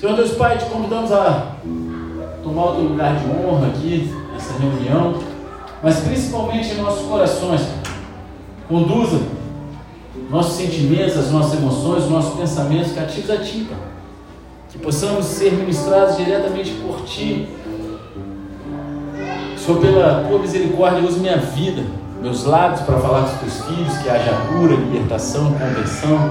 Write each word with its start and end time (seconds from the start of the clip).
Senhor 0.00 0.16
Deus 0.16 0.30
Pai, 0.30 0.56
te 0.56 0.64
convidamos 0.64 1.12
a 1.12 1.56
tomar 2.42 2.70
o 2.70 2.74
teu 2.74 2.84
lugar 2.84 3.16
de 3.16 3.26
honra 3.26 3.66
aqui, 3.66 4.10
nessa 4.32 4.54
reunião, 4.54 5.20
mas 5.82 6.00
principalmente 6.00 6.72
em 6.72 6.80
nossos 6.80 7.06
corações. 7.06 7.60
Conduza 8.66 9.20
nossos 10.30 10.54
sentimentos, 10.54 11.18
as 11.18 11.30
nossas 11.30 11.60
emoções, 11.60 12.04
os 12.04 12.10
nossos 12.10 12.34
pensamentos 12.38 12.92
cativos 12.92 13.30
a 13.30 13.36
Ti, 13.36 13.66
Pai. 13.68 13.78
Que 14.70 14.78
possamos 14.78 15.26
ser 15.26 15.52
ministrados 15.52 16.16
diretamente 16.16 16.70
por 16.82 17.04
Ti. 17.04 17.46
Senhor, 19.58 19.80
pela 19.82 20.24
Tua 20.26 20.38
misericórdia, 20.38 21.06
use 21.06 21.20
minha 21.20 21.36
vida, 21.36 21.82
meus 22.22 22.44
lábios 22.44 22.80
para 22.80 22.98
falar 23.00 23.24
com 23.24 23.34
os 23.34 23.40
Teus 23.40 23.66
filhos, 23.66 23.98
que 23.98 24.08
haja 24.08 24.32
cura, 24.48 24.76
libertação, 24.76 25.52
conversão, 25.52 26.30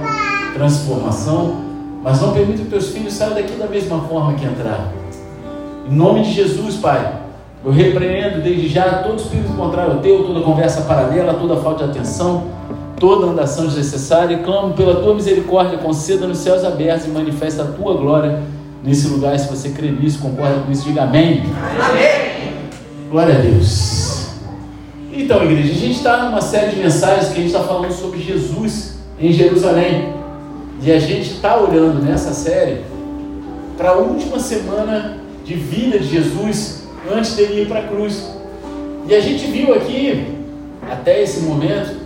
transformação. 0.56 1.69
Mas 2.04 2.22
não 2.22 2.32
permita 2.32 2.64
que 2.64 2.70
Teus 2.70 2.90
filhos 2.90 3.14
saiam 3.14 3.36
daqui 3.36 3.54
da 3.54 3.68
mesma 3.68 4.00
forma 4.02 4.34
que 4.34 4.46
entraram. 4.46 4.90
Em 5.90 5.94
nome 5.94 6.24
de 6.24 6.34
Jesus, 6.34 6.78
Pai, 6.78 7.20
eu 7.64 7.72
repreendo 7.72 8.42
desde 8.42 8.68
já 8.68 9.04
todo 9.04 9.20
espírito 9.20 9.54
contrário 9.54 9.94
ao 9.94 10.00
Teu, 10.00 10.24
toda 10.24 10.42
conversa 10.42 10.82
paralela, 10.82 11.34
toda 11.34 11.58
falta 11.58 11.86
de 11.86 11.92
atenção 11.92 12.60
toda 13.00 13.28
andação 13.28 13.66
desnecessária 13.66 14.36
e 14.36 14.44
clamo 14.44 14.74
pela 14.74 15.02
tua 15.02 15.16
misericórdia, 15.16 15.78
conceda 15.78 16.28
nos 16.28 16.40
céus 16.40 16.64
abertos 16.64 17.08
e 17.08 17.10
manifesta 17.10 17.64
a 17.64 17.66
tua 17.66 17.96
glória 17.96 18.42
nesse 18.84 19.08
lugar. 19.08 19.40
Se 19.40 19.50
você 19.50 19.70
crê 19.70 19.90
nisso, 19.90 20.20
concorda 20.20 20.60
com 20.60 20.72
isso, 20.72 20.84
diga 20.84 21.04
amém. 21.04 21.44
Amém. 21.80 22.54
Glória 23.10 23.36
a 23.36 23.38
Deus. 23.40 24.28
Então, 25.12 25.44
igreja, 25.44 25.72
a 25.72 25.76
gente 25.76 25.98
está 25.98 26.26
numa 26.26 26.42
série 26.42 26.72
de 26.72 26.82
mensagens 26.82 27.30
que 27.30 27.34
a 27.34 27.42
gente 27.42 27.48
está 27.48 27.64
falando 27.64 27.92
sobre 27.92 28.20
Jesus 28.20 29.00
em 29.20 29.32
Jerusalém. 29.32 30.19
E 30.82 30.92
a 30.92 31.00
gente 31.00 31.34
está 31.34 31.58
olhando 31.58 32.02
nessa 32.02 32.34
série 32.34 32.82
para 33.78 33.90
a 33.90 33.98
última 33.98 34.40
semana 34.40 35.18
de 35.44 35.54
vida 35.54 36.00
de 36.00 36.08
Jesus 36.08 36.84
antes 37.12 37.36
dele 37.36 37.64
ir 37.64 37.68
para 37.68 37.80
a 37.80 37.88
cruz. 37.88 38.24
E 39.08 39.14
a 39.14 39.20
gente 39.20 39.46
viu 39.48 39.74
aqui, 39.74 40.28
até 40.90 41.22
esse 41.22 41.42
momento, 41.42 41.98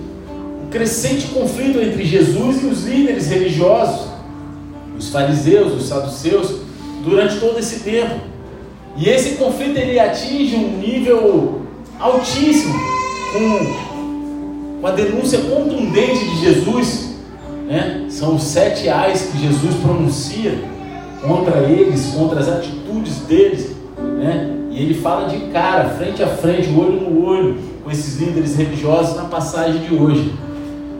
crescente 0.72 1.28
conflito 1.28 1.80
entre 1.80 2.04
Jesus 2.04 2.64
e 2.64 2.66
os 2.66 2.84
líderes 2.84 3.28
religiosos, 3.30 4.08
os 4.98 5.10
fariseus, 5.10 5.74
os 5.74 5.88
saduceus, 5.88 6.62
durante 7.04 7.40
todo 7.40 7.60
esse 7.60 7.82
tempo. 7.82 8.22
E 8.98 9.08
esse 9.08 9.36
conflito 9.36 9.78
ele 9.78 10.00
atinge 10.00 10.56
um 10.56 10.78
nível 10.78 11.62
altíssimo, 12.00 12.74
com, 13.34 14.82
com 14.82 14.88
a 14.88 14.92
denúncia 14.92 15.40
contundente 15.40 16.26
de 16.26 16.42
Jesus. 16.42 17.13
Né? 17.74 18.06
São 18.08 18.36
os 18.36 18.44
sete 18.44 18.88
ais 18.88 19.32
que 19.32 19.40
Jesus 19.40 19.74
pronuncia 19.78 20.60
contra 21.26 21.64
eles, 21.64 22.14
contra 22.16 22.40
as 22.40 22.48
atitudes 22.48 23.18
deles. 23.22 23.76
Né? 23.98 24.56
E 24.70 24.80
ele 24.80 24.94
fala 24.94 25.28
de 25.28 25.48
cara, 25.48 25.90
frente 25.90 26.22
a 26.22 26.28
frente, 26.28 26.70
olho 26.70 27.02
no 27.02 27.26
olho, 27.26 27.58
com 27.84 27.90
esses 27.90 28.22
líderes 28.22 28.56
religiosos 28.56 29.16
na 29.16 29.24
passagem 29.24 29.82
de 29.82 29.96
hoje. 29.96 30.36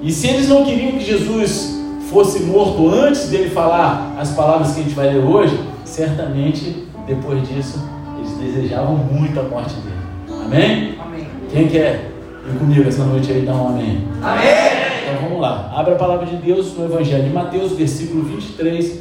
E 0.02 0.12
se 0.12 0.28
eles 0.28 0.50
não 0.50 0.66
queriam 0.66 0.94
que 0.94 1.06
Jesus 1.06 1.80
fosse 2.10 2.42
morto 2.42 2.90
antes 2.90 3.30
dele 3.30 3.52
falar 3.52 4.16
as 4.20 4.32
palavras 4.32 4.72
que 4.72 4.80
a 4.80 4.84
gente 4.84 4.96
vai 4.96 5.14
ler 5.14 5.24
hoje, 5.24 5.60
certamente 5.86 6.88
depois 7.06 7.48
disso 7.48 7.80
eles 8.18 8.32
desejavam 8.32 8.96
muito 8.96 9.40
a 9.40 9.44
morte 9.44 9.76
dele. 9.76 10.44
Amém? 10.44 10.96
Amém. 11.00 11.28
Quem 11.52 11.68
quer 11.68 12.10
ir 12.52 12.58
comigo 12.58 12.90
essa 12.90 13.04
noite 13.04 13.32
aí 13.32 13.44
dar 13.44 13.54
um 13.54 13.68
amém? 13.68 14.08
Amém! 14.24 14.73
Então 15.14 15.30
vamos 15.30 15.42
lá. 15.42 15.72
Abra 15.76 15.94
a 15.94 15.98
palavra 15.98 16.26
de 16.26 16.38
Deus 16.38 16.76
no 16.76 16.86
Evangelho 16.86 17.26
de 17.26 17.30
Mateus, 17.30 17.74
versículo 17.74 18.24
23, 18.24 19.00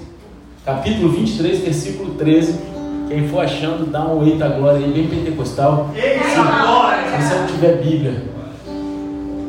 capítulo 0.63 1.09
23, 1.09 1.61
versículo 1.61 2.15
13. 2.15 2.61
Quem 3.09 3.29
for 3.29 3.41
achando, 3.41 3.91
dá 3.91 4.07
um 4.07 4.27
eita 4.27 4.47
glória 4.49 4.85
aí, 4.85 4.93
bem 4.93 5.07
pentecostal. 5.07 5.91
Eita 5.95 6.25
se, 6.25 6.31
se 6.31 6.37
você 6.37 7.35
não 7.35 7.47
tiver 7.47 7.77
Bíblia, 7.83 8.25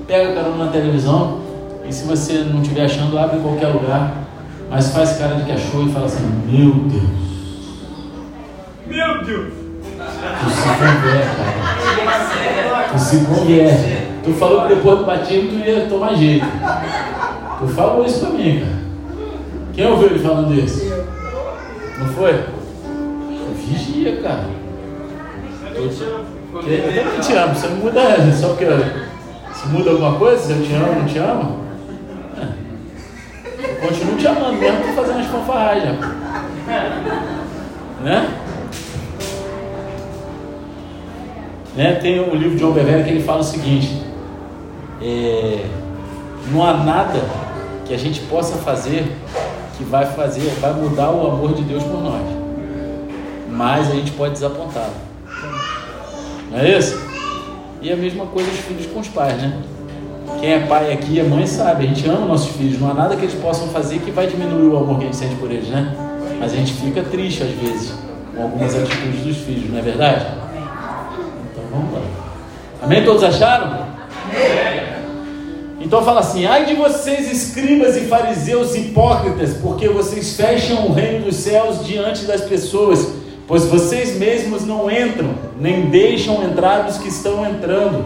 pega 0.07 0.31
a 0.31 0.35
carona 0.35 0.66
na 0.66 0.72
televisão 0.72 1.41
e 1.85 1.91
se 1.91 2.06
você 2.06 2.34
não 2.40 2.62
estiver 2.62 2.85
achando, 2.85 3.19
abre 3.19 3.40
em 3.40 3.41
qualquer 3.41 3.68
lugar. 3.68 4.13
Mas 4.69 4.94
faz 4.94 5.18
cara 5.18 5.35
de 5.35 5.44
que 5.44 5.52
achou 5.52 5.85
e 5.85 5.91
fala 5.91 6.06
assim: 6.06 6.25
Meu 6.47 6.72
Deus. 6.72 7.03
Meu 8.88 9.23
Deus. 9.25 9.53
Tu 10.40 10.50
se 10.50 10.62
converte, 10.69 11.35
cara. 11.35 12.88
Tu 12.90 13.00
se 13.00 13.25
converte. 13.25 14.03
Tu 14.23 14.31
falou 14.34 14.61
que 14.61 14.75
depois 14.75 15.00
do 15.00 15.06
batismo 15.06 15.50
tu 15.50 15.67
ia 15.67 15.85
tomar 15.88 16.16
jeito. 16.16 16.45
Tu 17.59 17.67
falou 17.69 18.06
isso 18.06 18.19
pra 18.22 18.29
mim, 18.29 18.59
cara. 18.59 18.84
Quem 19.73 19.88
ouviu 19.88 20.07
ele 20.07 20.19
falando 20.19 20.53
isso? 20.53 20.85
Não 22.00 22.07
foi? 22.13 22.45
Vigia, 23.56 24.22
cara. 24.22 24.45
Eu 25.75 25.89
também 25.89 27.19
te 27.19 27.34
amo, 27.34 27.56
você 27.56 27.67
não 27.67 27.78
muda 27.78 28.01
só 28.39 28.50
porque 28.50 28.66
se 29.53 29.67
muda 29.69 29.89
alguma 29.89 30.17
coisa, 30.19 30.38
se 30.38 30.51
eu 30.51 30.61
te 30.63 30.73
amo 30.73 31.00
não 31.00 31.05
te 31.05 31.17
amo? 31.17 31.63
Continuo 33.81 34.16
te 34.16 34.28
amando, 34.28 34.53
mesmo 34.53 34.81
que 34.81 34.94
fazendo 34.94 35.19
as 35.19 35.25
fanfarragens. 35.25 36.00
Né? 38.01 38.29
né? 41.75 41.94
Tem 41.95 42.19
o 42.19 42.34
livro 42.34 42.51
de 42.51 42.59
João 42.59 42.72
Bevere 42.72 43.03
que 43.03 43.09
ele 43.09 43.23
fala 43.23 43.40
o 43.40 43.44
seguinte: 43.44 44.01
é, 45.03 45.66
não 46.52 46.64
há 46.64 46.74
nada 46.74 47.19
que 47.86 47.94
a 47.94 47.97
gente 47.97 48.22
possa 48.22 48.56
fazer 48.58 49.06
que 49.78 49.84
vai 49.84 50.06
fazer, 50.06 50.50
vai 50.62 50.74
mudar 50.74 51.12
o 51.12 51.28
amor 51.28 51.53
de 51.53 51.64
Deus 51.64 51.84
por 51.84 52.02
nós. 52.02 52.22
Mas 53.50 53.91
a 53.91 53.96
gente 53.96 54.12
pode 54.12 54.34
desapontá-lo. 54.34 54.94
Não 56.50 56.59
é 56.59 56.78
isso? 56.78 57.00
E 57.81 57.91
a 57.91 57.96
mesma 57.96 58.25
coisa 58.28 58.50
os 58.50 58.59
filhos 58.59 58.86
com 58.86 59.00
os 59.00 59.08
pais, 59.09 59.41
né? 59.41 59.62
Quem 60.40 60.53
é 60.53 60.59
pai 60.59 60.94
aqui, 60.94 61.20
é 61.20 61.24
mãe, 61.24 61.46
sabe, 61.46 61.85
a 61.85 61.88
gente 61.88 62.08
ama 62.08 62.25
nossos 62.25 62.56
filhos, 62.56 62.80
não 62.80 62.91
há 62.91 62.94
nada 62.94 63.16
que 63.16 63.24
eles 63.24 63.35
possam 63.35 63.68
fazer 63.70 64.00
que 64.00 64.12
vai 64.12 64.28
diminuir 64.28 64.68
o 64.68 64.78
amor 64.78 64.97
que 64.97 65.03
a 65.03 65.06
gente 65.08 65.18
sente 65.18 65.35
por 65.35 65.52
eles, 65.52 65.68
né? 65.68 65.96
Mas 66.40 66.53
a 66.53 66.56
gente 66.56 66.74
fica 66.74 67.03
triste 67.03 67.44
às 67.44 67.50
vezes 67.50 67.94
com 68.35 68.44
algumas 68.44 68.75
atitudes 68.75 69.22
dos 69.22 69.38
filhos, 69.38 69.70
não 69.70 69.80
é 69.80 69.81
verdade? 69.81 70.25
Então 71.52 71.64
vamos 71.72 71.94
lá. 71.94 72.02
Amém? 72.81 73.03
Todos 73.03 73.24
acharam? 73.24 73.68
Amém. 73.68 74.93
Então 75.84 76.02
fala 76.02 76.22
assim: 76.22 76.46
ai 76.46 76.66
de 76.66 76.76
vocês, 76.76 77.30
escribas 77.30 77.98
e 77.98 78.02
fariseus 78.02 78.74
hipócritas, 78.74 79.56
porque 79.62 79.90
vocês 79.90 80.36
fecham 80.36 80.88
o 80.88 80.94
reino 80.94 81.26
dos 81.26 81.36
céus 81.36 81.86
diante 81.86 82.24
das 82.24 82.42
pessoas, 82.42 83.06
pois 83.46 83.66
vocês 83.66 84.18
mesmos 84.18 84.66
não 84.66 84.90
entram, 84.90 85.36
nem 85.60 85.88
deixam 85.88 86.42
entrar 86.42 86.88
os 86.88 86.98
que 86.98 87.10
estão 87.10 87.46
entrando. 87.46 88.06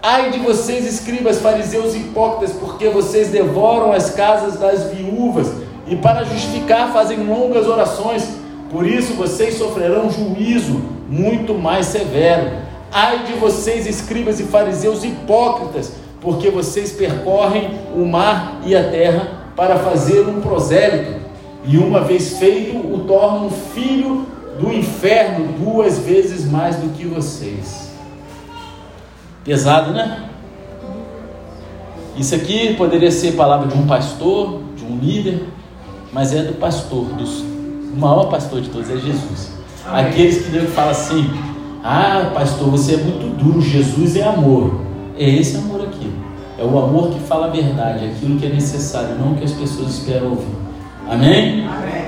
Ai 0.00 0.30
de 0.30 0.38
vocês, 0.38 0.86
escribas, 0.86 1.40
fariseus 1.40 1.96
hipócritas, 1.96 2.54
porque 2.54 2.88
vocês 2.88 3.28
devoram 3.28 3.90
as 3.90 4.10
casas 4.10 4.56
das 4.60 4.92
viúvas 4.92 5.50
e 5.88 5.96
para 5.96 6.24
justificar 6.24 6.92
fazem 6.92 7.26
longas 7.26 7.66
orações. 7.66 8.24
Por 8.70 8.86
isso 8.86 9.14
vocês 9.14 9.54
sofrerão 9.54 10.10
juízo 10.10 10.80
muito 11.08 11.54
mais 11.54 11.86
severo. 11.86 12.52
Ai 12.92 13.24
de 13.24 13.32
vocês, 13.32 13.86
escribas 13.86 14.38
e 14.38 14.44
fariseus 14.44 15.02
hipócritas, 15.02 15.92
porque 16.24 16.50
vocês 16.50 16.90
percorrem 16.90 17.70
o 17.94 18.06
mar 18.06 18.60
e 18.64 18.74
a 18.74 18.82
terra 18.88 19.44
para 19.54 19.78
fazer 19.78 20.26
um 20.26 20.40
prosélito, 20.40 21.20
e 21.66 21.76
uma 21.78 22.00
vez 22.00 22.38
feito, 22.38 22.76
o 22.76 23.04
tornam 23.06 23.50
filho 23.50 24.26
do 24.58 24.72
inferno 24.72 25.46
duas 25.58 25.98
vezes 25.98 26.50
mais 26.50 26.76
do 26.76 26.88
que 26.94 27.04
vocês. 27.04 27.92
Pesado, 29.44 29.92
né? 29.92 30.24
Isso 32.16 32.34
aqui 32.34 32.74
poderia 32.74 33.10
ser 33.10 33.32
palavra 33.32 33.68
de 33.68 33.76
um 33.76 33.86
pastor, 33.86 34.60
de 34.76 34.84
um 34.84 34.98
líder, 34.98 35.46
mas 36.12 36.34
é 36.34 36.42
do 36.42 36.54
pastor, 36.54 37.04
do 37.06 37.24
o 37.94 37.96
maior 37.96 38.24
pastor 38.24 38.60
de 38.60 38.70
todos 38.70 38.90
é 38.90 38.96
Jesus. 38.96 39.52
Amém. 39.86 40.06
Aqueles 40.06 40.44
que 40.44 40.50
Deus 40.50 40.72
fala 40.74 40.90
assim: 40.90 41.30
Ah, 41.82 42.30
pastor, 42.34 42.68
você 42.68 42.94
é 42.94 42.96
muito 42.96 43.36
duro, 43.36 43.60
Jesus 43.60 44.16
é 44.16 44.22
amor. 44.22 44.80
É 45.16 45.28
esse 45.28 45.56
amor 45.56 45.82
aqui. 45.82 46.10
É 46.58 46.62
o 46.62 46.78
amor 46.78 47.10
que 47.10 47.20
fala 47.20 47.46
a 47.46 47.50
verdade, 47.50 48.06
aquilo 48.06 48.38
que 48.38 48.46
é 48.46 48.50
necessário, 48.50 49.16
não 49.16 49.32
o 49.32 49.36
que 49.36 49.44
as 49.44 49.52
pessoas 49.52 49.94
esperam 49.94 50.30
ouvir. 50.30 50.54
Amém? 51.08 51.66
Amém. 51.66 52.04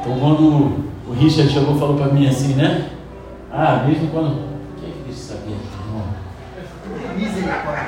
Então, 0.00 0.18
quando 0.18 0.82
o 1.06 1.14
Richard 1.18 1.52
chegou 1.52 1.76
e 1.76 1.78
falou 1.78 1.96
para 1.96 2.12
mim 2.12 2.26
assim, 2.26 2.54
né? 2.54 2.88
Ah, 3.52 3.84
mesmo 3.86 4.08
quando 4.08 4.52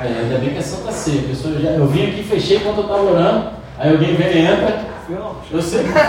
É, 0.01 0.19
ainda 0.21 0.37
bem 0.37 0.51
que 0.51 0.57
é 0.57 0.61
Santa 0.61 0.91
Ceia. 0.91 1.23
Eu, 1.27 1.61
já, 1.61 1.69
eu 1.71 1.87
vim 1.87 2.07
aqui, 2.07 2.23
fechei 2.23 2.57
enquanto 2.57 2.77
eu 2.77 2.83
estava 2.83 3.03
orando. 3.03 3.49
Aí 3.77 3.91
alguém 3.91 4.15
vem 4.15 4.27
e 4.27 4.39
entra. 4.45 4.85
Eu 5.51 5.61
sei 5.61 5.83
que 5.83 5.89
foi 5.89 6.01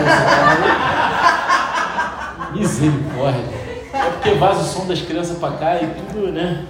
Misericórdia. 2.54 3.42
É 3.92 4.10
porque 4.10 4.30
vaza 4.34 4.60
o 4.60 4.64
som 4.64 4.86
das 4.86 5.00
crianças 5.00 5.38
para 5.38 5.56
cá 5.56 5.76
e 5.82 5.86
tudo, 6.12 6.32
né? 6.32 6.64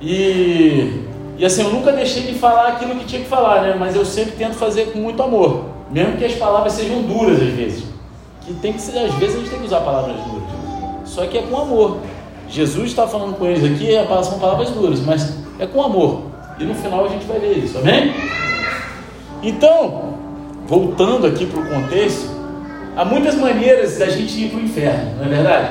E, 0.00 1.04
E 1.38 1.44
assim, 1.44 1.62
eu 1.62 1.70
nunca 1.70 1.92
deixei 1.92 2.24
de 2.24 2.34
falar 2.34 2.68
aquilo 2.68 2.96
que 2.96 3.04
tinha 3.04 3.22
que 3.22 3.28
falar, 3.28 3.62
né? 3.62 3.76
Mas 3.78 3.94
eu 3.94 4.04
sempre 4.04 4.32
tento 4.32 4.54
fazer 4.54 4.86
com 4.86 4.98
muito 4.98 5.22
amor. 5.22 5.66
Mesmo 5.88 6.16
que 6.16 6.24
as 6.24 6.34
palavras 6.34 6.72
sejam 6.72 7.02
duras 7.02 7.40
às 7.40 7.50
vezes. 7.50 7.84
Que 8.44 8.52
tem 8.54 8.72
que 8.72 8.82
ser, 8.82 8.98
às 8.98 9.14
vezes 9.14 9.36
a 9.36 9.38
gente 9.38 9.50
tem 9.50 9.60
que 9.60 9.66
usar 9.66 9.80
palavras 9.80 10.16
duras. 10.16 10.48
Só 11.04 11.24
que 11.26 11.38
é 11.38 11.42
com 11.42 11.56
amor. 11.56 11.98
Jesus 12.48 12.88
está 12.88 13.06
falando 13.06 13.36
com 13.36 13.46
eles 13.46 13.62
aqui, 13.62 13.92
são 14.24 14.38
palavras 14.40 14.70
duras, 14.70 15.00
mas 15.00 15.32
é 15.60 15.66
com 15.66 15.80
amor. 15.82 16.22
E 16.58 16.64
no 16.64 16.74
final 16.74 17.04
a 17.04 17.08
gente 17.08 17.24
vai 17.24 17.38
ver 17.38 17.58
isso, 17.58 17.78
amém? 17.78 18.12
Então, 19.42 20.14
voltando 20.66 21.26
aqui 21.26 21.46
para 21.46 21.60
o 21.60 21.66
contexto, 21.68 22.28
há 22.96 23.04
muitas 23.04 23.36
maneiras 23.36 23.98
da 23.98 24.08
gente 24.08 24.44
ir 24.44 24.50
para 24.50 24.58
o 24.58 24.62
inferno, 24.62 25.16
não 25.18 25.24
é 25.26 25.28
verdade? 25.28 25.68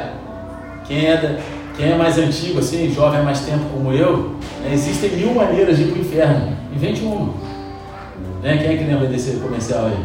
Quem 0.88 1.06
é, 1.06 1.18
da, 1.18 1.56
quem 1.78 1.92
é 1.92 1.96
mais 1.96 2.18
antigo, 2.18 2.60
assim, 2.60 2.92
jovem 2.92 3.20
há 3.20 3.24
mais 3.24 3.42
tempo 3.42 3.64
como 3.72 3.94
eu, 3.94 4.36
né, 4.64 4.74
existem 4.74 5.12
mil 5.12 5.32
maneiras 5.36 5.78
de 5.78 5.84
ir 5.84 5.88
para 5.92 5.98
o 5.98 6.02
inferno. 6.02 6.58
Invente 6.76 7.02
uma. 7.04 7.34
Né? 8.42 8.58
Quem 8.58 8.74
é 8.74 8.78
que 8.78 8.84
lembra 8.84 9.08
desse 9.08 9.38
comercial 9.38 9.86
aí? 9.86 9.98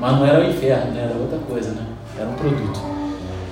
Mas 0.00 0.12
não 0.12 0.26
era 0.26 0.44
o 0.44 0.50
inferno, 0.50 0.90
né? 0.90 1.08
era 1.08 1.16
outra 1.16 1.38
coisa, 1.38 1.70
né? 1.70 1.86
era 2.18 2.28
um 2.28 2.34
produto. 2.34 2.80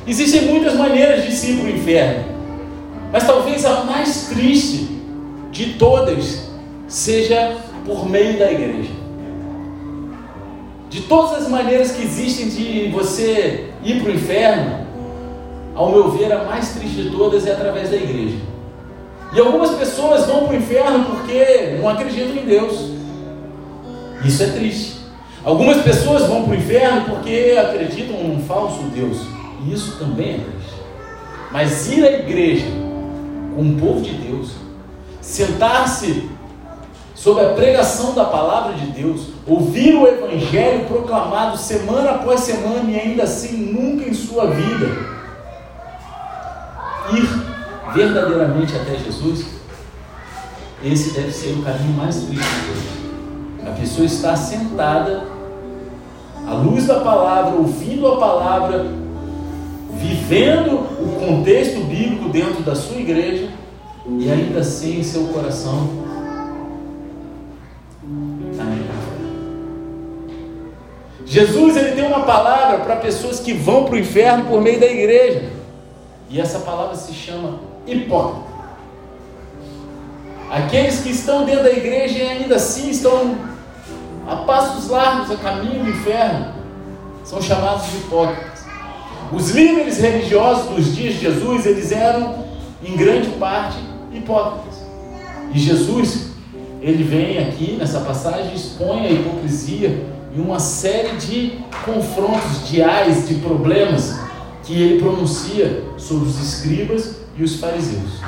Existem 0.07 0.43
muitas 0.47 0.75
maneiras 0.75 1.25
de 1.25 1.51
ir 1.51 1.57
para 1.59 1.67
o 1.67 1.71
inferno, 1.71 2.25
mas 3.13 3.25
talvez 3.25 3.65
a 3.65 3.85
mais 3.85 4.27
triste 4.29 5.01
de 5.53 5.75
todas 5.75 6.51
seja 6.89 7.57
por 7.87 8.09
meio 8.09 8.39
da 8.39 8.51
igreja. 8.51 8.91
De 10.91 11.03
todas 11.03 11.43
as 11.43 11.49
maneiras 11.49 11.93
que 11.93 12.03
existem 12.03 12.49
de 12.49 12.91
você 12.91 13.71
ir 13.85 14.03
para 14.03 14.11
o 14.11 14.15
inferno, 14.15 14.87
ao 15.75 15.91
meu 15.91 16.11
ver, 16.11 16.31
a 16.33 16.45
mais 16.45 16.71
triste 16.75 17.03
de 17.03 17.11
todas 17.11 17.47
é 17.47 17.53
através 17.53 17.91
da 17.91 17.97
igreja. 17.97 18.37
E 19.33 19.41
algumas 19.41 19.71
pessoas 19.71 20.27
vão 20.27 20.45
para 20.45 20.55
o 20.55 20.57
inferno 20.57 21.05
porque 21.07 21.79
não 21.81 21.89
acreditam 21.89 22.37
em 22.37 22.45
Deus. 22.45 22.91
Isso 24.25 24.43
é 24.43 24.47
triste. 24.49 24.99
Algumas 25.43 25.79
pessoas 25.83 26.27
vão 26.27 26.45
para 26.45 26.53
o 26.53 26.57
inferno 26.57 27.07
porque 27.07 27.57
acreditam 27.59 28.17
em 28.17 28.37
um 28.37 28.43
falso 28.43 28.83
Deus. 28.95 29.19
E 29.65 29.73
isso 29.73 29.97
também 29.99 30.35
é 30.35 30.39
triste. 30.39 30.83
Mas 31.51 31.91
ir 31.91 32.05
à 32.05 32.13
igreja 32.13 32.67
com 33.57 33.63
o 33.63 33.75
povo 33.79 34.03
de 34.03 34.13
Deus, 34.13 34.53
sentar-se 35.21 36.29
sob 37.15 37.41
a 37.41 37.51
pregação 37.51 38.15
da 38.15 38.25
palavra 38.25 38.75
de 38.75 38.87
Deus, 38.87 39.29
ouvir 39.47 39.95
o 39.95 40.07
Evangelho 40.07 40.87
proclamado 40.87 41.57
semana 41.57 42.11
após 42.13 42.41
semana 42.41 42.91
e 42.91 42.99
ainda 42.99 43.23
assim 43.23 43.57
nunca 43.57 44.09
em 44.09 44.15
sua 44.15 44.47
vida 44.47 45.22
ir 47.17 47.29
verdadeiramente 47.95 48.75
até 48.75 48.97
Jesus, 48.97 49.47
esse 50.85 51.13
deve 51.13 51.33
ser 51.33 51.53
o 51.53 51.63
caminho 51.63 51.93
mais 51.97 52.17
triste 52.17 52.45
de 52.45 52.67
todos. 52.67 53.69
A 53.69 53.79
pessoa 53.79 54.07
está 54.07 54.37
sentada 54.37 55.25
à 56.47 56.55
luz 56.55 56.87
da 56.87 57.01
palavra, 57.01 57.57
ouvindo 57.57 58.07
a 58.09 58.17
palavra, 58.17 58.87
vivendo 59.95 60.75
o 60.75 61.17
contexto 61.25 61.85
bíblico 61.85 62.29
dentro 62.29 62.63
da 62.63 62.75
sua 62.75 62.97
igreja 62.97 63.49
e 64.19 64.31
ainda 64.31 64.61
assim 64.61 64.99
em 64.99 65.05
seu 65.05 65.29
coração 65.29 66.03
Jesus 71.33 71.79
ele 71.79 71.93
tem 71.93 72.07
uma 72.07 72.25
palavra 72.25 72.81
para 72.81 72.97
pessoas 72.97 73.41
que 73.41 73.55
vão 73.55 73.85
para 73.85 73.95
o 73.95 73.99
inferno 73.99 74.45
por 74.45 74.61
meio 74.61 74.79
da 74.79 74.87
igreja. 74.87 75.45
E 76.33 76.41
essa 76.41 76.61
palavra 76.61 76.97
se 76.97 77.13
chama 77.13 77.61
hipócrita. 77.87 78.51
Aqueles 80.51 81.01
que 81.01 81.11
estão 81.11 81.45
dentro 81.45 81.65
da 81.65 81.71
igreja 81.71 82.19
e 82.19 82.23
ainda 82.23 82.57
assim 82.57 82.89
estão 82.89 83.37
a 84.27 84.37
passos 84.37 84.89
largos 84.89 85.31
a 85.31 85.37
caminho 85.37 85.85
do 85.85 85.91
inferno 85.91 86.55
são 87.23 87.43
chamados 87.43 87.91
de 87.91 87.99
hipócritas. 87.99 88.65
Os 89.31 89.51
líderes 89.51 89.99
religiosos 89.99 90.71
dos 90.71 90.97
dias 90.97 91.15
de 91.15 91.21
Jesus, 91.21 91.67
eles 91.67 91.93
eram 91.93 92.47
em 92.83 92.97
grande 92.97 93.29
parte 93.33 93.77
hipócritas. 94.11 94.81
E 95.53 95.59
Jesus, 95.59 96.31
ele 96.81 97.05
vem 97.05 97.41
aqui 97.41 97.77
nessa 97.79 98.01
passagem 98.01 98.55
expõe 98.55 99.07
a 99.07 99.11
hipocrisia 99.11 100.07
e 100.35 100.41
uma 100.41 100.59
série 100.59 101.15
de 101.19 101.59
confrontos 101.85 102.67
diários, 102.71 103.29
de 103.29 103.35
problemas 103.35 104.32
que 104.63 104.81
ele 104.81 105.01
pronuncia 105.01 105.83
sobre 105.97 106.29
os 106.29 106.41
escribas 106.41 107.17
e 107.37 107.43
os 107.43 107.57
fariseus. 107.57 108.21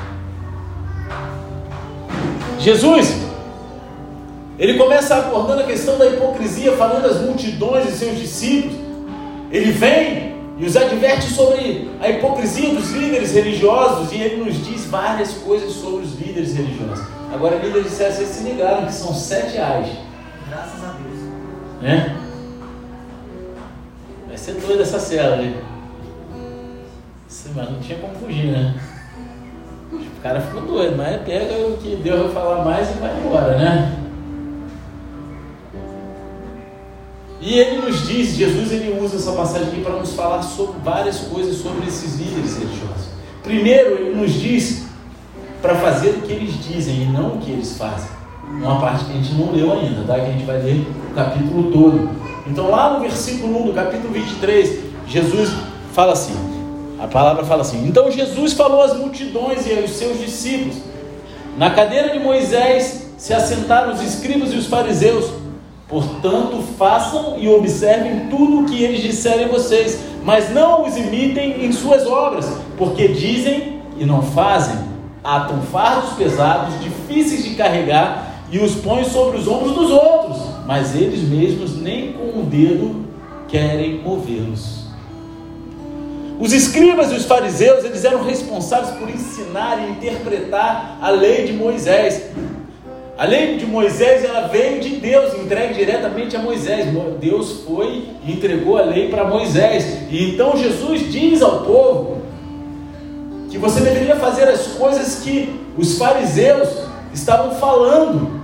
Jesus, 2.58 3.14
ele 4.58 4.78
começa 4.78 5.16
abordando 5.16 5.62
a 5.62 5.66
questão 5.66 5.98
da 5.98 6.06
hipocrisia, 6.06 6.72
falando 6.72 7.02
das 7.02 7.20
multidões 7.20 7.88
e 7.88 7.92
seus 7.92 8.18
discípulos. 8.18 8.76
Ele 9.50 9.70
vem 9.72 10.34
e 10.56 10.64
os 10.64 10.76
adverte 10.76 11.26
sobre 11.32 11.90
a 12.00 12.08
hipocrisia 12.08 12.74
dos 12.74 12.90
líderes 12.92 13.32
religiosos 13.32 14.12
e 14.12 14.20
ele 14.20 14.44
nos 14.44 14.64
diz 14.64 14.86
várias 14.86 15.32
coisas 15.34 15.72
sobre 15.72 16.04
os 16.04 16.14
líderes 16.18 16.54
religiosos. 16.54 17.04
Agora, 17.32 17.56
líderes 17.56 17.84
de 17.84 17.90
vocês 17.90 18.28
se 18.28 18.44
ligaram 18.44 18.86
que 18.86 18.92
são 18.92 19.12
sete 19.12 19.56
reais. 19.56 19.88
Graças 20.48 20.84
a 20.84 20.92
Deus. 20.92 21.18
Né? 21.82 22.16
Vai 24.28 24.38
ser 24.38 24.52
doida 24.54 24.82
essa 24.82 25.00
cela 25.00 25.42
Mas 27.54 27.70
não 27.70 27.80
tinha 27.80 27.98
como 27.98 28.14
fugir, 28.14 28.46
né? 28.46 28.74
O 29.92 30.22
cara 30.22 30.40
ficou 30.40 30.62
doido, 30.62 30.96
mas 30.96 31.20
pega 31.22 31.54
o 31.66 31.76
que 31.76 31.96
Deus 31.96 32.22
vai 32.22 32.32
falar 32.32 32.64
mais 32.64 32.90
e 32.90 32.94
vai 32.94 33.16
embora, 33.18 33.58
né? 33.58 34.00
E 37.40 37.58
ele 37.58 37.82
nos 37.82 38.06
diz, 38.06 38.34
Jesus 38.34 38.72
ele 38.72 38.98
usa 38.98 39.16
essa 39.16 39.32
passagem 39.32 39.68
aqui 39.68 39.82
para 39.82 39.96
nos 39.96 40.14
falar 40.14 40.42
sobre 40.42 40.76
várias 40.82 41.18
coisas 41.18 41.56
sobre 41.56 41.86
esses 41.86 42.18
líderes 42.18 42.56
religiosos. 42.56 43.08
Primeiro, 43.42 43.96
ele 43.96 44.16
nos 44.16 44.32
diz 44.32 44.84
para 45.60 45.74
fazer 45.74 46.10
o 46.10 46.22
que 46.22 46.32
eles 46.32 46.54
dizem 46.64 47.02
e 47.02 47.04
não 47.04 47.34
o 47.34 47.38
que 47.38 47.50
eles 47.50 47.76
fazem. 47.76 48.08
Uma 48.48 48.80
parte 48.80 49.04
que 49.04 49.12
a 49.12 49.14
gente 49.16 49.34
não 49.34 49.52
leu 49.52 49.72
ainda, 49.72 50.04
tá? 50.04 50.14
Que 50.14 50.26
a 50.30 50.32
gente 50.32 50.44
vai 50.44 50.62
ler 50.62 50.86
o 51.10 51.14
capítulo 51.14 51.70
todo. 51.70 52.08
Então, 52.46 52.70
lá 52.70 52.94
no 52.94 53.00
versículo 53.00 53.62
1 53.62 53.66
do 53.66 53.72
capítulo 53.74 54.12
23, 54.12 54.80
Jesus 55.06 55.50
fala 55.92 56.12
assim: 56.12 56.53
a 57.04 57.06
palavra 57.06 57.44
fala 57.44 57.60
assim: 57.60 57.86
Então 57.86 58.10
Jesus 58.10 58.54
falou 58.54 58.82
às 58.82 58.96
multidões 58.96 59.66
e 59.66 59.78
aos 59.78 59.90
seus 59.90 60.18
discípulos: 60.18 60.76
Na 61.58 61.70
cadeira 61.70 62.10
de 62.10 62.18
Moisés 62.18 63.10
se 63.18 63.34
assentaram 63.34 63.92
os 63.92 64.02
escribas 64.02 64.52
e 64.52 64.56
os 64.56 64.66
fariseus. 64.66 65.30
Portanto, 65.86 66.64
façam 66.78 67.36
e 67.38 67.46
observem 67.46 68.28
tudo 68.30 68.60
o 68.60 68.64
que 68.64 68.82
eles 68.82 69.02
disserem 69.02 69.44
a 69.44 69.48
vocês, 69.48 70.00
mas 70.24 70.50
não 70.50 70.86
os 70.86 70.96
imitem 70.96 71.66
em 71.66 71.72
suas 71.72 72.06
obras, 72.06 72.50
porque 72.78 73.08
dizem 73.08 73.82
e 73.98 74.06
não 74.06 74.22
fazem, 74.22 74.76
atam 75.22 75.60
fardos 75.60 76.14
pesados, 76.14 76.80
difíceis 76.80 77.44
de 77.44 77.54
carregar 77.54 78.44
e 78.50 78.58
os 78.58 78.74
põem 78.76 79.04
sobre 79.04 79.38
os 79.38 79.46
ombros 79.46 79.74
dos 79.74 79.90
outros, 79.90 80.38
mas 80.66 80.96
eles 80.96 81.20
mesmos 81.20 81.78
nem 81.78 82.14
com 82.14 82.40
o 82.40 82.46
dedo 82.46 83.04
querem 83.46 84.00
movê-los. 84.00 84.83
Os 86.38 86.52
escribas 86.52 87.12
e 87.12 87.14
os 87.14 87.24
fariseus, 87.24 87.84
eles 87.84 88.04
eram 88.04 88.24
responsáveis 88.24 88.96
por 88.96 89.08
ensinar 89.08 89.78
e 89.80 89.92
interpretar 89.92 90.98
a 91.00 91.10
lei 91.10 91.46
de 91.46 91.52
Moisés. 91.52 92.30
A 93.16 93.24
lei 93.24 93.56
de 93.56 93.64
Moisés, 93.64 94.24
ela 94.24 94.48
veio 94.48 94.80
de 94.80 94.96
Deus, 94.96 95.32
entregue 95.34 95.74
diretamente 95.74 96.34
a 96.34 96.40
Moisés. 96.40 96.86
Deus 97.20 97.62
foi 97.64 98.08
e 98.26 98.32
entregou 98.32 98.76
a 98.76 98.82
lei 98.82 99.08
para 99.08 99.24
Moisés. 99.24 100.10
E 100.10 100.30
então 100.30 100.56
Jesus 100.56 101.12
diz 101.12 101.40
ao 101.40 101.60
povo 101.64 102.22
que 103.48 103.56
você 103.56 103.80
deveria 103.80 104.16
fazer 104.16 104.48
as 104.48 104.66
coisas 104.66 105.20
que 105.22 105.60
os 105.78 105.96
fariseus 105.96 106.68
estavam 107.12 107.54
falando. 107.54 108.42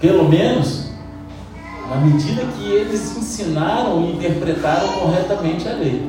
Pelo 0.00 0.26
menos 0.26 0.87
na 1.88 1.96
medida 1.96 2.42
que 2.56 2.70
eles 2.70 3.16
ensinaram 3.16 4.02
e 4.02 4.12
interpretaram 4.12 4.88
corretamente 4.92 5.68
a 5.68 5.72
lei. 5.72 6.08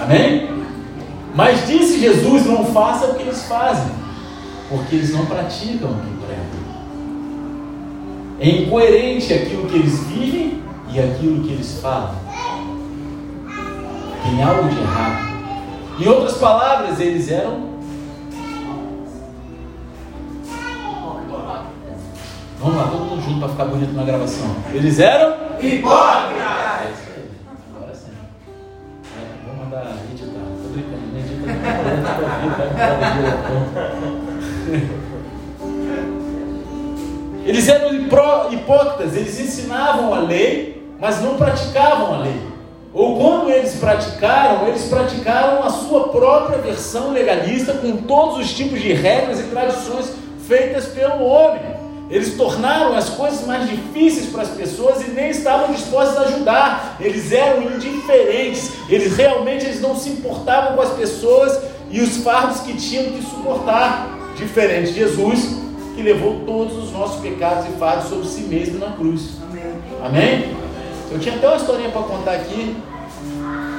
Amém? 0.00 0.48
Mas 1.34 1.66
disse 1.66 2.00
Jesus: 2.00 2.46
não 2.46 2.64
faça 2.66 3.06
o 3.06 3.14
que 3.14 3.22
eles 3.22 3.42
fazem, 3.44 3.92
porque 4.68 4.96
eles 4.96 5.12
não 5.12 5.26
praticam 5.26 5.90
o 5.90 5.94
que 5.94 6.26
pregam. 6.26 6.66
É 8.40 8.48
incoerente 8.48 9.32
aquilo 9.32 9.66
que 9.66 9.76
eles 9.76 10.00
vivem 10.04 10.62
e 10.92 11.00
aquilo 11.00 11.42
que 11.44 11.52
eles 11.52 11.78
falam. 11.80 12.14
Tem 14.22 14.42
algo 14.42 14.68
de 14.68 14.78
errado. 14.78 15.26
Em 15.98 16.08
outras 16.08 16.36
palavras, 16.36 17.00
eles 17.00 17.30
eram 17.30 17.75
Vamos 22.58 22.76
lá, 22.76 22.88
todo 22.88 23.04
mundo 23.04 23.22
junto 23.22 23.40
para 23.40 23.48
ficar 23.50 23.64
bonito 23.66 23.92
na 23.92 24.02
gravação. 24.02 24.56
Eles 24.72 24.98
eram 24.98 25.34
hipócritas. 25.60 26.96
Agora 27.76 27.94
sim. 27.94 28.12
É, 29.14 29.46
vou 29.46 29.56
mandar 29.64 29.94
editar. 30.10 30.40
Tô 30.62 30.68
brincando, 30.70 31.02
não 31.12 31.18
edita 31.20 31.50
embora, 31.50 32.16
Eles 37.44 37.68
eram 37.68 37.94
hipócritas, 38.52 39.14
eles 39.14 39.38
ensinavam 39.38 40.14
a 40.14 40.20
lei, 40.20 40.82
mas 40.98 41.20
não 41.20 41.36
praticavam 41.36 42.14
a 42.14 42.18
lei. 42.18 42.40
Ou 42.92 43.18
quando 43.18 43.50
eles 43.50 43.74
praticaram, 43.76 44.66
eles 44.66 44.86
praticaram 44.86 45.62
a 45.62 45.68
sua 45.68 46.08
própria 46.08 46.58
versão 46.58 47.12
legalista 47.12 47.74
com 47.74 47.98
todos 47.98 48.38
os 48.38 48.54
tipos 48.54 48.80
de 48.80 48.94
regras 48.94 49.38
e 49.40 49.44
tradições 49.44 50.14
feitas 50.48 50.86
pelo 50.86 51.22
homem. 51.22 51.85
Eles 52.08 52.36
tornaram 52.36 52.94
as 52.96 53.10
coisas 53.10 53.44
mais 53.46 53.68
difíceis 53.68 54.26
para 54.26 54.42
as 54.42 54.50
pessoas 54.50 55.06
e 55.06 55.10
nem 55.10 55.30
estavam 55.30 55.74
dispostos 55.74 56.16
a 56.16 56.20
ajudar. 56.22 56.96
Eles 57.00 57.32
eram 57.32 57.62
indiferentes. 57.62 58.70
Eles 58.88 59.16
realmente 59.16 59.64
eles 59.64 59.80
não 59.80 59.96
se 59.96 60.10
importavam 60.10 60.76
com 60.76 60.82
as 60.82 60.90
pessoas 60.90 61.60
e 61.90 62.00
os 62.00 62.18
fardos 62.18 62.60
que 62.60 62.74
tinham 62.74 63.12
que 63.12 63.22
suportar. 63.22 64.14
Diferente 64.36 64.92
de 64.92 65.00
Jesus, 65.00 65.56
que 65.94 66.02
levou 66.02 66.40
todos 66.44 66.76
os 66.76 66.92
nossos 66.92 67.20
pecados 67.22 67.66
e 67.66 67.78
fardos 67.78 68.08
sobre 68.08 68.26
si 68.26 68.42
mesmo 68.42 68.78
na 68.78 68.92
cruz. 68.92 69.30
Amém? 69.50 69.64
Amém? 70.04 70.56
Eu 71.10 71.18
tinha 71.18 71.36
até 71.36 71.48
uma 71.48 71.56
historinha 71.56 71.88
para 71.88 72.02
contar 72.02 72.32
aqui, 72.32 72.76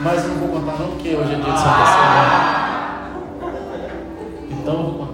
mas 0.02 0.28
não 0.28 0.36
vou 0.36 0.50
contar 0.50 0.80
não, 0.80 0.88
porque 0.90 1.10
hoje 1.10 1.34
é 1.34 1.36
dia 1.36 1.54
de 1.54 1.60
Santa 1.60 1.86
Ceia. 1.86 2.68
Então 4.50 4.74
eu 4.74 4.84
vou 4.84 4.94
contar. 4.94 5.07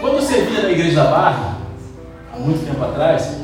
Quando 0.00 0.14
eu 0.14 0.22
servia 0.22 0.62
na 0.62 0.70
igreja 0.70 0.96
da 0.96 1.10
Barra, 1.10 1.58
há 2.32 2.38
muito 2.38 2.64
tempo 2.64 2.82
atrás, 2.82 3.36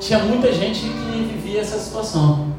tinha 0.00 0.18
muita 0.20 0.52
gente 0.52 0.80
que 0.80 1.32
vivia 1.32 1.60
essa 1.60 1.78
situação. 1.78 2.52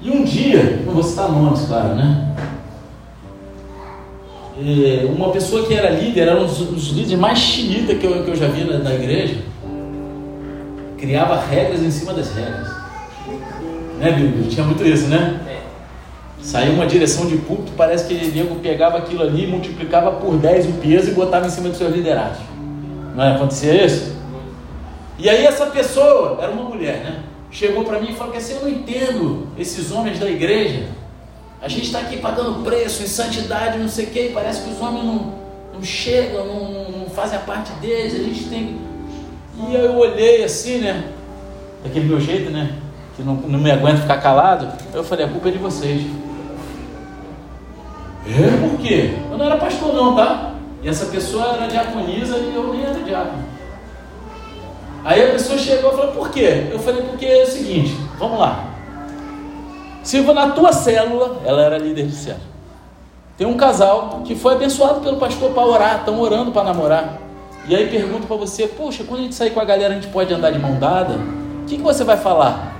E 0.00 0.10
um 0.10 0.24
dia, 0.24 0.82
não 0.84 0.92
vou 0.92 1.02
citar 1.02 1.30
nomes, 1.30 1.62
claro, 1.66 1.94
né? 1.94 2.34
E 4.58 5.06
uma 5.06 5.30
pessoa 5.30 5.66
que 5.66 5.74
era 5.74 5.90
líder, 5.90 6.28
era 6.28 6.40
um 6.40 6.46
dos, 6.46 6.88
líderes 6.90 7.18
mais 7.18 7.38
xiita 7.38 7.94
que 7.94 8.06
eu, 8.06 8.22
que 8.22 8.30
eu 8.30 8.36
já 8.36 8.46
vi 8.46 8.64
na, 8.64 8.78
na 8.78 8.94
igreja 8.94 9.42
criava 11.04 11.38
regras 11.38 11.82
em 11.82 11.90
cima 11.90 12.14
das 12.14 12.34
regras. 12.34 12.66
Né, 13.98 14.10
Bíblia? 14.12 14.48
Tinha 14.48 14.64
muito 14.64 14.82
isso, 14.84 15.08
né? 15.08 15.38
Saiu 16.44 16.74
uma 16.74 16.86
direção 16.86 17.26
de 17.26 17.38
púlpito, 17.38 17.72
parece 17.74 18.06
que 18.06 18.14
o 18.14 18.34
nego 18.34 18.56
pegava 18.56 18.98
aquilo 18.98 19.22
ali, 19.22 19.46
multiplicava 19.46 20.12
por 20.12 20.36
10 20.36 20.66
o 20.66 20.72
peso 20.74 21.10
e 21.10 21.14
botava 21.14 21.46
em 21.46 21.50
cima 21.50 21.70
dos 21.70 21.78
seus 21.78 21.94
liderados. 21.94 22.38
Não 23.16 23.24
é? 23.24 23.34
Acontecia 23.34 23.84
isso? 23.84 24.14
E 25.18 25.28
aí 25.28 25.46
essa 25.46 25.66
pessoa, 25.66 26.38
era 26.42 26.52
uma 26.52 26.64
mulher, 26.68 26.98
né? 26.98 27.22
Chegou 27.50 27.84
para 27.84 27.98
mim 27.98 28.10
e 28.10 28.14
falou 28.14 28.32
que 28.32 28.38
assim, 28.38 28.54
eu 28.54 28.60
não 28.60 28.68
entendo 28.68 29.48
esses 29.58 29.90
homens 29.90 30.18
da 30.18 30.28
igreja. 30.28 30.88
A 31.62 31.68
gente 31.68 31.86
está 31.86 32.00
aqui 32.00 32.18
pagando 32.18 32.62
preço 32.62 33.02
em 33.02 33.06
santidade, 33.06 33.78
não 33.78 33.88
sei 33.88 34.04
o 34.04 34.10
quê, 34.10 34.28
e 34.28 34.32
parece 34.34 34.62
que 34.62 34.70
os 34.70 34.80
homens 34.82 35.04
não, 35.04 35.34
não 35.72 35.82
chegam, 35.82 36.46
não, 36.46 36.90
não 36.90 37.10
fazem 37.10 37.38
a 37.38 37.40
parte 37.40 37.72
deles, 37.80 38.14
a 38.14 38.22
gente 38.22 38.44
tem 38.44 38.76
e 39.56 39.74
eu 39.74 39.96
olhei 39.96 40.42
assim, 40.42 40.78
né? 40.78 41.04
Daquele 41.82 42.06
meu 42.06 42.20
jeito, 42.20 42.50
né? 42.50 42.74
Que 43.14 43.22
não, 43.22 43.34
não 43.34 43.58
me 43.58 43.70
aguento 43.70 44.00
ficar 44.00 44.20
calado. 44.20 44.72
Eu 44.92 45.04
falei, 45.04 45.24
a 45.24 45.28
culpa 45.28 45.48
é 45.48 45.52
de 45.52 45.58
vocês. 45.58 46.02
É, 48.26 48.68
por 48.68 48.78
quê? 48.78 49.14
Eu 49.30 49.36
não 49.36 49.44
era 49.44 49.56
pastor 49.56 49.92
não, 49.92 50.16
tá? 50.16 50.54
E 50.82 50.88
essa 50.88 51.06
pessoa 51.06 51.56
era 51.56 51.66
diaconisa 51.66 52.36
e 52.38 52.54
eu 52.54 52.72
nem 52.72 52.82
era 52.82 53.00
diácono. 53.00 53.44
Aí 55.04 55.28
a 55.28 55.32
pessoa 55.32 55.58
chegou 55.58 55.92
e 55.92 55.96
falou, 55.96 56.12
por 56.12 56.30
quê? 56.30 56.68
Eu 56.70 56.78
falei, 56.78 57.02
porque 57.02 57.26
é 57.26 57.42
o 57.42 57.46
seguinte, 57.46 57.94
vamos 58.18 58.38
lá. 58.38 58.64
Se 60.02 60.20
na 60.20 60.50
tua 60.50 60.72
célula, 60.72 61.40
ela 61.44 61.62
era 61.62 61.78
líder 61.78 62.06
de 62.06 62.14
célula. 62.14 62.54
Tem 63.36 63.46
um 63.46 63.56
casal 63.56 64.22
que 64.24 64.34
foi 64.34 64.54
abençoado 64.54 65.00
pelo 65.00 65.16
pastor 65.18 65.50
para 65.50 65.66
orar, 65.66 65.98
estão 65.98 66.20
orando 66.20 66.52
para 66.52 66.64
namorar. 66.64 67.18
E 67.66 67.74
aí 67.74 67.88
pergunto 67.88 68.26
para 68.26 68.36
você, 68.36 68.66
poxa, 68.66 69.04
quando 69.04 69.20
a 69.20 69.22
gente 69.24 69.34
sair 69.34 69.50
com 69.50 69.60
a 69.60 69.64
galera, 69.64 69.92
a 69.92 69.96
gente 69.96 70.08
pode 70.08 70.32
andar 70.32 70.50
de 70.50 70.58
mão 70.58 70.78
dada? 70.78 71.14
O 71.62 71.66
que, 71.66 71.76
que 71.76 71.82
você 71.82 72.04
vai 72.04 72.16
falar? 72.16 72.73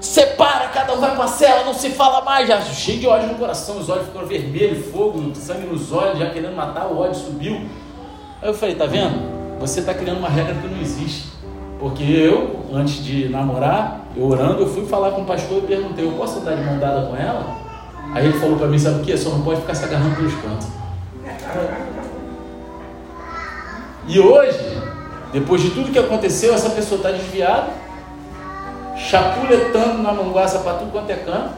Separa, 0.00 0.68
cada 0.68 0.94
um 0.94 1.00
vai 1.00 1.14
para 1.14 1.24
a 1.24 1.28
cela, 1.28 1.64
não 1.64 1.74
se 1.74 1.90
fala 1.90 2.22
mais, 2.22 2.48
já 2.48 2.58
cheio 2.62 2.98
de 2.98 3.06
ódio 3.06 3.28
no 3.28 3.34
coração, 3.34 3.78
os 3.78 3.88
olhos 3.90 4.06
ficam 4.06 4.24
vermelhos, 4.24 4.86
fogo, 4.86 5.30
sangue 5.34 5.66
nos 5.66 5.92
olhos, 5.92 6.18
já 6.18 6.30
querendo 6.30 6.56
matar, 6.56 6.86
o 6.86 6.98
ódio 6.98 7.20
subiu. 7.20 7.56
Aí 8.40 8.48
eu 8.48 8.54
falei, 8.54 8.74
tá 8.74 8.86
vendo? 8.86 9.58
Você 9.60 9.80
está 9.80 9.92
criando 9.92 10.18
uma 10.18 10.28
regra 10.30 10.54
que 10.54 10.66
não 10.66 10.80
existe. 10.80 11.28
Porque 11.78 12.02
eu, 12.02 12.60
antes 12.72 13.04
de 13.04 13.28
namorar, 13.28 14.06
eu 14.16 14.24
orando, 14.24 14.62
eu 14.62 14.66
fui 14.66 14.86
falar 14.86 15.10
com 15.10 15.20
o 15.20 15.24
pastor 15.26 15.58
e 15.58 15.66
perguntei, 15.66 16.06
eu 16.06 16.12
posso 16.12 16.38
andar 16.38 16.54
de 16.54 16.62
mão 16.62 16.78
dada 16.78 17.06
com 17.06 17.14
ela? 17.14 17.56
Aí 18.14 18.24
ele 18.24 18.38
falou 18.38 18.56
para 18.56 18.68
mim, 18.68 18.78
sabe 18.78 19.00
o 19.00 19.04
que? 19.04 19.16
Só 19.16 19.30
não 19.30 19.42
pode 19.42 19.60
ficar 19.60 19.74
se 19.74 19.84
agarrando 19.84 20.16
pelos 20.16 20.34
cantos. 20.34 20.66
E 24.08 24.18
hoje, 24.18 24.82
depois 25.32 25.60
de 25.60 25.70
tudo 25.70 25.92
que 25.92 25.98
aconteceu, 25.98 26.54
essa 26.54 26.70
pessoa 26.70 26.96
está 26.98 27.10
desviada, 27.10 27.68
chapuletando 29.08 30.02
na 30.02 30.12
manguaça 30.12 30.58
para 30.60 30.74
tudo 30.74 30.92
quanto 30.92 31.10
é 31.10 31.16
canto, 31.16 31.50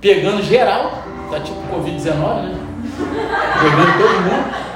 pegando 0.00 0.42
geral, 0.42 1.02
tá 1.30 1.40
tipo 1.40 1.60
Covid-19, 1.74 2.42
né? 2.42 2.54
Pegando 3.60 3.98
todo 3.98 4.20
mundo. 4.22 4.66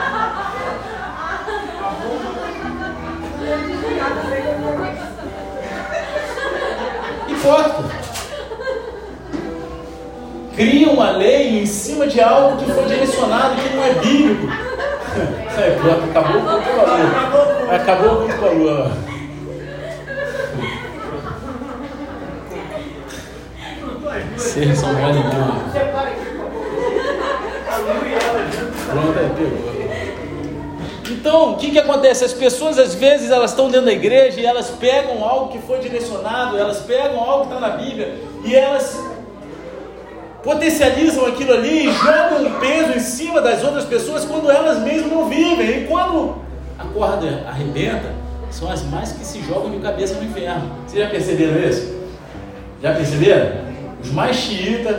Hipócrita. 7.29 8.01
Cria 10.55 10.91
uma 10.91 11.11
lei 11.13 11.63
em 11.63 11.67
cima 11.67 12.07
de 12.07 12.21
algo 12.21 12.59
que 12.59 12.71
foi 12.71 12.85
direcionado 12.85 13.55
que 13.57 13.75
não 13.75 13.85
é 13.85 13.95
bíblico. 13.95 14.47
É, 15.61 15.75
acabou 16.09 16.41
com 16.41 16.47
o 16.49 16.87
valor. 16.87 17.75
Acabou 17.75 18.17
com 18.17 18.25
o 18.25 18.41
valor. 18.41 19.10
Vocês 24.51 24.79
são 24.79 24.93
mole 24.93 25.15
não. 25.15 25.31
Pronto, 28.91 29.19
aí 29.21 29.31
pegou. 29.37 29.71
Então, 31.09 31.53
o 31.53 31.57
que, 31.57 31.71
que 31.71 31.79
acontece? 31.79 32.25
As 32.25 32.33
pessoas, 32.33 32.77
às 32.77 32.93
vezes, 32.97 33.31
elas 33.31 33.53
estão 33.53 33.71
dentro 33.71 33.87
da 33.87 33.93
igreja 33.93 34.41
e 34.41 34.45
elas 34.45 34.69
pegam 34.71 35.23
algo 35.23 35.53
que 35.53 35.59
foi 35.61 35.79
direcionado, 35.79 36.59
elas 36.59 36.79
pegam 36.79 37.21
algo 37.21 37.47
que 37.47 37.55
está 37.55 37.61
na 37.61 37.77
Bíblia 37.77 38.17
e 38.45 38.53
elas 38.53 39.01
potencializam 40.43 41.27
aquilo 41.27 41.53
ali 41.53 41.87
e 41.89 41.93
jogam 41.93 42.47
um 42.47 42.59
peso 42.59 42.93
em 42.97 43.01
cima 43.01 43.41
das 43.41 43.63
outras 43.63 43.85
pessoas 43.85 44.25
quando 44.25 44.51
elas 44.51 44.79
mesmas 44.79 45.13
não 45.13 45.29
vivem. 45.29 45.83
E 45.83 45.87
quando 45.87 46.39
a 46.77 46.85
corda 46.87 47.45
arrebenta, 47.47 48.13
são 48.51 48.69
as 48.69 48.83
mais 48.83 49.13
que 49.13 49.25
se 49.25 49.41
jogam 49.43 49.71
de 49.71 49.79
cabeça 49.79 50.15
no 50.15 50.25
inferno. 50.25 50.73
Vocês 50.89 51.05
já 51.05 51.09
perceberam 51.09 51.69
isso? 51.69 52.01
Já 52.83 52.95
perceberam? 52.95 53.70
Os 54.03 54.11
mais 54.13 54.37
xiitas 54.37 54.97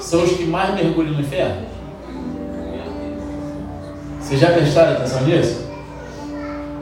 são 0.00 0.22
os 0.22 0.32
que 0.32 0.44
mais 0.44 0.74
mergulham 0.74 1.14
no 1.14 1.20
inferno. 1.20 1.66
Vocês 4.20 4.40
já 4.40 4.52
prestaram 4.52 4.92
atenção 4.92 5.22
nisso? 5.22 5.62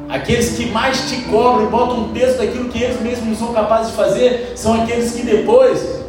Aqueles 0.09 0.57
que 0.57 0.67
mais 0.67 1.09
te 1.09 1.23
cobram 1.23 1.67
e 1.67 1.71
botam 1.71 2.01
um 2.01 2.13
peso 2.13 2.39
daquilo 2.39 2.69
que 2.69 2.83
eles 2.83 3.01
mesmos 3.01 3.29
não 3.29 3.47
são 3.47 3.55
capazes 3.55 3.93
de 3.93 3.97
fazer 3.97 4.53
são 4.57 4.83
aqueles 4.83 5.13
que 5.13 5.23
depois 5.23 6.01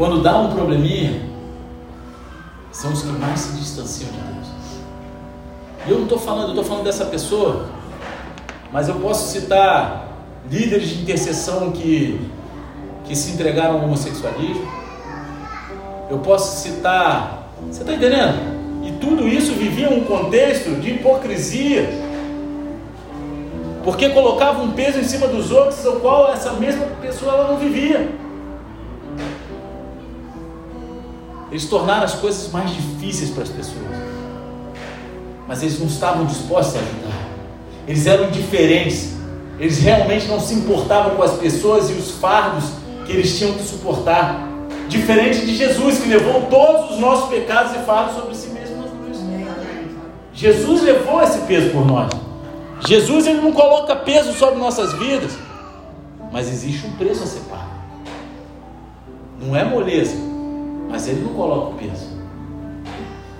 quando 0.00 0.22
dá 0.22 0.34
um 0.38 0.50
probleminha, 0.54 1.20
são 2.72 2.90
os 2.90 3.02
que 3.02 3.08
mais 3.08 3.38
se 3.38 3.58
distanciam 3.58 4.10
de 4.10 4.16
Deus. 4.16 4.48
E 5.86 5.90
eu 5.90 5.96
não 5.96 6.04
estou 6.04 6.18
falando, 6.18 6.44
eu 6.44 6.48
estou 6.48 6.64
falando 6.64 6.84
dessa 6.84 7.04
pessoa, 7.04 7.66
mas 8.72 8.88
eu 8.88 8.94
posso 8.94 9.30
citar 9.30 10.08
líderes 10.50 10.88
de 10.88 11.02
intercessão 11.02 11.70
que, 11.70 12.18
que 13.10 13.16
se 13.16 13.32
entregaram 13.32 13.74
ao 13.74 13.84
homossexualismo. 13.86 14.68
Eu 16.08 16.18
posso 16.18 16.62
citar, 16.62 17.50
você 17.68 17.80
está 17.80 17.92
entendendo? 17.92 18.38
E 18.84 18.92
tudo 19.00 19.26
isso 19.26 19.52
vivia 19.54 19.90
um 19.90 20.04
contexto 20.04 20.80
de 20.80 20.90
hipocrisia, 20.92 21.90
porque 23.82 24.10
colocava 24.10 24.62
um 24.62 24.70
peso 24.70 25.00
em 25.00 25.02
cima 25.02 25.26
dos 25.26 25.50
outros, 25.50 25.84
ao 25.84 25.96
qual 25.96 26.32
essa 26.32 26.52
mesma 26.52 26.86
pessoa 27.02 27.32
ela 27.32 27.48
não 27.48 27.58
vivia. 27.58 28.12
Eles 31.50 31.64
tornaram 31.64 32.04
as 32.04 32.14
coisas 32.14 32.48
mais 32.52 32.70
difíceis 32.70 33.30
para 33.30 33.42
as 33.42 33.48
pessoas. 33.48 33.88
Mas 35.48 35.62
eles 35.62 35.80
não 35.80 35.88
estavam 35.88 36.26
dispostos 36.26 36.76
a 36.76 36.78
ajudar. 36.78 37.28
Eles 37.88 38.06
eram 38.06 38.28
indiferentes. 38.28 39.14
Eles 39.58 39.78
realmente 39.78 40.28
não 40.28 40.38
se 40.38 40.54
importavam 40.54 41.16
com 41.16 41.24
as 41.24 41.32
pessoas 41.32 41.90
e 41.90 41.94
os 41.94 42.12
fardos 42.12 42.79
que 43.10 43.16
eles 43.16 43.36
tinham 43.36 43.54
que 43.54 43.62
suportar. 43.64 44.48
Diferente 44.88 45.44
de 45.44 45.54
Jesus, 45.54 45.98
que 45.98 46.08
levou 46.08 46.42
todos 46.42 46.92
os 46.92 46.98
nossos 46.98 47.28
pecados 47.28 47.72
e 47.74 47.78
fardos 47.80 48.14
sobre 48.14 48.34
si 48.34 48.48
mesmo 48.50 48.84
cruz. 48.84 49.18
Jesus 50.32 50.82
levou 50.82 51.22
esse 51.22 51.40
peso 51.40 51.70
por 51.70 51.84
nós. 51.84 52.10
Jesus 52.86 53.26
ele 53.26 53.40
não 53.40 53.52
coloca 53.52 53.94
peso 53.96 54.32
sobre 54.32 54.58
nossas 54.58 54.92
vidas, 54.94 55.36
mas 56.32 56.48
existe 56.48 56.86
um 56.86 56.92
preço 56.92 57.22
a 57.22 57.26
ser 57.26 57.40
pago. 57.40 57.70
Não 59.40 59.54
é 59.54 59.64
moleza, 59.64 60.16
mas 60.88 61.08
ele 61.08 61.20
não 61.20 61.34
coloca 61.34 61.70
o 61.70 61.74
peso. 61.74 62.20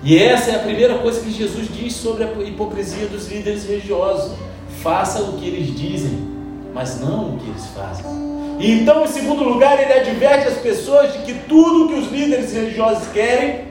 E 0.03 0.17
essa 0.17 0.51
é 0.51 0.55
a 0.55 0.59
primeira 0.59 0.97
coisa 0.99 1.21
que 1.21 1.31
Jesus 1.31 1.67
diz 1.73 1.93
sobre 1.93 2.23
a 2.23 2.27
hipocrisia 2.43 3.07
dos 3.07 3.27
líderes 3.29 3.65
religiosos. 3.65 4.33
Faça 4.81 5.21
o 5.21 5.33
que 5.33 5.45
eles 5.47 5.75
dizem, 5.75 6.27
mas 6.73 6.99
não 6.99 7.35
o 7.35 7.37
que 7.37 7.49
eles 7.49 7.65
fazem. 7.67 8.40
E 8.61 8.79
então, 8.79 9.03
em 9.03 9.07
segundo 9.07 9.43
lugar, 9.43 9.81
ele 9.81 9.91
adverte 9.91 10.47
as 10.47 10.59
pessoas 10.59 11.11
de 11.13 11.19
que 11.23 11.33
tudo 11.49 11.87
que 11.87 11.99
os 11.99 12.11
líderes 12.11 12.53
religiosos 12.53 13.07
querem 13.07 13.61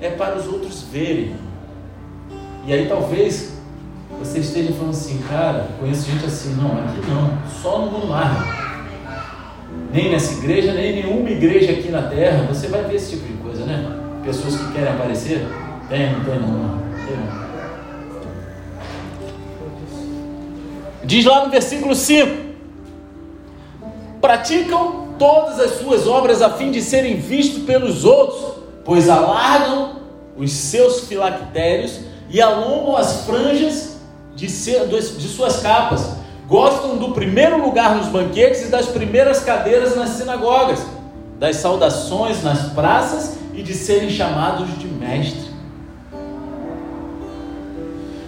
é 0.00 0.08
para 0.08 0.38
os 0.38 0.46
outros 0.46 0.82
verem. 0.90 1.34
E 2.66 2.72
aí 2.72 2.88
talvez 2.88 3.52
você 4.18 4.38
esteja 4.38 4.72
falando 4.72 4.92
assim, 4.92 5.22
cara, 5.28 5.68
conheço 5.78 6.10
gente 6.10 6.24
assim, 6.24 6.54
não, 6.54 6.72
aqui 6.78 7.06
não, 7.10 7.38
só 7.60 7.80
no 7.80 7.90
mundo 7.90 8.06
mar. 8.06 8.86
Nem 9.92 10.10
nessa 10.10 10.32
igreja, 10.38 10.72
nem 10.72 10.92
em 10.92 11.02
nenhuma 11.02 11.28
igreja 11.28 11.72
aqui 11.72 11.90
na 11.90 12.04
terra, 12.04 12.46
você 12.48 12.68
vai 12.68 12.84
ver 12.84 12.94
esse 12.94 13.10
tipo 13.10 13.26
de 13.26 13.34
coisa, 13.34 13.66
né? 13.66 13.98
Pessoas 14.24 14.56
que 14.56 14.72
querem 14.72 14.88
aparecer, 14.88 15.46
tem, 15.90 16.10
não 16.10 16.24
tem 16.24 16.40
não, 16.40 16.78
tem 17.06 17.16
não. 17.18 17.42
Diz 21.04 21.26
lá 21.26 21.44
no 21.44 21.50
versículo 21.50 21.94
5: 21.94 22.51
praticam 24.22 25.08
todas 25.18 25.58
as 25.58 25.80
suas 25.80 26.06
obras 26.06 26.40
a 26.40 26.50
fim 26.50 26.70
de 26.70 26.80
serem 26.80 27.16
vistos 27.16 27.64
pelos 27.64 28.04
outros, 28.04 28.62
pois 28.84 29.08
alargam 29.08 29.96
os 30.36 30.52
seus 30.52 31.00
filactérios 31.08 31.98
e 32.30 32.40
alongam 32.40 32.96
as 32.96 33.26
franjas 33.26 33.96
de, 34.34 34.48
ser, 34.48 34.86
de 34.86 35.28
suas 35.28 35.60
capas. 35.60 36.22
Gostam 36.46 36.96
do 36.96 37.12
primeiro 37.12 37.60
lugar 37.60 37.96
nos 37.96 38.06
banquetes 38.06 38.62
e 38.62 38.66
das 38.66 38.86
primeiras 38.86 39.40
cadeiras 39.40 39.96
nas 39.96 40.10
sinagogas, 40.10 40.80
das 41.38 41.56
saudações 41.56 42.42
nas 42.42 42.72
praças 42.72 43.36
e 43.52 43.62
de 43.62 43.74
serem 43.74 44.08
chamados 44.08 44.78
de 44.78 44.86
mestre. 44.86 45.50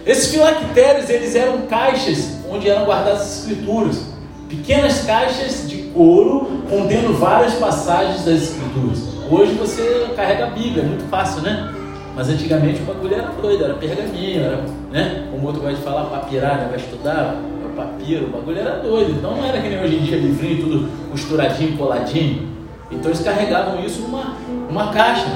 Esses 0.05 0.27
filactérios 0.31 1.09
eles 1.09 1.35
eram 1.35 1.61
caixas 1.63 2.35
onde 2.49 2.69
eram 2.69 2.85
guardadas 2.85 3.21
as 3.21 3.39
escrituras, 3.39 4.01
pequenas 4.47 5.01
caixas 5.01 5.67
de 5.67 5.84
couro 5.95 6.47
contendo 6.69 7.17
várias 7.17 7.55
passagens 7.55 8.25
das 8.25 8.43
escrituras. 8.43 9.15
Hoje 9.31 9.53
você 9.53 10.07
carrega 10.15 10.47
a 10.47 10.49
Bíblia, 10.49 10.83
é 10.83 10.85
muito 10.85 11.09
fácil, 11.09 11.41
né? 11.41 11.73
Mas 12.15 12.29
antigamente 12.29 12.81
o 12.81 12.85
bagulho 12.85 13.15
era 13.15 13.31
doido, 13.41 13.63
era 13.63 13.73
pergaminho, 13.73 14.43
era, 14.43 14.63
né? 14.91 15.27
Como 15.31 15.47
outro 15.47 15.61
gosta 15.61 15.77
de 15.77 15.81
falar, 15.81 16.03
papirar, 16.05 16.57
né? 16.57 16.67
vai 16.69 16.77
estudar, 16.77 17.41
papiro, 17.75 18.27
o 18.27 18.29
bagulho 18.29 18.59
era 18.59 18.79
doido. 18.79 19.11
Então 19.11 19.35
não 19.35 19.45
era 19.45 19.61
que 19.61 19.67
nem 19.67 19.81
hoje 19.81 19.95
em 19.95 19.99
dia, 19.99 20.17
livrinho, 20.17 20.63
tudo 20.63 20.89
costuradinho, 21.11 21.77
coladinho. 21.77 22.47
Então 22.91 23.11
eles 23.11 23.21
carregavam 23.21 23.83
isso 23.83 24.01
numa 24.01 24.35
uma 24.69 24.91
caixa, 24.91 25.27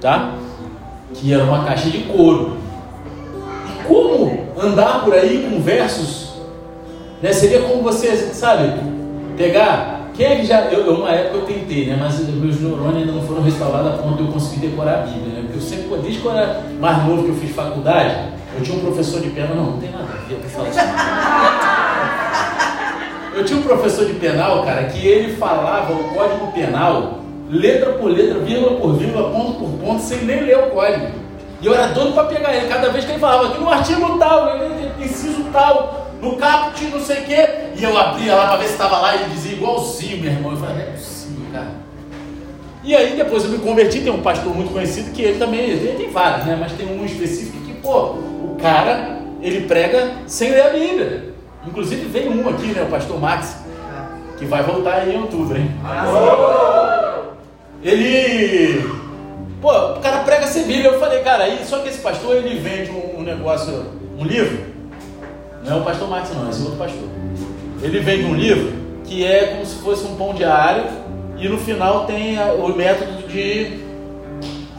tá? 0.00 0.34
Que 1.14 1.32
era 1.32 1.44
uma 1.44 1.64
caixa 1.64 1.88
de 1.88 2.00
couro. 2.00 2.56
E 3.68 3.84
como 3.86 4.46
andar 4.60 5.04
por 5.04 5.14
aí 5.14 5.48
com 5.48 5.60
versos, 5.60 6.34
né? 7.22 7.32
Seria 7.32 7.62
como 7.62 7.82
você, 7.82 8.14
sabe, 8.16 8.78
pegar 9.36 9.95
quem 10.16 10.26
é 10.26 10.36
que 10.36 10.46
já. 10.46 10.62
Eu, 10.62 10.94
uma 10.94 11.10
época 11.10 11.36
eu 11.36 11.42
tentei, 11.42 11.86
né? 11.86 11.96
Mas 12.00 12.18
meus 12.20 12.60
neurônios 12.60 12.96
ainda 12.96 13.12
não 13.12 13.22
foram 13.22 13.42
restaurados 13.42 13.94
a 13.94 14.02
ponto 14.02 14.16
de 14.16 14.24
eu 14.26 14.32
conseguir 14.32 14.68
decorar 14.68 14.94
a 14.94 15.02
Bíblia, 15.02 15.34
né? 15.34 15.40
Porque 15.42 15.58
eu 15.58 15.62
sempre, 15.62 15.98
desde 15.98 16.20
quando 16.20 16.38
era 16.38 16.62
mais 16.80 17.04
novo 17.04 17.24
que 17.24 17.28
eu 17.28 17.34
fiz 17.34 17.54
faculdade, 17.54 18.14
eu 18.56 18.62
tinha 18.62 18.78
um 18.78 18.80
professor 18.80 19.20
de 19.20 19.28
penal, 19.30 19.54
não, 19.54 19.64
não 19.72 19.78
tem 19.78 19.90
nada 19.90 20.04
a 20.04 20.28
ver, 20.28 20.38
eu 20.42 20.48
falar. 20.48 21.96
Eu 23.36 23.44
tinha 23.44 23.58
um 23.58 23.62
professor 23.62 24.06
de 24.06 24.14
penal, 24.14 24.64
cara, 24.64 24.84
que 24.84 25.06
ele 25.06 25.36
falava 25.36 25.92
o 25.92 26.04
código 26.14 26.50
penal, 26.52 27.18
letra 27.50 27.92
por 27.92 28.10
letra, 28.10 28.38
vírgula 28.38 28.80
por 28.80 28.94
vírgula, 28.94 29.30
ponto 29.30 29.58
por 29.58 29.68
ponto, 29.78 30.00
sem 30.00 30.24
nem 30.24 30.40
ler 30.40 30.56
o 30.56 30.70
código. 30.70 31.08
E 31.60 31.66
eu 31.66 31.74
era 31.74 31.88
doido 31.88 32.14
para 32.14 32.24
pegar 32.24 32.56
ele, 32.56 32.66
cada 32.66 32.88
vez 32.88 33.04
que 33.04 33.12
ele 33.12 33.18
falava 33.18 33.48
aqui 33.48 33.60
no 33.60 33.68
artigo 33.68 34.18
tal, 34.18 34.56
inciso 34.98 35.44
tal, 35.52 36.05
no 36.20 36.36
caput, 36.36 36.84
não 36.86 37.00
sei 37.00 37.20
o 37.20 37.24
quê. 37.24 37.48
E 37.76 37.84
eu 37.84 37.96
abria 37.96 38.34
lá 38.34 38.48
para 38.48 38.58
ver 38.58 38.66
se 38.66 38.72
estava 38.72 38.98
lá 38.98 39.14
e 39.14 39.22
ele 39.22 39.30
dizia 39.30 39.52
igualzinho, 39.52 40.18
meu 40.18 40.32
irmão. 40.32 40.52
Eu 40.52 40.58
falei, 40.58 40.82
é 40.82 40.90
possível, 40.92 41.46
cara. 41.52 41.86
E 42.82 42.94
aí 42.94 43.16
depois 43.16 43.44
eu 43.44 43.50
me 43.50 43.58
converti, 43.58 44.00
tem 44.00 44.12
um 44.12 44.22
pastor 44.22 44.54
muito 44.54 44.72
conhecido 44.72 45.10
que 45.10 45.20
ele 45.20 45.38
também, 45.38 45.60
ele 45.60 45.96
tem 45.96 46.10
vários, 46.10 46.46
né? 46.46 46.56
Mas 46.58 46.72
tem 46.72 46.86
um 46.86 47.04
específico 47.04 47.58
que, 47.64 47.72
pô, 47.74 47.98
o 48.00 48.56
cara, 48.60 49.18
ele 49.42 49.66
prega 49.66 50.12
sem 50.26 50.50
ler 50.50 50.66
a 50.66 50.70
Bíblia. 50.70 51.34
Inclusive 51.66 52.06
veio 52.06 52.30
um 52.30 52.48
aqui, 52.48 52.66
né? 52.68 52.82
O 52.82 52.86
pastor 52.86 53.20
Max, 53.20 53.56
que 54.38 54.44
vai 54.44 54.62
voltar 54.62 55.08
em 55.08 55.20
outubro, 55.20 55.58
hein? 55.58 55.70
Ele. 57.82 58.88
Pô, 59.60 59.70
o 59.70 60.00
cara 60.00 60.18
prega 60.18 60.46
sem 60.46 60.64
Bíblia. 60.64 60.90
Eu 60.90 61.00
falei, 61.00 61.20
cara, 61.20 61.44
aí, 61.44 61.64
só 61.64 61.80
que 61.80 61.88
esse 61.88 61.98
pastor 61.98 62.36
ele 62.36 62.58
vende 62.60 62.90
um 62.90 63.22
negócio, 63.22 63.86
um 64.16 64.24
livro 64.24 64.75
não 65.66 65.78
é 65.78 65.80
o 65.80 65.84
pastor 65.84 66.08
Max, 66.08 66.30
não, 66.30 66.46
é 66.46 66.50
esse 66.50 66.62
outro 66.62 66.78
pastor. 66.78 67.08
Ele 67.82 68.00
vem 68.00 68.18
de 68.18 68.24
um 68.24 68.34
livro 68.34 68.72
que 69.04 69.24
é 69.24 69.46
como 69.48 69.66
se 69.66 69.76
fosse 69.76 70.06
um 70.06 70.16
pão 70.16 70.32
diário 70.32 70.84
e 71.36 71.48
no 71.48 71.58
final 71.58 72.06
tem 72.06 72.38
o 72.38 72.68
método 72.68 73.28
de, 73.28 73.84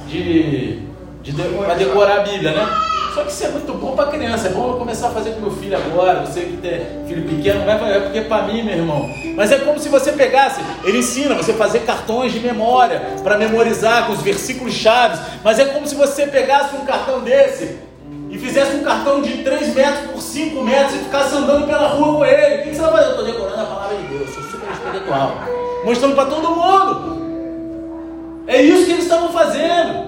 de, 0.07 0.79
de, 1.21 1.31
de 1.31 1.31
decorar 1.77 2.21
a 2.21 2.23
Bíblia, 2.23 2.51
né? 2.51 2.67
Só 3.13 3.23
que 3.23 3.31
isso 3.31 3.43
é 3.45 3.49
muito 3.49 3.73
bom 3.73 3.95
para 3.95 4.11
criança, 4.11 4.47
é 4.47 4.51
bom 4.51 4.73
eu 4.73 4.77
começar 4.77 5.07
a 5.07 5.11
fazer 5.11 5.31
com 5.31 5.41
meu 5.41 5.51
filho 5.51 5.75
agora, 5.75 6.21
você 6.21 6.41
que 6.41 6.57
tem 6.57 6.81
filho 7.07 7.27
pequeno, 7.27 7.65
vai 7.65 7.79
fazer, 7.79 8.01
porque 8.01 8.19
é 8.19 8.23
para 8.23 8.43
mim, 8.43 8.61
meu 8.63 8.75
irmão. 8.75 9.09
Mas 9.35 9.51
é 9.51 9.57
como 9.57 9.79
se 9.79 9.89
você 9.89 10.11
pegasse, 10.11 10.61
ele 10.83 10.99
ensina 10.99 11.35
você 11.35 11.51
fazer 11.53 11.79
cartões 11.79 12.31
de 12.31 12.39
memória 12.39 13.01
para 13.23 13.37
memorizar 13.37 14.05
com 14.05 14.13
os 14.13 14.21
versículos 14.21 14.73
chaves, 14.73 15.19
mas 15.43 15.57
é 15.59 15.65
como 15.65 15.87
se 15.87 15.95
você 15.95 16.27
pegasse 16.27 16.75
um 16.75 16.85
cartão 16.85 17.21
desse 17.21 17.86
e 18.29 18.37
fizesse 18.37 18.77
um 18.77 18.83
cartão 18.83 19.21
de 19.21 19.43
3 19.43 19.73
metros 19.73 20.11
por 20.11 20.21
5 20.21 20.63
metros 20.63 20.95
e 20.95 20.99
ficasse 20.99 21.35
andando 21.35 21.65
pela 21.65 21.87
rua 21.89 22.17
com 22.17 22.25
ele, 22.25 22.61
o 22.61 22.63
que 22.63 22.75
você 22.75 22.81
vai 22.81 22.91
fazer? 22.91 23.05
Eu 23.05 23.09
estou 23.11 23.25
decorando 23.25 23.61
a 23.61 23.65
palavra 23.65 23.97
de 23.97 24.03
Deus, 24.07 24.29
sou 24.29 24.43
super 24.43 24.71
espiritual, 24.71 25.37
mostrando 25.85 26.15
para 26.15 26.25
todo 26.25 26.55
mundo. 26.55 27.17
É 28.47 28.61
isso 28.61 28.85
que 28.85 28.91
eles 28.91 29.03
estavam 29.03 29.29
fazendo. 29.29 30.07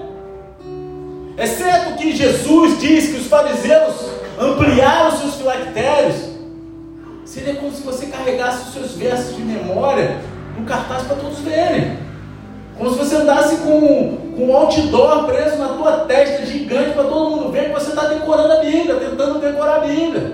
Exceto 1.38 1.94
que 1.96 2.14
Jesus 2.14 2.78
diz 2.80 3.10
que 3.10 3.16
os 3.16 3.26
fariseus 3.26 3.94
ampliaram 4.38 5.16
seus 5.16 5.36
filactérios, 5.36 6.16
seria 7.24 7.54
como 7.54 7.72
se 7.72 7.82
você 7.82 8.06
carregasse 8.06 8.68
os 8.68 8.74
seus 8.74 8.92
versos 8.92 9.36
de 9.36 9.42
memória 9.42 10.20
no 10.58 10.66
cartaz 10.66 11.04
para 11.04 11.16
todos 11.16 11.38
verem. 11.38 12.09
Como 12.80 12.92
se 12.92 12.98
você 12.98 13.16
andasse 13.16 13.56
com, 13.58 14.16
com 14.34 14.46
um 14.46 14.56
outdoor 14.56 15.26
preso 15.26 15.58
na 15.58 15.68
tua 15.68 15.92
testa, 16.06 16.46
gigante, 16.46 16.92
para 16.92 17.04
todo 17.04 17.36
mundo 17.36 17.52
ver 17.52 17.66
que 17.66 17.74
você 17.74 17.90
está 17.90 18.06
decorando 18.06 18.54
a 18.54 18.60
Bíblia, 18.60 18.94
tentando 18.94 19.38
decorar 19.38 19.76
a 19.76 19.80
Bíblia. 19.80 20.32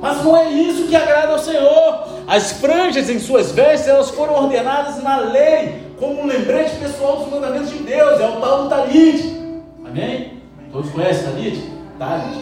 Mas 0.00 0.22
não 0.22 0.36
é 0.36 0.48
isso 0.48 0.86
que 0.86 0.94
agrada 0.94 1.32
ao 1.32 1.38
Senhor. 1.40 2.04
As 2.28 2.52
franjas 2.52 3.10
em 3.10 3.18
suas 3.18 3.50
vestes, 3.50 3.88
elas 3.88 4.10
foram 4.10 4.34
ordenadas 4.44 5.02
na 5.02 5.16
lei, 5.16 5.82
como 5.98 6.22
um 6.22 6.26
lembrete 6.26 6.76
pessoal 6.76 7.16
dos 7.16 7.28
mandamentos 7.28 7.70
de 7.70 7.78
Deus. 7.78 8.20
É 8.20 8.28
o 8.28 8.36
tal 8.36 8.62
do 8.62 8.68
talit. 8.68 9.36
Amém? 9.84 10.34
Todos 10.70 10.92
conhecem 10.92 11.24
talit? 11.24 11.72
Talit. 11.98 12.38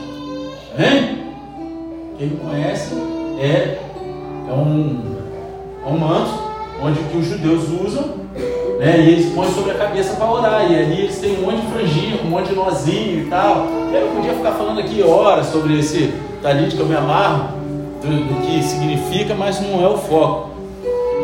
Amém? 0.77 1.33
Quem 2.19 2.29
conhece 2.37 2.93
é, 3.41 3.79
é, 4.47 4.53
um, 4.53 5.17
é 5.87 5.89
um 5.89 5.97
manto 5.97 6.49
onde 6.83 7.03
que 7.05 7.17
os 7.17 7.25
judeus 7.25 7.65
usam 7.71 8.28
né? 8.79 9.01
E 9.01 9.09
eles 9.11 9.35
põem 9.35 9.53
sobre 9.53 9.73
a 9.73 9.75
cabeça 9.75 10.15
para 10.15 10.31
orar. 10.31 10.71
E 10.71 10.77
ali 10.77 11.01
eles 11.03 11.19
têm 11.19 11.37
um 11.39 11.43
monte 11.43 11.61
de 11.61 11.73
franjinha, 11.73 12.21
um 12.23 12.31
monte 12.31 12.49
de 12.49 12.55
nozinho 12.55 13.27
e 13.27 13.27
tal. 13.29 13.67
Eu 13.93 14.09
podia 14.15 14.33
ficar 14.35 14.53
falando 14.53 14.79
aqui 14.79 15.03
horas 15.03 15.47
sobre 15.47 15.79
esse 15.79 16.15
talit 16.41 16.75
que 16.75 16.81
eu 16.81 16.87
me 16.87 16.97
amarro, 16.97 17.59
do, 18.01 18.09
do 18.09 18.47
que 18.47 18.63
significa, 18.63 19.35
mas 19.35 19.61
não 19.61 19.83
é 19.83 19.89
o 19.89 19.99
foco. 19.99 20.51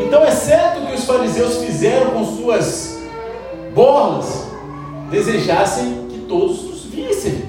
Então, 0.05 0.25
exceto 0.25 0.81
o 0.81 0.87
que 0.87 0.95
os 0.95 1.05
fariseus 1.05 1.59
fizeram 1.59 2.11
com 2.11 2.25
suas 2.25 2.99
borlas, 3.73 4.49
desejassem 5.11 6.09
que 6.11 6.19
todos 6.29 6.64
os 6.64 6.85
vissem. 6.85 7.45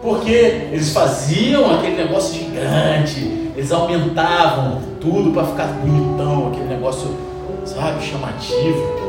Porque 0.00 0.30
eles 0.30 0.92
faziam 0.92 1.74
aquele 1.74 1.96
negócio 1.96 2.34
gigante, 2.34 3.50
eles 3.56 3.72
aumentavam 3.72 4.80
tudo 5.00 5.32
para 5.32 5.44
ficar 5.44 5.66
bonitão, 5.82 6.48
aquele 6.48 6.68
negócio, 6.68 7.10
sabe, 7.64 8.00
chamativo 8.04 9.07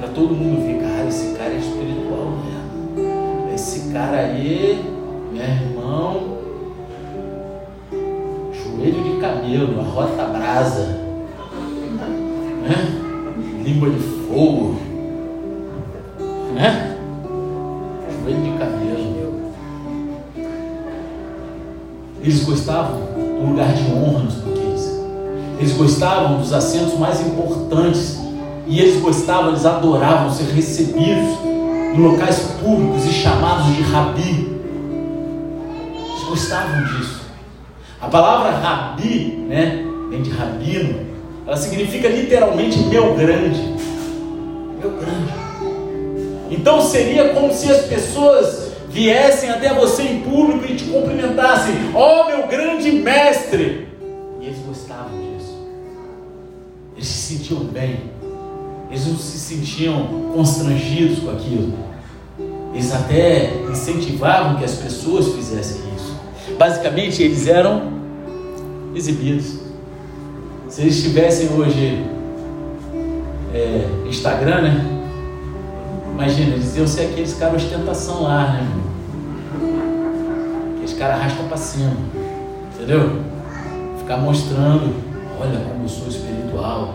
para 0.00 0.08
todo 0.08 0.34
mundo 0.34 0.64
ver, 0.64 0.80
cara, 0.80 1.06
esse 1.06 1.34
cara 1.36 1.52
é 1.52 1.58
espiritual 1.58 2.32
mesmo. 2.42 3.54
Esse 3.54 3.92
cara 3.92 4.16
aí, 4.16 4.82
meu 5.30 5.44
irmão, 5.44 6.38
joelho 8.50 9.04
de 9.04 9.20
camelo, 9.20 9.78
a 9.78 9.82
rota 9.82 10.24
brasa, 10.24 10.86
né? 12.62 13.62
língua 13.62 13.90
de 13.90 13.98
fogo, 13.98 14.76
né? 16.54 16.96
joelho 18.22 18.42
de 18.42 18.58
camelo. 18.58 19.10
Eles 22.22 22.42
gostavam 22.44 23.00
do 23.14 23.50
lugar 23.50 23.74
de 23.74 23.92
honra 23.92 24.20
nos 24.20 24.34
banquetes. 24.36 24.98
Eles 25.58 25.72
gostavam 25.72 26.38
dos 26.38 26.54
assentos 26.54 26.98
mais 26.98 27.20
importantes 27.20 28.19
E 28.70 28.78
eles 28.78 29.00
gostavam, 29.00 29.48
eles 29.48 29.66
adoravam 29.66 30.30
ser 30.30 30.44
recebidos 30.44 31.40
em 31.92 32.00
locais 32.00 32.38
públicos 32.62 33.04
e 33.04 33.12
chamados 33.12 33.66
de 33.74 33.82
rabi. 33.82 34.60
Eles 35.96 36.22
gostavam 36.28 36.84
disso. 36.84 37.20
A 38.00 38.06
palavra 38.06 38.52
rabi, 38.52 39.44
né, 39.48 39.84
vem 40.08 40.22
de 40.22 40.30
rabino, 40.30 41.04
ela 41.44 41.56
significa 41.56 42.06
literalmente 42.06 42.78
meu 42.84 43.16
grande. 43.16 43.60
Meu 44.80 44.90
grande. 44.92 45.32
Então 46.48 46.80
seria 46.80 47.30
como 47.30 47.52
se 47.52 47.72
as 47.72 47.86
pessoas 47.86 48.70
viessem 48.88 49.50
até 49.50 49.74
você 49.74 50.04
em 50.04 50.20
público 50.20 50.64
e 50.66 50.76
te 50.76 50.84
cumprimentassem: 50.84 51.74
Ó 51.92 52.22
oh, 52.22 52.26
meu 52.28 52.46
grande 52.46 52.92
mestre! 52.92 53.88
E 54.40 54.46
eles 54.46 54.58
gostavam 54.60 55.10
disso. 55.18 55.58
Eles 56.94 57.08
se 57.08 57.36
sentiam 57.36 57.64
bem. 57.64 58.19
Eles 58.90 59.06
não 59.06 59.16
se 59.16 59.38
sentiam 59.38 60.32
constrangidos 60.34 61.20
com 61.20 61.30
aquilo. 61.30 61.72
Eles 62.74 62.92
até 62.92 63.54
incentivavam 63.70 64.56
que 64.56 64.64
as 64.64 64.74
pessoas 64.74 65.28
fizessem 65.34 65.80
isso. 65.96 66.16
Basicamente, 66.58 67.22
eles 67.22 67.46
eram 67.46 67.92
exibidos. 68.94 69.60
Se 70.68 70.82
eles 70.82 71.02
tivessem 71.02 71.48
hoje 71.50 72.04
é, 73.54 73.88
Instagram, 74.08 74.62
né? 74.62 75.00
Imagina, 76.12 76.54
eles 76.54 76.76
iam 76.76 76.86
ser 76.86 77.02
aqueles 77.02 77.34
caras 77.34 77.62
ostentação 77.62 78.22
lá, 78.22 78.52
né? 78.52 78.68
Aqueles 80.74 80.94
caras 80.94 81.20
arrastam 81.20 81.48
para 81.48 81.56
cima, 81.56 81.96
entendeu? 82.74 83.20
Ficar 83.98 84.18
mostrando, 84.18 84.94
olha 85.40 85.60
como 85.60 85.84
eu 85.84 85.88
sou 85.88 86.08
espiritual. 86.08 86.94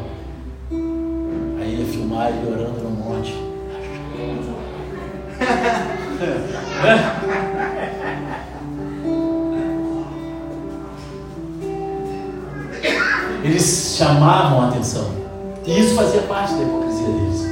Aí 1.66 1.84
filmar 1.84 2.30
ele 2.30 2.48
orando 2.48 2.80
no 2.80 2.92
monte. 2.92 3.34
Eles 13.44 13.96
chamavam 13.98 14.62
a 14.62 14.68
atenção. 14.68 15.10
E 15.66 15.80
isso 15.80 15.96
fazia 15.96 16.22
parte 16.22 16.54
da 16.54 16.62
hipocrisia 16.62 17.08
deles. 17.08 17.48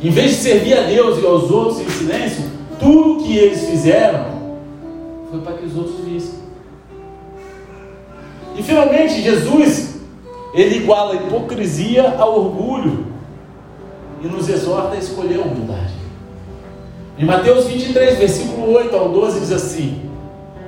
Em 0.00 0.10
vez 0.10 0.30
de 0.30 0.36
servir 0.36 0.78
a 0.78 0.82
Deus 0.82 1.20
e 1.20 1.26
aos 1.26 1.50
outros 1.50 1.80
em 1.80 1.90
silêncio, 1.90 2.44
tudo 2.78 3.24
que 3.24 3.36
eles 3.36 3.68
fizeram 3.68 4.26
foi 5.28 5.40
para 5.40 5.54
que 5.54 5.66
os 5.66 5.76
outros 5.76 6.04
vissem. 6.04 6.38
E 8.56 8.62
finalmente 8.62 9.20
Jesus, 9.22 9.96
ele 10.54 10.76
iguala 10.76 11.14
a 11.14 11.16
hipocrisia 11.16 12.14
ao 12.16 12.44
orgulho 12.44 13.05
e 14.26 14.28
nos 14.28 14.48
exorta 14.48 14.96
a 14.96 14.98
escolher 14.98 15.38
a 15.38 15.42
humildade. 15.42 15.94
Em 17.18 17.24
Mateus 17.24 17.66
23, 17.66 18.18
versículo 18.18 18.72
8 18.72 18.94
ao 18.94 19.08
12, 19.08 19.40
diz 19.40 19.52
assim: 19.52 20.02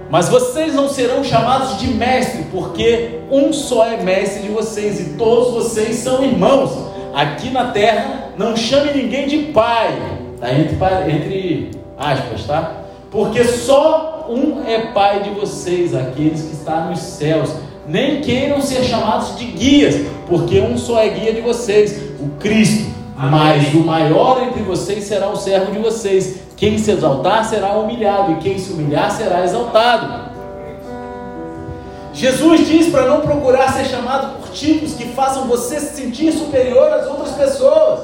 Mas 0.09 0.29
vocês 0.29 0.75
não 0.75 0.89
serão 0.89 1.23
chamados 1.23 1.79
de 1.79 1.89
mestre, 1.89 2.45
porque 2.51 3.21
um 3.31 3.53
só 3.53 3.85
é 3.85 4.03
mestre 4.03 4.43
de 4.43 4.49
vocês, 4.49 5.01
e 5.01 5.05
todos 5.15 5.53
vocês 5.53 5.97
são 5.97 6.25
irmãos. 6.25 6.89
Aqui 7.15 7.51
na 7.51 7.73
terra, 7.73 8.33
não 8.39 8.57
chame 8.57 8.93
ninguém 8.95 9.27
de 9.27 9.39
pai, 9.53 9.99
tá? 10.41 10.55
entre, 10.55 10.77
entre 11.11 11.71
aspas, 11.99 12.47
tá? 12.47 12.83
Porque 13.11 13.43
só 13.45 14.27
um 14.31 14.63
é 14.67 14.93
pai 14.93 15.23
de 15.23 15.31
vocês, 15.31 15.95
aqueles 15.95 16.43
que 16.43 16.53
estão 16.53 16.91
nos 16.91 17.01
céus. 17.01 17.51
Nem 17.87 18.21
queiram 18.21 18.61
ser 18.61 18.85
chamados 18.85 19.37
de 19.39 19.47
guias, 19.47 19.97
porque 20.27 20.61
um 20.61 20.77
só 20.77 21.03
é 21.03 21.09
guia 21.09 21.33
de 21.33 21.41
vocês, 21.41 21.99
o 22.21 22.29
Cristo. 22.39 22.98
Mas 23.19 23.75
o 23.75 23.81
maior 23.81 24.41
entre 24.45 24.63
vocês 24.63 25.03
será 25.03 25.29
o 25.29 25.35
servo 25.35 25.73
de 25.73 25.79
vocês. 25.81 26.43
Quem 26.57 26.79
se 26.79 26.93
exaltar 26.93 27.45
será 27.45 27.73
humilhado, 27.73 28.33
e 28.33 28.37
quem 28.37 28.57
se 28.57 28.73
humilhar 28.73 29.11
será 29.11 29.43
exaltado. 29.43 30.29
Jesus 32.15 32.67
diz 32.67 32.89
para 32.89 33.09
não 33.09 33.21
procurar 33.21 33.73
ser 33.73 33.87
chamado 33.87 34.39
por 34.39 34.51
títulos 34.51 34.95
que 34.95 35.05
façam 35.07 35.49
você 35.49 35.81
se 35.81 35.97
sentir 35.97 36.33
superior 36.33 36.93
às 36.93 37.07
outras 37.09 37.33
pessoas. 37.33 38.01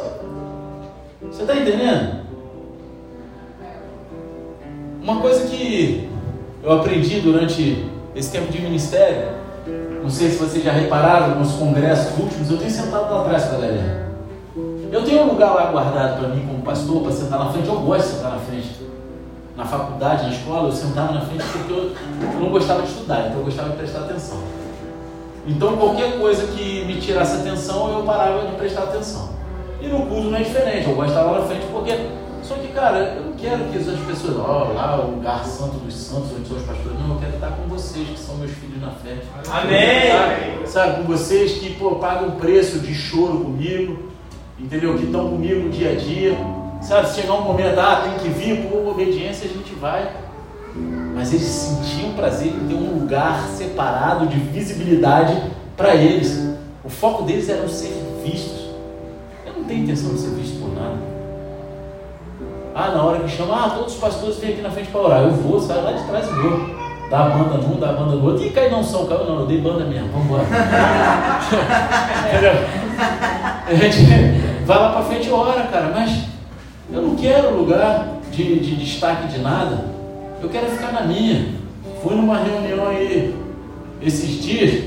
Você 1.23 1.43
está 1.43 1.55
entendendo? 1.55 2.25
Uma 5.01 5.21
coisa 5.21 5.47
que 5.47 6.11
eu 6.63 6.73
aprendi 6.73 7.21
durante 7.21 7.89
esse 8.17 8.33
tempo 8.33 8.51
de 8.51 8.61
ministério, 8.61 9.29
não 10.03 10.11
sei 10.11 10.31
se 10.31 10.37
vocês 10.37 10.65
já 10.65 10.73
repararam 10.73 11.39
nos 11.39 11.53
congressos 11.53 12.19
últimos, 12.19 12.51
eu 12.51 12.59
tenho 12.59 12.71
sentado 12.71 13.13
lá 13.13 13.21
atrás 13.23 13.51
galera. 13.51 14.14
Eu 14.95 15.03
tenho 15.03 15.23
um 15.23 15.31
lugar 15.31 15.53
lá 15.55 15.73
guardado 15.73 16.21
para 16.21 16.29
mim 16.29 16.47
como 16.47 16.63
pastor, 16.63 17.03
para 17.03 17.11
sentar 17.11 17.41
na 17.41 17.51
frente, 17.51 17.67
eu 17.67 17.81
gosto 17.81 18.07
de 18.07 18.15
sentar 18.15 18.31
na 18.31 18.39
frente. 18.39 18.77
Na 19.57 19.65
faculdade, 19.65 20.23
na 20.23 20.29
escola, 20.33 20.69
eu 20.69 20.73
sentava 20.73 21.13
na 21.13 21.21
frente 21.23 21.43
porque 21.53 21.73
eu, 21.73 21.93
eu 22.33 22.41
não 22.41 22.49
gostava 22.49 22.83
de 22.83 22.91
estudar, 22.91 23.27
então 23.27 23.39
eu 23.39 23.45
gostava 23.45 23.71
de 23.71 23.77
prestar 23.77 23.99
atenção. 24.03 24.39
Então 25.49 25.77
qualquer 25.77 26.17
coisa 26.21 26.47
que 26.47 26.85
me 26.85 27.01
tirasse 27.01 27.41
atenção, 27.41 27.93
eu 27.93 28.05
parava 28.05 28.47
de 28.47 28.55
prestar 28.55 28.85
atenção. 28.85 29.31
E 29.81 29.89
no 29.89 30.07
curso 30.07 30.31
não 30.31 30.39
é 30.39 30.45
diferente, 30.45 30.89
eu 30.89 30.95
gosto 30.95 31.09
de 31.09 31.19
estar 31.19 31.29
lá 31.29 31.41
na 31.41 31.47
frente 31.47 31.67
porque. 31.73 32.25
Só 32.45 32.55
que, 32.57 32.69
cara, 32.69 32.99
eu 33.17 33.25
não 33.25 33.33
quero 33.33 33.65
que 33.65 33.79
as 33.79 33.99
pessoas, 34.07 34.37
ó, 34.37 34.69
oh, 34.71 34.75
lá 34.75 35.01
o 35.01 35.13
lugar 35.13 35.45
santo 35.45 35.77
dos 35.79 35.95
santos, 35.95 36.31
onde 36.39 36.47
são 36.47 36.57
os 36.59 36.63
pastores, 36.63 37.01
não, 37.01 37.15
eu 37.15 37.21
quero 37.21 37.35
estar 37.35 37.49
com 37.49 37.63
vocês, 37.69 38.07
que 38.11 38.19
são 38.19 38.37
meus 38.37 38.53
filhos 38.53 38.81
na 38.81 38.91
frente. 38.91 39.27
Amém! 39.51 40.67
Sabe, 40.67 40.99
com 40.99 41.05
vocês 41.05 41.55
que 41.55 41.75
pô, 41.75 41.97
pagam 41.97 42.33
preço 42.33 42.81
de 42.81 42.95
choro 42.95 43.39
comigo, 43.39 44.14
entendeu? 44.65 44.97
Que 44.97 45.05
estão 45.05 45.29
comigo 45.29 45.69
dia 45.69 45.93
a 45.93 45.95
dia. 45.95 46.37
Sabe, 46.81 47.09
se 47.09 47.21
chegar 47.21 47.35
um 47.35 47.43
momento, 47.43 47.79
ah, 47.79 48.03
tem 48.05 48.19
que 48.19 48.29
vir, 48.29 48.69
por 48.69 48.89
obediência, 48.89 49.49
a 49.49 49.53
gente 49.53 49.75
vai. 49.75 50.11
Mas 51.15 51.33
eles 51.33 51.47
sentiam 51.47 52.13
prazer 52.15 52.49
em 52.49 52.67
ter 52.67 52.75
um 52.75 53.01
lugar 53.01 53.47
separado 53.49 54.27
de 54.27 54.39
visibilidade 54.39 55.41
para 55.77 55.95
eles. 55.95 56.55
O 56.83 56.89
foco 56.89 57.23
deles 57.23 57.49
era 57.49 57.67
ser 57.69 57.93
vistos. 58.25 58.71
Eu 59.47 59.55
não 59.55 59.65
tenho 59.65 59.85
intenção 59.85 60.13
de 60.15 60.21
ser 60.21 60.31
visto 60.31 60.61
por 60.61 60.75
nada. 60.75 60.99
Ah, 62.75 62.91
na 62.91 63.03
hora 63.05 63.21
que 63.21 63.29
chama, 63.29 63.67
ah, 63.67 63.71
todos 63.71 63.95
os 63.95 64.01
pastores 64.01 64.37
vêm 64.39 64.53
aqui 64.53 64.63
na 64.63 64.71
frente 64.71 64.91
para 64.91 65.01
orar. 65.01 65.23
Eu 65.23 65.31
vou, 65.31 65.61
saio 65.61 65.85
lá 65.85 65.93
de 65.93 66.05
trás 66.05 66.27
e 66.27 66.33
vou. 66.33 66.85
Dá 67.09 67.27
a 67.27 67.29
banda 67.29 67.59
num, 67.59 67.79
dá 67.79 67.91
a 67.91 67.93
banda 67.93 68.17
no 68.17 68.27
outro. 68.27 68.45
E 68.45 68.51
cai 68.51 68.69
não 68.69 68.83
são, 68.83 69.07
caiu 69.07 69.25
não, 69.25 69.41
eu 69.41 69.47
dei 69.47 69.61
banda 69.61 69.85
mesmo, 69.85 70.09
vamos. 70.09 70.41
Entendeu? 72.27 72.53
A 73.67 73.75
gente 73.75 74.54
vai 74.65 74.79
lá 74.79 74.93
para 74.93 75.03
frente 75.03 75.29
e 75.29 75.31
ora, 75.31 75.63
cara, 75.65 75.93
mas 75.95 76.25
eu 76.93 77.03
não 77.03 77.17
quero 77.17 77.57
lugar 77.57 78.09
de, 78.31 78.59
de 78.61 78.77
destaque 78.77 79.29
de 79.29 79.39
nada. 79.39 79.85
Eu 80.43 80.49
quero 80.49 80.67
ficar 80.67 80.93
na 80.93 81.03
minha. 81.03 81.55
Fui 82.03 82.15
numa 82.15 82.39
reunião 82.39 82.87
aí 82.89 83.35
esses 84.03 84.43
dias, 84.43 84.85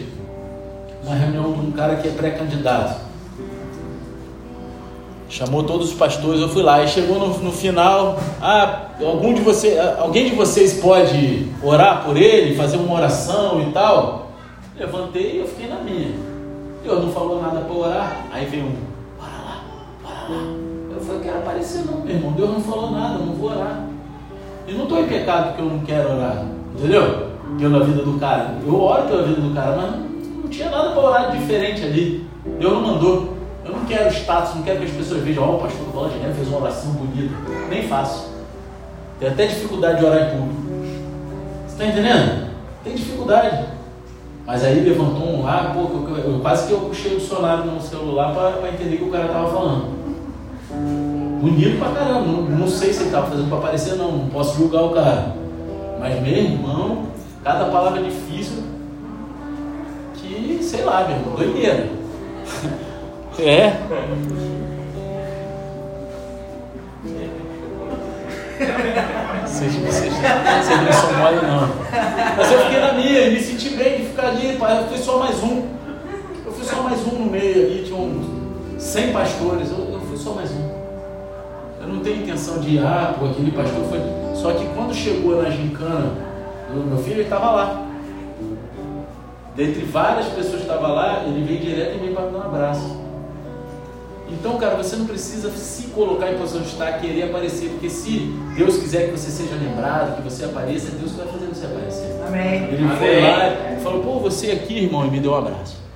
uma 1.04 1.16
reunião 1.16 1.54
de 1.54 1.60
um 1.60 1.72
cara 1.72 1.96
que 1.96 2.08
é 2.08 2.12
pré-candidato. 2.12 3.08
Chamou 5.30 5.64
todos 5.64 5.90
os 5.90 5.96
pastores, 5.96 6.40
eu 6.40 6.48
fui 6.48 6.64
lá 6.64 6.84
e 6.84 6.88
chegou 6.88 7.20
no, 7.20 7.38
no 7.40 7.52
final. 7.52 8.20
Ah, 8.42 8.92
algum 9.02 9.34
de 9.34 9.42
vocês, 9.42 9.78
alguém 10.00 10.30
de 10.30 10.36
vocês 10.36 10.76
pode 10.76 11.48
orar 11.62 12.06
por 12.06 12.16
ele, 12.16 12.56
fazer 12.56 12.78
uma 12.78 12.96
oração 12.96 13.62
e 13.62 13.72
tal? 13.72 14.32
Levantei 14.78 15.34
e 15.34 15.38
eu 15.40 15.48
fiquei 15.48 15.68
na 15.68 15.80
minha. 15.82 16.12
Deus 16.84 17.04
não 17.04 17.12
falou 17.12 17.42
nada 17.42 17.60
para 17.62 17.76
orar. 17.76 18.26
Aí 18.32 18.46
veio 18.46 18.66
um, 18.66 18.76
Eu 20.34 21.02
falei, 21.02 21.20
eu 21.20 21.24
quero 21.24 21.38
aparecer 21.38 21.86
não, 21.86 22.02
meu 22.02 22.16
irmão. 22.16 22.32
Deus 22.34 22.50
não 22.50 22.62
falou 22.62 22.92
nada, 22.92 23.20
eu 23.20 23.26
não 23.26 23.34
vou 23.34 23.52
orar. 23.52 23.88
E 24.68 24.74
não 24.74 24.84
estou 24.84 25.00
em 25.00 25.08
pecado 25.08 25.48
porque 25.48 25.62
eu 25.62 25.66
não 25.66 25.80
quero 25.80 26.16
orar. 26.16 26.46
Entendeu? 26.76 27.28
Pela 27.58 27.84
vida 27.86 28.04
do 28.04 28.20
cara. 28.20 28.56
Eu 28.66 28.82
oro 28.82 29.08
pela 29.08 29.24
vida 29.24 29.42
do 29.42 29.54
cara, 29.54 29.76
mas 29.76 29.92
não, 29.92 30.42
não 30.42 30.50
tinha 30.50 30.70
nada 30.70 30.92
para 30.92 31.02
orar 31.02 31.32
diferente 31.32 31.84
ali. 31.84 32.28
Deus 32.60 32.74
não 32.74 32.82
mandou. 32.82 33.38
Eu 33.66 33.72
não 33.72 33.86
quero 33.86 34.14
status, 34.14 34.56
não 34.56 34.64
quero 34.64 34.80
que 34.80 34.86
as 34.86 34.92
pessoas 34.92 35.24
vejam, 35.24 35.44
ó, 35.44 35.52
oh, 35.52 35.56
o 35.56 35.60
pastor 35.60 35.86
do 35.86 35.92
Bola 35.92 36.10
de 36.10 36.18
Neve 36.20 36.34
fez 36.34 36.48
uma 36.48 36.62
oração 36.62 36.92
bonita. 36.92 37.36
Nem 37.70 37.88
faço. 37.88 38.30
Tenho 39.20 39.32
até 39.32 39.48
dificuldade 39.48 40.00
de 40.00 40.06
orar 40.06 40.28
em 40.28 40.38
público. 40.38 40.62
Você 41.68 41.74
está 41.74 41.86
entendendo? 41.86 42.48
Tem 42.84 42.96
dificuldade. 42.96 43.66
Mas 44.46 44.64
aí 44.64 44.80
levantou 44.80 45.28
um 45.28 45.44
lá, 45.44 45.74
pô, 45.74 45.82
eu, 45.82 46.18
eu, 46.18 46.40
quase 46.40 46.68
que 46.68 46.74
eu 46.74 46.80
puxei 46.80 47.16
o 47.16 47.20
dicionário 47.20 47.66
no 47.66 47.82
celular 47.82 48.34
para 48.34 48.70
entender 48.70 48.96
o 48.96 48.98
que 49.00 49.04
o 49.04 49.12
cara 49.12 49.26
estava 49.26 49.52
falando. 49.52 49.97
Bonito 50.70 51.80
pra 51.80 51.92
caramba, 51.92 52.28
não, 52.28 52.42
não 52.42 52.68
sei 52.68 52.92
se 52.92 53.00
ele 53.00 53.06
estava 53.06 53.28
fazendo 53.28 53.48
para 53.48 53.58
aparecer, 53.60 53.96
não, 53.96 54.12
não 54.12 54.30
posso 54.30 54.58
julgar 54.58 54.84
o 54.84 54.90
cara. 54.90 55.36
Mas 56.00 56.22
meu 56.22 56.34
irmão, 56.34 57.08
cada 57.44 57.66
palavra 57.66 58.02
difícil, 58.02 58.64
que 60.16 60.60
sei 60.62 60.84
lá, 60.84 61.08
meu 61.08 61.18
irmão, 61.18 61.36
doideira. 61.36 61.90
É. 63.40 63.72
Vocês, 69.46 69.74
não 69.76 70.92
são 70.92 71.14
mole 71.20 71.36
não. 71.46 71.70
Mas 72.36 72.52
eu 72.52 72.60
fiquei 72.62 72.80
na 72.80 72.94
minha, 72.94 73.30
me 73.30 73.40
senti 73.40 73.70
bem 73.76 73.98
de 73.98 74.08
ficar 74.08 74.30
ali, 74.30 74.58
eu 74.60 74.88
fui 74.88 74.98
só 74.98 75.20
mais 75.20 75.44
um. 75.44 75.68
Eu 76.44 76.52
fui 76.52 76.66
só 76.66 76.82
mais 76.82 77.00
um 77.06 77.20
no 77.20 77.32
meio 77.32 77.66
ali, 77.66 77.84
tinha 77.86 78.00
uns 78.00 78.26
100 78.82 79.14
pastores, 79.14 79.70
eu, 79.70 79.87
só 80.28 80.34
mais 80.34 80.52
um. 80.52 80.70
Eu 81.82 81.88
não 81.88 82.00
tenho 82.02 82.24
intenção 82.24 82.60
de 82.60 82.76
ir, 82.76 82.80
ah, 82.80 83.16
pô, 83.18 83.28
aquele 83.28 83.52
pastor 83.52 83.86
foi. 83.86 84.00
Só 84.36 84.52
que 84.52 84.66
quando 84.76 84.94
chegou 84.94 85.42
na 85.42 85.50
gincana 85.50 86.12
do 86.74 86.86
meu 86.86 86.98
filho, 86.98 87.16
ele 87.16 87.24
estava 87.24 87.52
lá. 87.52 87.88
Dentre 89.56 89.84
várias 89.86 90.28
pessoas 90.28 90.58
que 90.58 90.62
estavam 90.62 90.94
lá, 90.94 91.24
ele 91.26 91.46
veio 91.46 91.60
direto 91.60 91.98
em 91.98 92.08
mim 92.08 92.14
para 92.14 92.26
me 92.26 92.32
dar 92.32 92.40
um 92.40 92.42
abraço. 92.42 93.08
Então, 94.30 94.58
cara, 94.58 94.76
você 94.76 94.98
não 94.98 95.06
precisa 95.06 95.50
se 95.52 95.88
colocar 95.88 96.30
em 96.30 96.38
posição 96.38 96.62
de 96.62 96.68
estar, 96.68 97.00
querer 97.00 97.24
aparecer, 97.24 97.70
porque 97.70 97.90
se 97.90 98.30
Deus 98.58 98.78
quiser 98.78 99.06
que 99.06 99.18
você 99.18 99.32
seja 99.32 99.56
lembrado, 99.56 100.18
que 100.18 100.22
você 100.22 100.44
apareça, 100.44 100.90
é 100.90 101.00
Deus 101.00 101.12
que 101.12 101.18
vai 101.18 101.28
fazer 101.28 101.46
você 101.46 101.66
aparecer. 101.66 102.22
Amém. 102.28 102.66
Ele 102.66 102.84
Amém. 102.84 102.98
foi 102.98 103.22
lá 103.22 103.74
e 103.78 103.82
falou: 103.82 104.04
Pô, 104.04 104.20
você 104.20 104.52
aqui, 104.52 104.84
irmão, 104.84 105.08
e 105.08 105.10
me 105.10 105.22
deu 105.22 105.32
um 105.32 105.36
abraço. 105.36 105.87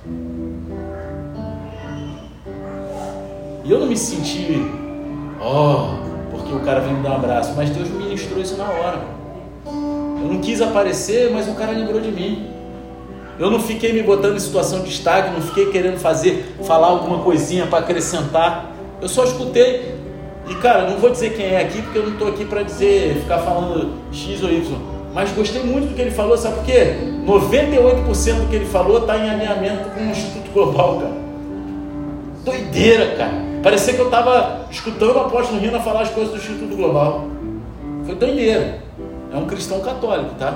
E 3.64 3.70
eu 3.70 3.78
não 3.78 3.86
me 3.86 3.96
senti, 3.96 4.60
ó, 5.40 5.84
oh, 5.84 6.30
porque 6.30 6.52
o 6.52 6.60
cara 6.60 6.80
veio 6.80 6.96
me 6.96 7.02
dar 7.02 7.12
um 7.12 7.16
abraço, 7.16 7.52
mas 7.56 7.70
Deus 7.70 7.88
ministrou 7.88 8.40
isso 8.40 8.56
na 8.56 8.64
hora. 8.64 9.00
Eu 9.66 10.28
não 10.28 10.40
quis 10.40 10.60
aparecer, 10.60 11.30
mas 11.32 11.48
o 11.48 11.54
cara 11.54 11.72
lembrou 11.72 12.00
de 12.00 12.10
mim. 12.10 12.48
Eu 13.38 13.50
não 13.50 13.60
fiquei 13.60 13.92
me 13.92 14.02
botando 14.02 14.36
em 14.36 14.40
situação 14.40 14.80
de 14.80 14.90
destaque, 14.90 15.32
não 15.32 15.40
fiquei 15.40 15.66
querendo 15.70 15.98
fazer, 15.98 16.54
falar 16.64 16.88
alguma 16.88 17.18
coisinha 17.18 17.66
para 17.66 17.78
acrescentar. 17.78 18.72
Eu 19.00 19.08
só 19.08 19.24
escutei. 19.24 19.94
E 20.48 20.54
cara, 20.56 20.90
não 20.90 20.98
vou 20.98 21.10
dizer 21.10 21.34
quem 21.34 21.46
é 21.46 21.60
aqui, 21.60 21.80
porque 21.82 21.98
eu 21.98 22.04
não 22.04 22.12
estou 22.12 22.28
aqui 22.28 22.44
para 22.44 22.62
dizer, 22.62 23.16
ficar 23.16 23.38
falando 23.38 23.94
X 24.10 24.42
ou 24.42 24.50
Y. 24.50 24.76
Mas 25.14 25.30
gostei 25.32 25.62
muito 25.62 25.88
do 25.88 25.94
que 25.94 26.00
ele 26.00 26.10
falou, 26.10 26.36
sabe 26.36 26.56
por 26.56 26.64
quê? 26.64 26.96
98% 27.26 28.40
do 28.40 28.48
que 28.48 28.56
ele 28.56 28.66
falou 28.66 28.98
está 28.98 29.16
em 29.16 29.30
alinhamento 29.30 29.90
com 29.90 30.00
o 30.00 30.10
Instituto 30.10 30.50
Global, 30.52 30.98
cara. 30.98 31.12
Doideira, 32.44 33.14
cara. 33.16 33.51
Parecia 33.62 33.94
que 33.94 34.00
eu 34.00 34.06
estava 34.06 34.66
escutando 34.70 35.14
o 35.14 35.20
apóstolo 35.20 35.60
Rina 35.60 35.78
falar 35.78 36.02
as 36.02 36.10
coisas 36.10 36.32
do 36.32 36.38
Instituto 36.38 36.74
Global. 36.74 37.28
Foi 38.04 38.16
doideira. 38.16 38.80
É 39.32 39.36
um 39.36 39.46
cristão 39.46 39.80
católico, 39.80 40.34
tá? 40.34 40.52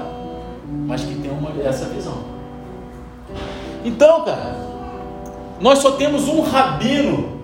Mas 0.87 1.03
que 1.03 1.14
tem 1.14 1.31
uma, 1.31 1.51
essa 1.64 1.85
visão. 1.87 2.19
Então, 3.85 4.25
cara, 4.25 4.57
nós 5.61 5.79
só 5.79 5.92
temos 5.92 6.27
um 6.27 6.40
rabino 6.40 7.40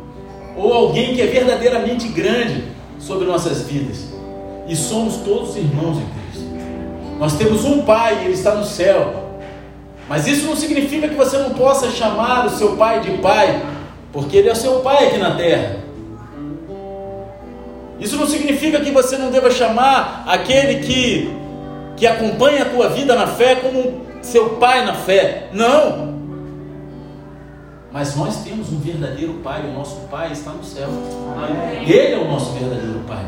ou 0.57 0.73
alguém 0.73 1.15
que 1.15 1.23
é 1.23 1.27
verdadeiramente 1.27 2.09
grande 2.09 2.65
sobre 2.99 3.27
nossas 3.27 3.63
vidas. 3.63 4.09
E 4.67 4.75
somos 4.75 5.19
todos 5.19 5.57
irmãos 5.57 5.99
em 5.99 6.07
Cristo. 6.07 6.51
Nós 7.21 7.35
temos 7.35 7.65
um 7.65 7.83
pai, 7.83 8.25
ele 8.25 8.35
está 8.35 8.57
no 8.57 8.65
céu. 8.65 9.31
Mas 10.09 10.27
isso 10.27 10.47
não 10.47 10.57
significa 10.57 11.09
que 11.09 11.15
você 11.15 11.39
não 11.39 11.51
possa 11.51 11.89
chamar 11.89 12.47
o 12.47 12.51
seu 12.51 12.77
pai 12.77 13.01
de 13.01 13.13
pai, 13.19 13.63
porque 14.13 14.37
ele 14.37 14.49
é 14.49 14.53
o 14.53 14.57
seu 14.57 14.81
pai 14.81 15.09
aqui 15.09 15.19
na 15.19 15.35
terra. 15.35 15.77
Isso 17.99 18.17
não 18.17 18.27
significa 18.27 18.81
que 18.81 18.91
você 18.91 19.17
não 19.17 19.31
deva 19.31 19.51
chamar 19.51 20.25
aquele 20.27 20.81
que, 20.81 21.31
que 21.97 22.07
acompanha 22.07 22.63
a 22.63 22.67
tua 22.67 22.89
vida 22.89 23.15
na 23.15 23.27
fé 23.27 23.55
como 23.57 24.03
seu 24.21 24.51
pai 24.51 24.85
na 24.85 24.95
fé. 24.95 25.49
Não. 25.53 26.13
Mas 27.93 28.17
nós 28.17 28.43
temos 28.43 28.73
um 28.73 28.79
verdadeiro 28.79 29.35
Pai, 29.35 29.61
o 29.67 29.73
nosso 29.73 30.01
Pai 30.11 30.33
está 30.33 30.51
no 30.51 30.65
céu. 30.65 30.89
Ele 31.87 32.15
é 32.15 32.19
o 32.19 32.27
nosso 32.27 32.53
verdadeiro 32.53 33.01
Pai. 33.07 33.25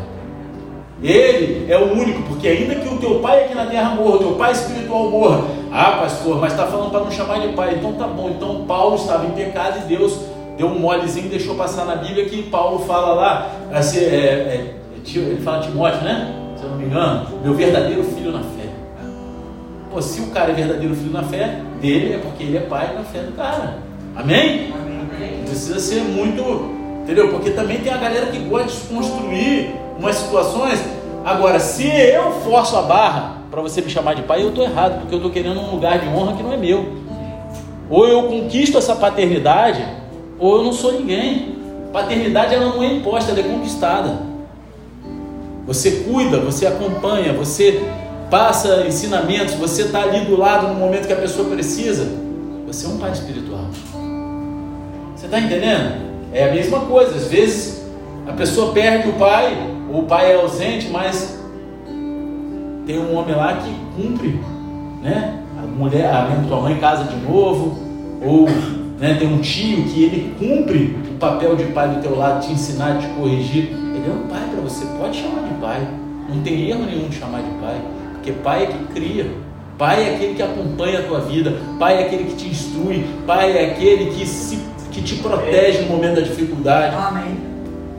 Ele 1.02 1.70
é 1.70 1.76
o 1.76 1.92
único, 1.92 2.22
porque 2.22 2.48
ainda 2.48 2.76
que 2.76 2.88
o 2.88 2.96
teu 2.98 3.18
pai 3.20 3.44
aqui 3.44 3.54
na 3.54 3.66
terra 3.66 3.90
morra, 3.90 4.16
o 4.16 4.18
teu 4.18 4.32
pai 4.36 4.52
espiritual 4.52 5.10
morra, 5.10 5.44
ah, 5.70 5.98
pastor, 6.00 6.40
mas 6.40 6.52
está 6.52 6.66
falando 6.66 6.90
para 6.90 7.00
não 7.00 7.10
chamar 7.10 7.40
de 7.40 7.48
pai, 7.48 7.74
então 7.74 7.92
tá 7.92 8.06
bom. 8.06 8.30
Então 8.30 8.64
Paulo 8.64 8.96
estava 8.96 9.26
em 9.26 9.32
pecado 9.32 9.80
e 9.80 9.88
Deus 9.88 10.18
deu 10.56 10.68
um 10.68 10.78
molezinho 10.78 11.26
e 11.26 11.28
deixou 11.28 11.54
passar 11.54 11.84
na 11.84 11.96
Bíblia 11.96 12.26
que 12.26 12.42
Paulo 12.44 12.80
fala 12.80 13.14
lá, 13.14 13.50
assim, 13.72 13.98
é, 13.98 14.04
é, 14.04 14.74
ele 15.14 15.42
fala 15.42 15.62
Timóteo, 15.62 16.02
né? 16.02 16.34
Se 16.56 16.64
eu 16.64 16.70
não 16.70 16.78
me 16.78 16.84
engano, 16.86 17.26
meu 17.42 17.54
verdadeiro 17.54 18.04
filho 18.04 18.32
na 18.32 18.40
fé. 18.40 18.68
Pô, 19.90 20.00
se 20.00 20.20
o 20.20 20.26
cara 20.28 20.50
é 20.50 20.54
verdadeiro 20.54 20.94
filho 20.94 21.12
na 21.12 21.22
fé 21.22 21.60
dele, 21.80 22.14
é 22.14 22.18
porque 22.18 22.42
ele 22.44 22.56
é 22.56 22.60
pai 22.60 22.94
na 22.94 23.02
fé 23.04 23.20
do 23.20 23.32
cara. 23.32 23.78
Amém? 24.16 24.72
Amém? 24.72 25.44
Precisa 25.44 25.78
ser 25.78 26.02
muito, 26.02 26.42
entendeu? 27.02 27.28
Porque 27.30 27.50
também 27.50 27.80
tem 27.80 27.92
a 27.92 27.96
galera 27.96 28.26
que 28.26 28.38
gosta 28.38 28.68
de 28.68 28.72
desconstruir 28.72 29.74
umas 29.98 30.16
situações. 30.16 30.82
Agora, 31.24 31.58
se 31.58 31.86
eu 31.86 32.32
forço 32.40 32.76
a 32.76 32.82
barra 32.82 33.38
para 33.50 33.60
você 33.60 33.80
me 33.80 33.90
chamar 33.90 34.14
de 34.14 34.22
pai, 34.22 34.42
eu 34.42 34.48
estou 34.48 34.64
errado, 34.64 35.00
porque 35.00 35.14
eu 35.14 35.18
estou 35.18 35.32
querendo 35.32 35.60
um 35.60 35.70
lugar 35.70 35.98
de 35.98 36.08
honra 36.08 36.36
que 36.36 36.42
não 36.42 36.52
é 36.52 36.56
meu. 36.56 37.04
Ou 37.88 38.08
eu 38.08 38.24
conquisto 38.24 38.78
essa 38.78 38.96
paternidade, 38.96 39.84
ou 40.44 40.58
eu 40.58 40.64
não 40.64 40.74
sou 40.74 40.92
ninguém. 40.92 41.56
Paternidade 41.90 42.54
ela 42.54 42.66
não 42.66 42.82
é 42.82 42.92
imposta, 42.92 43.30
ela 43.30 43.40
é 43.40 43.44
conquistada. 43.44 44.18
Você 45.66 46.04
cuida, 46.06 46.38
você 46.38 46.66
acompanha, 46.66 47.32
você 47.32 47.82
passa 48.30 48.84
ensinamentos, 48.86 49.54
você 49.54 49.84
está 49.84 50.02
ali 50.02 50.26
do 50.26 50.36
lado 50.36 50.68
no 50.68 50.74
momento 50.74 51.06
que 51.06 51.14
a 51.14 51.16
pessoa 51.16 51.48
precisa. 51.48 52.06
Você 52.66 52.84
é 52.84 52.90
um 52.90 52.98
pai 52.98 53.12
espiritual. 53.12 53.64
Você 55.16 55.24
está 55.24 55.40
entendendo? 55.40 55.94
É 56.30 56.50
a 56.50 56.52
mesma 56.52 56.80
coisa. 56.80 57.14
Às 57.14 57.28
vezes 57.28 57.82
a 58.26 58.32
pessoa 58.34 58.74
perde 58.74 59.08
o 59.08 59.14
pai, 59.14 59.56
ou 59.90 60.00
o 60.00 60.04
pai 60.04 60.32
é 60.32 60.34
ausente, 60.34 60.90
mas 60.90 61.38
tem 62.86 62.98
um 62.98 63.16
homem 63.16 63.34
lá 63.34 63.56
que 63.56 63.74
cumpre, 63.96 64.38
né? 65.02 65.42
A 65.58 65.62
mulher, 65.62 66.04
a 66.04 66.44
tua 66.46 66.60
mãe 66.60 66.76
casa 66.76 67.04
de 67.04 67.16
novo, 67.16 67.78
ou 68.22 68.46
né, 68.98 69.14
tem 69.18 69.28
um 69.28 69.40
tio 69.40 69.84
que 69.84 70.04
ele 70.04 70.34
cumpre 70.38 70.96
o 71.10 71.18
papel 71.18 71.56
de 71.56 71.64
pai 71.64 71.88
do 71.88 72.02
teu 72.02 72.16
lado, 72.16 72.46
te 72.46 72.52
ensinar, 72.52 72.98
te 72.98 73.06
corrigir. 73.08 73.64
Ele 73.64 74.04
é 74.08 74.12
um 74.12 74.28
pai 74.28 74.48
para 74.50 74.60
você, 74.60 74.84
pode 74.98 75.18
chamar 75.18 75.48
de 75.48 75.54
pai. 75.60 75.86
Não 76.28 76.42
tem 76.42 76.68
erro 76.68 76.84
nenhum 76.84 77.08
de 77.08 77.16
chamar 77.16 77.42
de 77.42 77.50
pai, 77.60 77.80
porque 78.14 78.32
pai 78.32 78.64
é 78.64 78.66
que 78.66 78.84
cria. 78.94 79.30
Pai 79.76 80.08
é 80.08 80.14
aquele 80.14 80.34
que 80.34 80.42
acompanha 80.42 81.00
a 81.00 81.02
tua 81.02 81.20
vida, 81.20 81.52
pai 81.78 82.00
é 82.00 82.06
aquele 82.06 82.24
que 82.24 82.36
te 82.36 82.48
instrui, 82.48 83.04
pai 83.26 83.58
é 83.58 83.72
aquele 83.72 84.12
que 84.12 84.24
se 84.24 84.74
que 84.94 85.02
te 85.02 85.16
protege 85.16 85.82
no 85.82 85.88
momento 85.88 86.14
da 86.16 86.20
dificuldade. 86.20 86.94
Amém. 86.94 87.36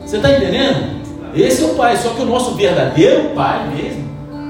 Você 0.00 0.16
está 0.16 0.32
entendendo? 0.32 0.96
Esse 1.34 1.62
é 1.62 1.66
o 1.66 1.74
Pai, 1.74 1.96
só 1.96 2.10
que 2.10 2.22
o 2.22 2.24
nosso 2.24 2.54
verdadeiro 2.54 3.34
Pai 3.34 3.68
mesmo, 3.68 4.04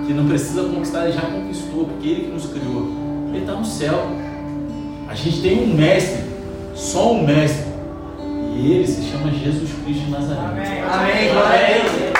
que 0.06 0.12
não 0.12 0.26
precisa 0.26 0.62
conquistar, 0.62 1.04
ele 1.04 1.12
já 1.12 1.22
conquistou, 1.22 1.86
porque 1.86 2.08
Ele 2.08 2.20
que 2.22 2.30
nos 2.30 2.46
criou. 2.46 2.86
Ele 3.30 3.40
está 3.40 3.52
no 3.54 3.64
céu. 3.64 4.06
A 5.08 5.14
gente 5.14 5.42
tem 5.42 5.64
um 5.64 5.74
mestre, 5.74 6.22
só 6.76 7.12
um 7.12 7.24
mestre. 7.24 7.66
E 8.54 8.72
ele 8.72 8.86
se 8.86 9.02
chama 9.10 9.30
Jesus 9.32 9.70
Cristo 9.84 10.04
de 10.04 10.10
Nazaré. 10.10 10.40
Amém. 10.40 10.82
Amém. 10.82 11.30
Amém. 11.30 12.16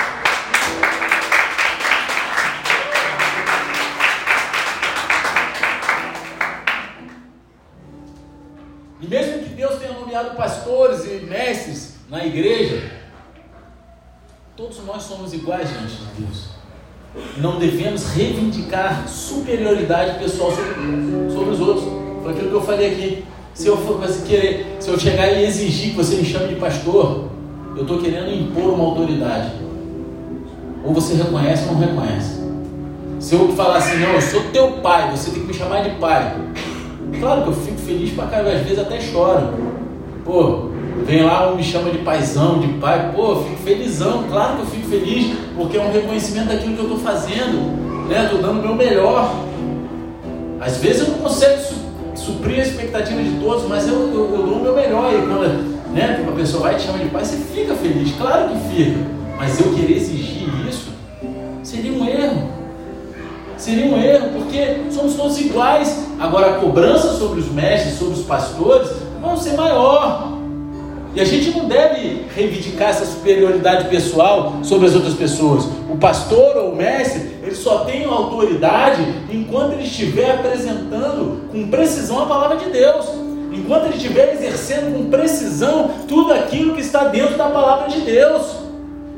nomeado 10.17 10.35
pastores 10.35 11.05
e 11.05 11.25
mestres 11.25 11.95
na 12.09 12.25
igreja, 12.25 12.91
todos 14.55 14.83
nós 14.83 15.03
somos 15.03 15.33
iguais 15.33 15.69
diante 15.69 15.95
de 15.95 16.21
Deus. 16.23 16.47
Não 17.37 17.59
devemos 17.59 18.09
reivindicar 18.09 19.07
superioridade 19.07 20.19
pessoal 20.19 20.51
sobre, 20.51 21.31
sobre 21.31 21.49
os 21.51 21.59
outros. 21.59 21.85
Foi 22.23 22.31
aquilo 22.31 22.49
que 22.49 22.55
eu 22.55 22.61
falei 22.61 22.93
aqui. 22.93 23.25
Se 23.57 23.65
eu 23.65 23.75
for 23.75 23.97
você 23.97 24.23
querer, 24.23 24.77
se 24.79 24.87
eu 24.87 24.99
chegar 24.99 25.31
e 25.31 25.43
exigir 25.43 25.89
que 25.89 25.97
você 25.97 26.17
me 26.17 26.23
chame 26.23 26.49
de 26.49 26.55
pastor, 26.57 27.23
eu 27.75 27.81
estou 27.81 27.97
querendo 27.97 28.31
impor 28.31 28.75
uma 28.75 28.83
autoridade. 28.83 29.51
Ou 30.85 30.93
você 30.93 31.15
reconhece 31.15 31.67
ou 31.67 31.73
não 31.73 31.79
reconhece. 31.79 32.39
Se 33.19 33.33
eu 33.33 33.47
falar 33.53 33.77
assim, 33.77 33.97
não, 33.97 34.11
eu 34.11 34.21
sou 34.21 34.43
teu 34.53 34.73
pai, 34.73 35.09
você 35.09 35.31
tem 35.31 35.41
que 35.41 35.47
me 35.47 35.53
chamar 35.55 35.81
de 35.81 35.89
pai. 35.95 36.35
Claro 37.19 37.41
que 37.41 37.47
eu 37.47 37.53
fico 37.53 37.77
feliz 37.79 38.11
pra 38.11 38.27
caramba, 38.27 38.51
às 38.51 38.61
vezes 38.61 38.77
até 38.77 39.01
choro. 39.01 39.49
Pô, 40.23 40.69
vem 41.03 41.23
lá, 41.23 41.51
um 41.51 41.55
me 41.55 41.63
chama 41.63 41.89
de 41.89 41.97
paizão, 41.97 42.59
de 42.59 42.67
pai, 42.73 43.11
pô, 43.15 43.31
eu 43.31 43.43
fico 43.43 43.63
felizão, 43.63 44.25
claro 44.29 44.57
que 44.57 44.61
eu 44.61 44.65
fico 44.67 44.87
feliz, 44.87 45.35
porque 45.55 45.77
é 45.77 45.81
um 45.81 45.91
reconhecimento 45.91 46.49
daquilo 46.49 46.75
que 46.75 46.81
eu 46.81 46.85
estou 46.85 46.99
fazendo, 46.99 48.07
né? 48.07 48.25
Estou 48.25 48.39
dando 48.39 48.59
o 48.59 48.61
meu 48.67 48.75
melhor. 48.75 49.33
Às 50.61 50.77
vezes 50.77 51.07
eu 51.07 51.13
não 51.13 51.17
consigo 51.23 51.76
suprir 52.27 52.59
a 52.59 52.63
expectativa 52.63 53.21
de 53.21 53.39
todos, 53.39 53.67
mas 53.67 53.87
eu, 53.87 53.93
eu, 53.93 54.35
eu 54.35 54.43
dou 54.43 54.57
o 54.57 54.61
meu 54.61 54.75
melhor. 54.75 55.13
E 55.13 55.21
quando 55.21 55.93
né, 55.93 56.19
uma 56.21 56.33
pessoa 56.33 56.63
vai 56.63 56.75
e 56.75 56.77
te 56.77 56.83
chama 56.83 56.99
de 56.99 57.09
pai, 57.09 57.23
você 57.23 57.37
fica 57.37 57.73
feliz, 57.75 58.13
claro 58.17 58.49
que 58.49 58.75
fica. 58.75 58.99
Mas 59.37 59.59
eu 59.59 59.73
querer 59.73 59.97
exigir 59.97 60.47
isso 60.67 60.91
seria 61.63 61.91
um 61.91 62.07
erro. 62.07 62.49
Seria 63.57 63.85
um 63.85 63.97
erro, 63.99 64.29
porque 64.33 64.83
somos 64.91 65.15
todos 65.15 65.39
iguais. 65.39 66.05
Agora, 66.19 66.55
a 66.55 66.59
cobrança 66.59 67.13
sobre 67.13 67.39
os 67.39 67.51
mestres, 67.51 67.97
sobre 67.97 68.13
os 68.13 68.25
pastores, 68.25 68.89
vão 69.21 69.35
ser 69.35 69.53
maior. 69.53 70.36
E 71.17 71.19
a 71.19 71.25
gente 71.25 71.49
não 71.49 71.65
deve 71.65 72.27
reivindicar 72.35 72.89
essa 72.89 73.03
superioridade 73.03 73.89
pessoal 73.89 74.59
sobre 74.61 74.85
as 74.85 74.93
outras 74.93 75.15
pessoas. 75.15 75.67
O 75.89 75.97
pastor 75.97 76.55
ou 76.57 76.73
o 76.73 76.75
mestre, 76.75 77.39
ele 77.41 77.55
só 77.55 77.79
tem 77.85 78.05
autoridade 78.05 79.01
enquanto 79.31 79.73
ele 79.73 79.85
estiver 79.85 80.29
apresentando 80.29 81.49
com 81.51 81.69
precisão 81.69 82.21
a 82.21 82.27
palavra 82.27 82.57
de 82.57 82.69
Deus. 82.69 83.07
enquanto 83.51 83.85
ele 83.85 83.95
estiver 83.95 84.35
exercendo 84.35 84.95
com 84.95 85.09
precisão 85.09 85.89
tudo 86.07 86.31
aquilo 86.31 86.75
que 86.75 86.81
está 86.81 87.05
dentro 87.05 87.35
da 87.35 87.49
palavra 87.49 87.89
de 87.89 88.01
Deus. 88.01 88.57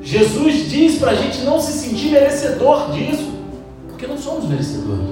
Jesus 0.02 0.70
diz 0.70 0.98
para 1.00 1.12
a 1.12 1.16
gente 1.16 1.42
não 1.42 1.60
se 1.60 1.74
sentir 1.74 2.12
merecedor 2.12 2.92
disso, 2.92 3.30
porque 3.90 4.08
não 4.08 4.18
somos 4.18 4.48
merecedores. 4.48 5.04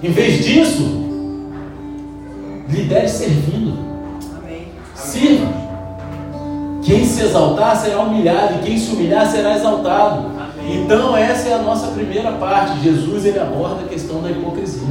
Em 0.00 0.12
vez 0.12 0.44
disso, 0.44 0.84
lidere 2.70 3.08
servindo. 3.08 3.76
Amém. 4.38 4.68
Sirva. 4.94 5.65
Quem 6.86 7.04
se 7.04 7.20
exaltar 7.20 7.76
será 7.76 7.98
humilhado, 7.98 8.54
e 8.54 8.58
quem 8.64 8.78
se 8.78 8.92
humilhar 8.92 9.28
será 9.28 9.56
exaltado. 9.56 10.30
Amém. 10.38 10.84
Então, 10.84 11.16
essa 11.16 11.48
é 11.48 11.54
a 11.54 11.58
nossa 11.58 11.88
primeira 11.88 12.30
parte. 12.32 12.80
Jesus 12.80 13.24
ele 13.24 13.40
aborda 13.40 13.84
a 13.84 13.88
questão 13.88 14.22
da 14.22 14.30
hipocrisia. 14.30 14.86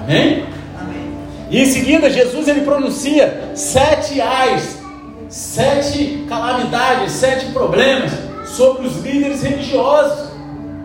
Amém? 0.00 0.44
Amém. 0.76 1.14
E 1.48 1.60
em 1.60 1.66
seguida, 1.66 2.10
Jesus 2.10 2.48
ele 2.48 2.62
pronuncia 2.62 3.52
sete 3.54 4.20
ais, 4.20 4.80
sete 5.28 6.26
calamidades, 6.28 7.12
sete 7.12 7.46
problemas 7.52 8.10
sobre 8.46 8.88
os 8.88 8.96
líderes 8.96 9.42
religiosos. 9.42 10.30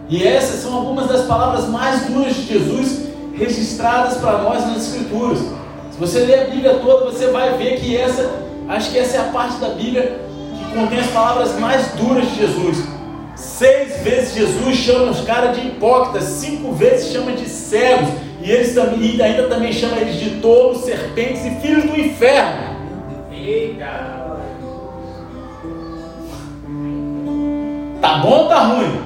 E 0.08 0.24
essas 0.24 0.62
são 0.62 0.72
algumas 0.76 1.08
das 1.08 1.26
palavras 1.26 1.68
mais 1.68 2.06
duras 2.06 2.36
de 2.36 2.46
Jesus 2.46 3.08
registradas 3.34 4.20
para 4.20 4.38
nós 4.44 4.68
nas 4.68 4.88
Escrituras. 4.88 5.40
Se 5.40 6.00
você 6.00 6.20
ler 6.20 6.42
a 6.42 6.46
Bíblia 6.46 6.76
toda, 6.76 7.06
você 7.06 7.28
vai 7.28 7.58
ver 7.58 7.80
que 7.80 7.98
essa, 7.98 8.45
acho 8.68 8.92
que 8.92 9.00
essa 9.00 9.18
é 9.18 9.20
a 9.22 9.26
parte 9.26 9.58
da 9.58 9.70
Bíblia 9.70 10.20
que 10.58 10.78
contém 10.78 11.00
as 11.00 11.08
palavras 11.08 11.60
mais 11.60 11.88
duras 11.94 12.28
de 12.30 12.36
Jesus. 12.36 12.84
Seis 13.36 14.02
vezes 14.02 14.34
Jesus 14.34 14.76
chama 14.78 15.12
os 15.12 15.22
caras 15.22 15.56
de 15.56 15.68
hipócritas, 15.68 16.24
cinco 16.24 16.72
vezes 16.72 17.12
chama 17.12 17.34
de 17.34 17.48
cegos, 17.48 18.10
e 18.42 18.50
eles 18.50 18.74
também, 18.74 19.22
ainda 19.22 19.48
também 19.48 19.74
chama 19.74 19.98
eles 19.98 20.16
de 20.16 20.42
tolos, 20.42 20.84
serpentes 20.84 21.46
e 21.46 21.52
filhos 21.62 21.84
do 21.84 22.00
inferno. 22.00 22.76
Eita! 23.32 24.26
Tá 28.02 28.18
bom 28.20 28.30
ou 28.30 28.48
tá 28.48 28.60
ruim? 28.68 29.02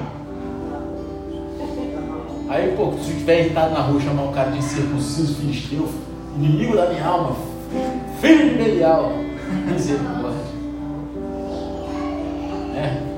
Aí, 2.48 2.74
pô, 2.76 2.92
se 3.02 3.12
estiver 3.12 3.40
irritado 3.40 3.72
na 3.72 3.80
rua, 3.80 4.00
chamar 4.00 4.22
um 4.24 4.32
cara 4.32 4.50
de 4.50 4.62
circunciso 4.62 5.36
filisteu, 5.36 5.88
inimigo 6.36 6.76
da 6.76 6.86
minha 6.86 7.06
alma, 7.06 7.36
filho 8.20 8.50
de 8.50 8.54
Belial, 8.56 9.12
É. 12.76 13.10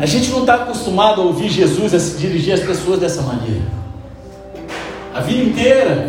A 0.00 0.06
gente 0.06 0.30
não 0.30 0.40
está 0.40 0.54
acostumado 0.54 1.20
a 1.20 1.24
ouvir 1.24 1.48
Jesus 1.48 1.94
a 1.94 1.98
se 1.98 2.18
dirigir 2.18 2.54
às 2.54 2.60
pessoas 2.60 2.98
dessa 2.98 3.22
maneira. 3.22 3.62
A 5.14 5.20
vida 5.20 5.44
inteira, 5.44 6.08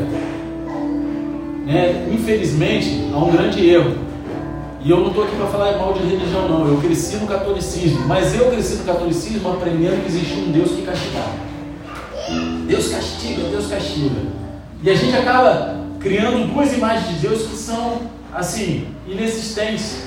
né, 1.66 2.08
infelizmente, 2.12 3.08
há 3.14 3.18
um 3.18 3.32
grande 3.32 3.70
erro. 3.70 3.96
E 4.84 4.90
eu 4.90 5.00
não 5.00 5.08
estou 5.08 5.24
aqui 5.24 5.36
para 5.36 5.48
falar 5.48 5.78
mal 5.78 5.94
de 5.94 6.00
religião, 6.00 6.48
não. 6.48 6.68
Eu 6.68 6.78
cresci 6.78 7.16
no 7.18 7.28
catolicismo, 7.28 8.08
mas 8.08 8.36
eu 8.36 8.52
cresci 8.52 8.76
no 8.76 8.84
catolicismo 8.84 9.50
aprendendo 9.50 10.02
que 10.04 10.10
existia 10.10 10.44
um 10.44 10.52
Deus 10.52 10.72
que 10.72 10.82
castigava. 10.84 11.46
Deus 12.68 12.88
castiga, 12.90 13.44
Deus 13.50 13.68
castiga. 13.68 14.22
E 14.84 14.90
a 14.90 14.96
gente 14.96 15.16
acaba 15.16 15.76
criando 16.00 16.52
duas 16.54 16.74
imagens 16.74 17.16
de 17.16 17.28
Deus 17.28 17.44
que 17.44 17.56
são, 17.56 18.02
assim, 18.36 18.88
inexistentes. 19.08 20.04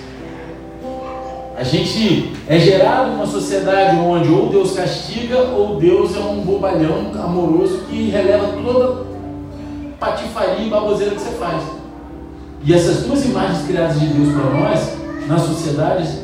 A 1.56 1.64
gente 1.64 2.32
é 2.46 2.58
gerado 2.58 3.10
numa 3.12 3.26
sociedade 3.26 3.96
onde 3.96 4.28
ou 4.28 4.48
Deus 4.48 4.72
castiga 4.72 5.38
ou 5.38 5.76
Deus 5.76 6.14
é 6.14 6.20
um 6.20 6.42
bobalhão 6.42 7.10
amoroso 7.20 7.84
que 7.88 8.10
releva 8.10 8.48
toda 8.62 9.06
patifaria 9.98 10.66
e 10.66 10.70
baboseira 10.70 11.14
que 11.14 11.20
você 11.20 11.32
faz. 11.32 11.62
E 12.64 12.72
essas 12.72 13.04
duas 13.04 13.24
imagens 13.24 13.66
criadas 13.66 13.98
de 13.98 14.06
Deus 14.06 14.32
para 14.34 14.50
nós, 14.50 14.96
nas 15.26 15.42
sociedades, 15.42 16.20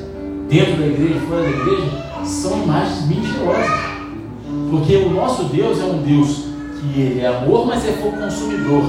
dentro 0.49 0.77
da 0.77 0.87
igreja 0.87 1.15
e 1.17 1.27
fora 1.27 1.43
da 1.43 1.51
igreja, 1.51 1.91
são 2.25 2.63
imagens 2.63 3.09
mentirosas. 3.09 3.95
Porque 4.71 4.97
o 4.97 5.11
nosso 5.11 5.45
Deus 5.45 5.81
é 5.81 5.85
um 5.85 6.03
Deus 6.03 6.45
que 6.81 7.01
ele 7.01 7.21
é 7.21 7.27
amor, 7.27 7.67
mas 7.67 7.85
é 7.89 7.93
fogo 7.93 8.17
consumidor. 8.17 8.85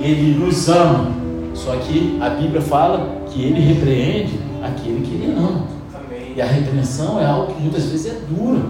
Ele 0.00 0.38
nos 0.38 0.68
ama. 0.68 1.21
Só 1.64 1.76
que 1.76 2.18
a 2.20 2.28
Bíblia 2.30 2.60
fala 2.60 3.22
que 3.28 3.40
ele 3.44 3.60
repreende 3.60 4.40
aquele 4.60 5.06
que 5.06 5.14
ele 5.14 5.32
ama. 5.32 5.64
Amém. 5.94 6.32
E 6.34 6.42
a 6.42 6.46
repreensão 6.46 7.20
é 7.20 7.24
algo 7.24 7.54
que 7.54 7.60
muitas 7.60 7.84
vezes 7.84 8.06
é 8.06 8.18
duro. 8.28 8.68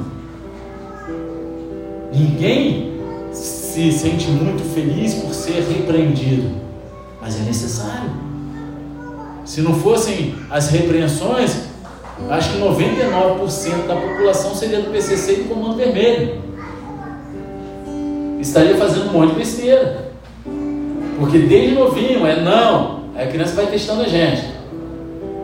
Ninguém 2.13 3.01
se 3.33 3.91
sente 3.93 4.29
muito 4.29 4.63
feliz 4.75 5.15
por 5.15 5.33
ser 5.33 5.63
repreendido, 5.63 6.51
mas 7.19 7.41
é 7.41 7.45
necessário. 7.45 8.11
Se 9.47 9.63
não 9.63 9.73
fossem 9.73 10.35
as 10.51 10.69
repreensões, 10.69 11.63
acho 12.29 12.53
que 12.53 12.59
99% 12.59 13.87
da 13.87 13.97
população 13.97 14.55
seria 14.55 14.83
do 14.83 14.91
PCC 14.91 15.33
e 15.33 15.37
do 15.45 15.49
Comando 15.49 15.77
Vermelho 15.77 16.43
estaria 18.39 18.77
fazendo 18.77 19.09
um 19.09 19.13
monte 19.15 19.31
de 19.31 19.39
besteira. 19.39 20.12
Porque 21.19 21.39
desde 21.39 21.75
novinho 21.75 22.27
é 22.27 22.41
não, 22.41 23.01
aí 23.15 23.29
a 23.29 23.31
criança 23.31 23.55
vai 23.55 23.67
testando 23.67 24.03
a 24.03 24.09
gente. 24.09 24.45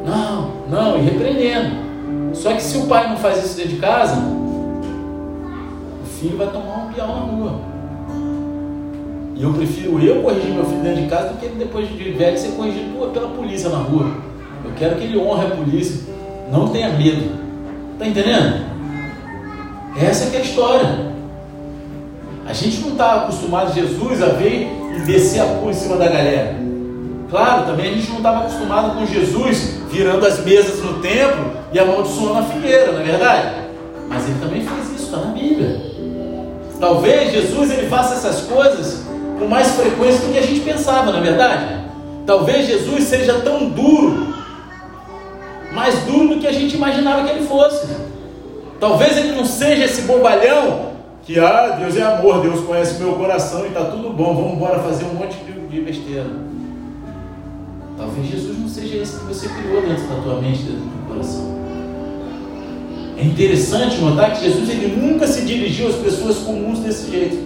Não, 0.04 0.52
não, 0.70 0.98
e 0.98 1.02
repreendendo. 1.02 1.88
Só 2.34 2.52
que 2.52 2.62
se 2.62 2.78
o 2.78 2.86
pai 2.86 3.08
não 3.08 3.16
faz 3.16 3.44
isso 3.44 3.56
dentro 3.56 3.72
de 3.72 3.78
casa, 3.78 4.16
o 4.16 6.06
filho 6.20 6.36
vai 6.36 6.48
tomar 6.48 6.86
um 6.86 6.92
piau 6.92 7.08
na 7.08 7.20
rua. 7.20 7.60
E 9.36 9.42
eu 9.42 9.52
prefiro 9.52 10.02
eu 10.02 10.22
corrigir 10.22 10.50
meu 10.50 10.64
filho 10.64 10.82
dentro 10.82 11.02
de 11.02 11.08
casa 11.08 11.28
do 11.28 11.38
que 11.38 11.46
ele 11.46 11.54
depois 11.56 11.88
de 11.88 12.10
velho 12.10 12.38
ser 12.38 12.52
corrigido 12.52 13.10
pela 13.12 13.28
polícia 13.28 13.68
na 13.68 13.78
rua. 13.78 14.10
Eu 14.64 14.72
quero 14.76 14.96
que 14.96 15.04
ele 15.04 15.16
honre 15.16 15.46
a 15.46 15.50
polícia. 15.50 16.12
Não 16.50 16.68
tenha 16.68 16.88
medo. 16.90 17.38
Tá 17.98 18.06
entendendo? 18.06 18.66
Essa 20.00 20.34
é 20.34 20.38
a 20.38 20.42
história. 20.42 21.08
A 22.46 22.52
gente 22.52 22.80
não 22.80 22.92
está 22.92 23.22
acostumado, 23.22 23.74
Jesus, 23.74 24.22
a 24.22 24.28
ver 24.28 24.68
e 24.98 25.00
descer 25.02 25.40
a 25.40 25.46
pua 25.46 25.70
em 25.70 25.74
cima 25.74 25.96
da 25.96 26.08
galera. 26.08 26.56
Claro, 27.30 27.66
também 27.66 27.90
a 27.90 27.94
gente 27.94 28.08
não 28.08 28.18
estava 28.18 28.40
acostumado 28.40 28.98
com 28.98 29.06
Jesus 29.06 29.74
virando 29.90 30.26
as 30.26 30.44
mesas 30.44 30.82
no 30.82 30.94
templo 31.00 31.52
e 31.72 31.78
amaldiçoando 31.78 32.38
a 32.38 32.42
figueira, 32.42 32.92
não 32.92 33.00
é 33.00 33.04
verdade? 33.04 33.54
Mas 34.08 34.24
ele 34.24 34.38
também 34.40 34.66
fez 34.66 34.92
isso, 34.94 35.04
está 35.04 35.18
na 35.18 35.32
Bíblia. 35.32 35.80
Talvez 36.80 37.32
Jesus 37.32 37.70
ele 37.70 37.88
faça 37.88 38.14
essas 38.14 38.46
coisas 38.46 39.04
com 39.38 39.46
mais 39.46 39.68
frequência 39.68 40.26
do 40.26 40.32
que 40.32 40.38
a 40.38 40.42
gente 40.42 40.60
pensava, 40.60 41.12
não 41.12 41.18
é 41.18 41.22
verdade? 41.22 41.78
Talvez 42.26 42.66
Jesus 42.66 43.04
seja 43.04 43.34
tão 43.40 43.68
duro, 43.68 44.34
mais 45.72 45.94
duro 46.00 46.34
do 46.34 46.40
que 46.40 46.46
a 46.46 46.52
gente 46.52 46.76
imaginava 46.76 47.24
que 47.24 47.30
ele 47.30 47.46
fosse. 47.46 47.86
Talvez 48.80 49.16
ele 49.16 49.32
não 49.32 49.44
seja 49.44 49.84
esse 49.84 50.02
bobalhão 50.02 50.92
que 51.28 51.38
ah, 51.38 51.76
Deus 51.78 51.94
é 51.94 52.02
amor, 52.02 52.40
Deus 52.40 52.64
conhece 52.64 52.98
meu 52.98 53.12
coração 53.12 53.66
e 53.66 53.68
está 53.68 53.84
tudo 53.84 54.14
bom, 54.14 54.34
vamos 54.34 54.54
embora 54.54 54.78
fazer 54.78 55.04
um 55.04 55.12
monte 55.12 55.36
de 55.70 55.80
besteira. 55.82 56.24
Talvez 57.98 58.30
Jesus 58.30 58.58
não 58.58 58.66
seja 58.66 58.96
esse 58.96 59.18
que 59.18 59.26
você 59.26 59.46
criou 59.46 59.82
dentro 59.82 60.06
da 60.06 60.22
tua 60.22 60.40
mente, 60.40 60.62
dentro 60.62 60.80
do 60.80 60.90
teu 60.90 61.14
coração. 61.14 61.58
É 63.18 63.24
interessante 63.24 63.98
notar 63.98 64.32
que 64.32 64.44
Jesus 64.44 64.70
ele 64.70 64.96
nunca 64.96 65.26
se 65.26 65.42
dirigiu 65.42 65.88
às 65.88 65.96
pessoas 65.96 66.38
comuns 66.38 66.78
desse 66.78 67.10
jeito. 67.10 67.36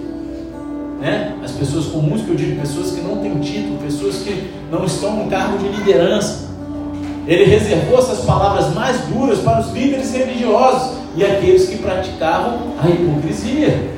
Né? 1.00 1.34
As 1.42 1.50
pessoas 1.50 1.86
comuns 1.86 2.22
que 2.22 2.28
eu 2.28 2.36
digo, 2.36 2.60
pessoas 2.60 2.92
que 2.92 3.00
não 3.00 3.16
têm 3.16 3.40
título, 3.40 3.78
pessoas 3.78 4.18
que 4.18 4.48
não 4.70 4.84
estão 4.84 5.24
no 5.24 5.28
cargo 5.28 5.58
de 5.58 5.66
liderança. 5.66 6.48
Ele 7.26 7.46
reservou 7.46 7.98
essas 7.98 8.20
palavras 8.20 8.72
mais 8.74 9.00
duras 9.06 9.40
para 9.40 9.60
os 9.60 9.72
líderes 9.72 10.12
religiosos 10.12 11.01
e 11.16 11.24
aqueles 11.24 11.68
que 11.68 11.78
praticavam 11.78 12.74
a 12.82 12.88
hipocrisia. 12.88 13.90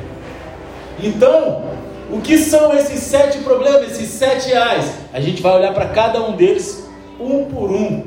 Então, 1.03 1.63
o 2.11 2.21
que 2.21 2.39
são 2.39 2.73
esses 2.75 3.01
sete 3.01 3.39
problemas, 3.39 3.93
esses 3.93 4.09
sete 4.11 4.53
ais? 4.53 4.93
A 5.13 5.21
gente 5.21 5.43
vai 5.43 5.57
olhar 5.57 5.73
para 5.73 5.87
cada 5.87 6.23
um 6.23 6.37
deles, 6.37 6.89
um 7.21 7.45
por 7.45 7.71
um, 7.71 8.05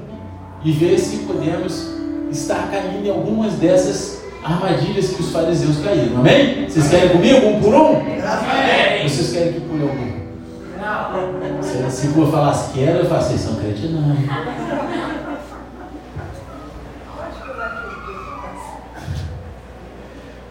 e 0.63 0.71
ver 0.71 0.97
se 0.97 1.17
podemos 1.19 1.87
estar 2.31 2.69
caindo 2.71 3.05
em 3.05 3.09
algumas 3.09 3.53
dessas 3.53 4.21
armadilhas 4.43 5.09
que 5.09 5.21
os 5.21 5.31
fariseus 5.31 5.79
caíram. 5.83 6.19
Amém? 6.19 6.69
Vocês 6.69 6.89
querem 6.89 7.09
comigo 7.09 7.47
um 7.47 7.59
por 7.59 7.73
um? 7.73 7.95
Amém. 7.95 9.07
Vocês 9.07 9.31
querem 9.33 9.53
que 9.53 9.61
pule 9.61 9.83
algum? 9.83 10.17
Não. 10.79 11.61
Se, 11.61 11.91
se 11.91 12.07
for 12.09 12.29
falar 12.31 12.71
quero, 12.73 12.99
eu 12.99 13.05
faço, 13.05 13.29
vocês 13.29 13.41
são 13.41 13.55
cretinos. 13.55 14.03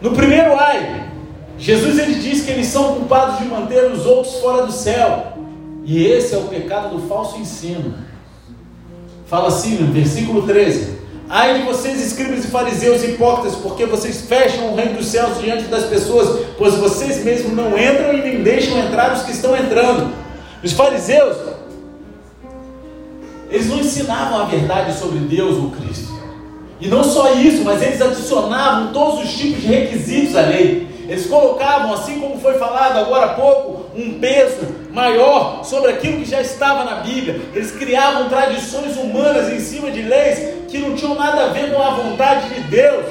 No 0.01 0.13
primeiro 0.13 0.59
ai, 0.59 1.11
Jesus 1.59 1.99
ele 1.99 2.15
diz 2.15 2.45
que 2.45 2.51
eles 2.51 2.67
são 2.67 2.95
culpados 2.95 3.39
de 3.39 3.47
manter 3.47 3.91
os 3.91 4.05
outros 4.05 4.37
fora 4.37 4.67
do 4.67 4.73
céu. 4.73 5.33
E 5.85 6.05
esse 6.05 6.35
é 6.35 6.39
o 6.39 6.49
pecado 6.49 6.97
do 6.97 7.09
falso 7.09 7.39
ensino. 7.39 7.95
Fala 9.27 9.49
assim 9.49 9.77
no 9.77 9.93
versículo 9.93 10.43
13: 10.47 10.99
Ai 11.29 11.59
de 11.59 11.65
vocês, 11.65 12.01
escribas 12.05 12.45
e 12.45 12.49
fariseus 12.49 13.03
hipócritas, 13.03 13.57
porque 13.57 13.87
vocês 13.87 14.23
fecham 14.23 14.73
o 14.73 14.77
reino 14.77 14.95
dos 14.97 15.07
céus 15.07 15.41
diante 15.41 15.65
das 15.65 15.85
pessoas, 15.85 16.47
pois 16.57 16.75
vocês 16.75 17.25
mesmos 17.25 17.53
não 17.53 17.77
entram 17.79 18.13
e 18.13 18.21
nem 18.21 18.43
deixam 18.43 18.79
entrar 18.79 19.13
os 19.13 19.23
que 19.23 19.33
estão 19.33 19.57
entrando. 19.57 20.13
Os 20.63 20.73
fariseus, 20.73 21.37
eles 23.51 23.67
não 23.69 23.79
ensinavam 23.79 24.43
a 24.43 24.45
verdade 24.45 24.97
sobre 24.97 25.19
Deus 25.21 25.57
ou 25.57 25.71
Cristo. 25.71 26.06
E 26.81 26.89
não 26.89 27.03
só 27.03 27.33
isso, 27.33 27.65
mas 27.65 27.83
eles 27.83 28.01
adicionavam 28.03 28.93
todos 28.93 29.25
os 29.25 29.35
tipos 29.35 29.63
de 29.63 29.67
requisitos 29.67 30.37
à 30.37 30.43
lei. 30.43 30.87
Eles 31.09 31.27
colocavam, 31.27 31.95
assim 31.95 32.19
como 32.19 32.39
foi 32.39 32.55
falado 32.59 32.99
agora 32.99 33.27
há 33.27 33.35
pouco, 33.35 33.87
um 33.97 34.19
peso 34.19 34.67
maior 34.91 35.65
sobre 35.65 35.93
aquilo 35.93 36.19
que 36.19 36.25
já 36.25 36.41
estava 36.41 36.85
na 36.85 36.97
Bíblia. 36.97 37.41
Eles 37.55 37.71
criavam 37.71 38.29
tradições 38.29 38.97
humanas 38.97 39.53
em 39.53 39.61
cima 39.61 39.91
de 39.91 40.03
leis 40.03 40.67
que 40.69 40.79
não 40.79 40.95
tinham 40.95 41.15
nada 41.15 41.45
a 41.45 41.49
ver 41.49 41.73
com 41.73 41.81
a 41.81 41.91
vontade 41.91 42.53
de 42.53 42.61
Deus. 42.63 43.05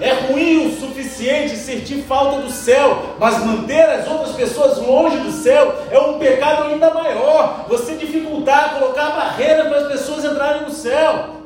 É 0.00 0.12
ruim 0.12 0.66
o 0.66 0.78
suficiente 0.78 1.56
sentir 1.56 2.02
falta 2.02 2.42
do 2.42 2.50
céu, 2.50 3.14
mas 3.18 3.42
manter 3.44 3.88
as 3.88 4.06
outras 4.06 4.32
pessoas 4.32 4.78
longe 4.78 5.16
do 5.18 5.30
céu 5.30 5.74
é 5.90 5.98
um 5.98 6.18
pecado 6.18 6.64
ainda 6.64 6.92
maior. 6.92 7.64
Você 7.68 7.94
dificultar, 7.94 8.74
colocar 8.78 9.10
barreira 9.10 9.64
para 9.64 9.78
as 9.78 9.88
pessoas 9.88 10.24
entrarem 10.24 10.62
no 10.62 10.70
céu. 10.70 11.43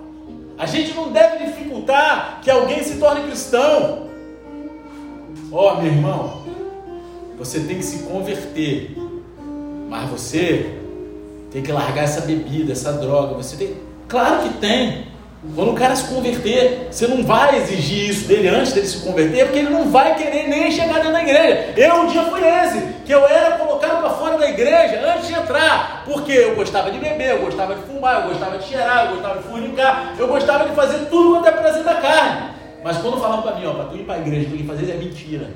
A 0.58 0.66
gente 0.66 0.92
não 0.92 1.12
deve 1.12 1.44
dificultar 1.44 2.40
que 2.42 2.50
alguém 2.50 2.82
se 2.82 2.98
torne 2.98 3.22
cristão. 3.22 4.08
Ó, 5.52 5.72
oh, 5.72 5.80
meu 5.80 5.86
irmão, 5.86 6.42
você 7.38 7.60
tem 7.60 7.76
que 7.76 7.84
se 7.84 8.02
converter, 8.02 8.96
mas 9.88 10.10
você 10.10 10.74
tem 11.52 11.62
que 11.62 11.70
largar 11.70 12.02
essa 12.02 12.22
bebida, 12.22 12.72
essa 12.72 12.92
droga. 12.92 13.34
Você 13.34 13.56
tem, 13.56 13.76
claro 14.08 14.42
que 14.42 14.58
tem. 14.58 15.06
Quando 15.54 15.70
o 15.70 15.74
cara 15.74 15.94
se 15.94 16.12
converter, 16.12 16.88
você 16.90 17.06
não 17.06 17.22
vai 17.22 17.58
exigir 17.58 18.10
isso 18.10 18.26
dele 18.26 18.48
antes 18.48 18.72
dele 18.72 18.86
se 18.88 18.98
converter, 18.98 19.44
porque 19.44 19.60
ele 19.60 19.70
não 19.70 19.88
vai 19.88 20.16
querer 20.16 20.48
nem 20.48 20.68
chegar 20.68 20.94
dentro 20.94 21.12
da 21.12 21.22
igreja. 21.22 21.74
Eu 21.76 21.94
um 21.94 22.06
dia 22.08 22.22
fui 22.24 22.40
esse, 22.44 22.80
que 23.06 23.12
eu 23.12 23.24
era 23.24 23.56
colocado 23.56 24.00
para 24.00 24.10
fora 24.10 24.36
da 24.36 24.48
igreja 24.48 25.00
antes 25.14 25.28
de 25.28 25.34
entrar, 25.34 26.02
porque 26.04 26.32
eu 26.32 26.56
gostava 26.56 26.90
de 26.90 26.98
beber, 26.98 27.30
eu 27.30 27.38
gostava 27.38 27.76
de 27.76 27.82
fumar, 27.82 28.22
eu 28.22 28.30
gostava 28.30 28.58
de 28.58 28.64
cheirar, 28.64 29.06
eu 29.06 29.12
gostava 29.12 29.38
de 29.38 29.44
fornicar, 29.44 30.14
eu 30.18 30.26
gostava 30.26 30.68
de 30.68 30.74
fazer 30.74 31.06
tudo 31.06 31.34
quanto 31.34 31.46
é 31.46 31.52
prazer 31.52 31.84
da 31.84 31.94
carne. 31.94 32.50
Mas 32.82 32.96
quando 32.98 33.20
falavam 33.20 33.42
para 33.42 33.54
mim, 33.54 33.66
ó, 33.66 33.74
para 33.74 33.84
tu 33.84 33.96
ir 33.96 34.04
para 34.04 34.16
a 34.16 34.18
igreja, 34.18 34.48
tu 34.50 34.56
ir 34.56 34.66
fazer 34.66 34.82
isso 34.82 34.92
é 34.92 34.96
mentira. 34.96 35.50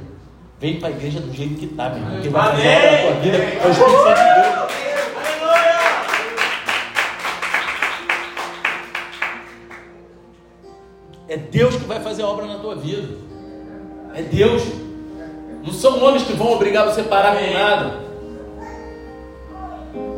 Vem 0.61 0.79
para 0.79 0.89
a 0.89 0.93
igreja 0.93 1.19
do 1.19 1.35
jeito 1.35 1.57
que 1.57 1.67
tá, 1.67 1.89
meu 1.89 1.99
irmão. 1.99 2.21
Que 2.21 2.29
vai 2.29 2.51
fazer 2.53 2.69
a 2.69 3.03
tua 3.03 3.21
vida 3.21 3.37
é 3.37 3.67
o 3.67 3.71
Espírito 3.71 4.03
Santo 4.03 4.21
de 4.21 4.43
Deus. 4.43 4.73
É 11.33 11.37
Deus 11.39 11.77
que 11.77 11.85
vai 11.85 11.99
fazer 11.99 12.25
a 12.25 12.29
obra 12.29 12.45
na 12.45 12.57
tua 12.57 12.75
vida. 12.75 13.09
É 14.15 14.21
Deus. 14.21 14.63
Não 15.65 15.73
são 15.73 16.05
homens 16.05 16.25
que 16.25 16.35
vão 16.35 16.53
obrigar 16.53 16.85
você 16.85 17.01
a 17.01 17.05
parar 17.05 17.39
com 17.39 17.53
nada. 17.55 17.95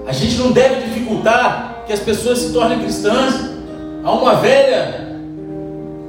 A 0.08 0.12
gente 0.12 0.36
não 0.38 0.50
deve 0.50 0.88
dificultar 0.88 1.84
que 1.86 1.92
as 1.92 2.00
pessoas 2.00 2.40
se 2.40 2.52
tornem 2.52 2.80
cristãs. 2.80 3.48
Há 4.02 4.10
uma 4.10 4.34
velha 4.34 5.20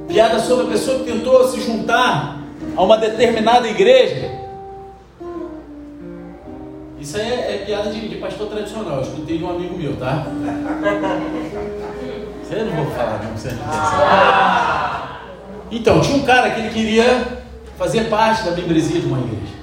piada 0.08 0.40
sobre 0.40 0.66
a 0.66 0.70
pessoa 0.70 0.98
que 0.98 1.04
tentou 1.04 1.46
se 1.46 1.60
juntar 1.60 2.40
a 2.76 2.82
uma 2.82 2.98
determinada 2.98 3.68
igreja. 3.68 4.28
Isso 6.98 7.16
aí 7.16 7.30
é, 7.30 7.54
é 7.54 7.58
piada 7.64 7.90
de, 7.90 8.08
de, 8.08 8.16
pastor 8.16 8.48
tradicional. 8.48 8.96
Eu 8.96 9.02
escutei 9.02 9.38
de 9.38 9.44
um 9.44 9.50
amigo 9.50 9.78
meu, 9.78 9.94
tá? 9.94 10.26
Você 12.46 12.62
não 12.62 12.84
vou 12.84 12.94
falar, 12.94 13.24
não. 13.24 13.36
Você 13.36 13.50
não 13.50 15.16
então, 15.70 16.00
tinha 16.00 16.16
um 16.16 16.22
cara 16.22 16.50
que 16.50 16.60
ele 16.60 16.70
queria 16.70 17.42
fazer 17.76 18.08
parte 18.08 18.44
da 18.44 18.52
membresia 18.52 19.00
de 19.00 19.06
uma 19.06 19.18
igreja. 19.18 19.54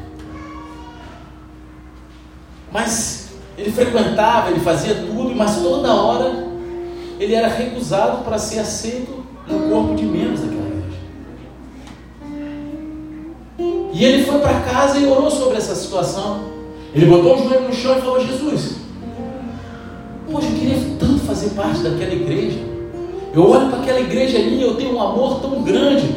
Mas 2.71 3.29
ele 3.57 3.71
frequentava, 3.71 4.49
ele 4.49 4.59
fazia 4.59 4.95
tudo, 4.95 5.34
mas 5.34 5.55
toda 5.57 5.93
hora 5.93 6.31
ele 7.19 7.34
era 7.34 7.47
recusado 7.47 8.23
para 8.23 8.38
ser 8.38 8.59
aceito 8.59 9.23
no 9.47 9.69
corpo 9.69 9.95
de 9.95 10.03
membros 10.03 10.41
daquela 10.41 10.67
igreja. 10.67 10.97
E 13.93 14.03
ele 14.03 14.25
foi 14.25 14.39
para 14.39 14.59
casa 14.61 14.99
e 14.99 15.05
orou 15.05 15.31
sobre 15.31 15.57
essa 15.57 15.75
situação. 15.75 16.51
Ele 16.93 17.05
botou 17.05 17.36
o 17.36 17.47
joelho 17.47 17.67
no 17.67 17.73
chão 17.73 17.97
e 17.97 18.01
falou: 18.01 18.19
Jesus, 18.19 18.75
poxa, 20.29 20.47
eu 20.47 20.55
queria 20.59 20.97
tanto 20.99 21.19
fazer 21.19 21.51
parte 21.51 21.81
daquela 21.81 22.13
igreja. 22.13 22.72
Eu 23.34 23.49
olho 23.49 23.69
para 23.69 23.79
aquela 23.79 23.99
igreja 23.99 24.38
ali 24.38 24.61
eu 24.61 24.75
tenho 24.75 24.95
um 24.95 25.01
amor 25.01 25.41
tão 25.41 25.63
grande. 25.63 26.15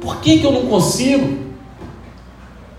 Por 0.00 0.20
que, 0.20 0.38
que 0.38 0.44
eu 0.44 0.52
não 0.52 0.66
consigo? 0.66 1.44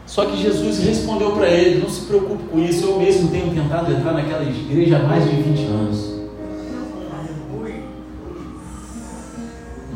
Só 0.05 0.25
que 0.25 0.41
Jesus 0.41 0.79
respondeu 0.79 1.31
para 1.31 1.49
ele: 1.49 1.81
Não 1.81 1.89
se 1.89 2.05
preocupe 2.05 2.43
com 2.45 2.59
isso, 2.59 2.85
eu 2.85 2.97
mesmo 2.97 3.29
tenho 3.29 3.53
tentado 3.53 3.91
entrar 3.91 4.13
naquela 4.13 4.43
igreja 4.43 4.97
há 4.97 5.03
mais 5.03 5.29
de 5.29 5.35
20 5.35 5.65
anos. 5.65 6.15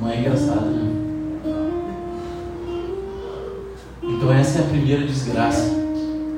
Não 0.01 0.09
é 0.09 0.19
engraçado, 0.19 0.65
né? 0.65 0.89
Então, 4.03 4.33
essa 4.33 4.59
é 4.59 4.61
a 4.61 4.65
primeira 4.65 5.05
desgraça: 5.05 5.71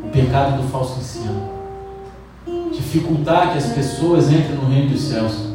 o 0.04 0.10
pecado 0.12 0.62
do 0.62 0.68
falso 0.70 1.00
ensino. 1.00 1.50
Dificultar 2.72 3.52
que 3.52 3.58
as 3.58 3.68
pessoas 3.68 4.32
entrem 4.32 4.56
no 4.56 4.70
reino 4.70 4.90
dos 4.90 5.02
céus. 5.02 5.51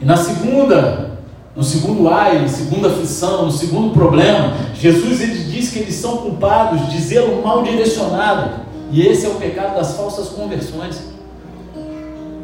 E 0.00 0.04
na 0.04 0.16
segunda, 0.16 1.18
no 1.54 1.62
segundo 1.62 2.08
ai, 2.08 2.40
na 2.40 2.48
segunda 2.48 2.88
aflição, 2.88 3.46
no 3.46 3.52
segundo 3.52 3.92
problema, 3.92 4.54
Jesus 4.74 5.20
ele 5.20 5.44
diz 5.44 5.70
que 5.70 5.78
eles 5.78 5.94
são 5.94 6.18
culpados 6.18 6.88
de 6.90 7.00
zelo 7.00 7.42
mal 7.42 7.62
direcionado. 7.62 8.64
E 8.90 9.06
esse 9.06 9.26
é 9.26 9.28
o 9.28 9.34
pecado 9.34 9.76
das 9.76 9.96
falsas 9.96 10.28
conversões. 10.28 11.14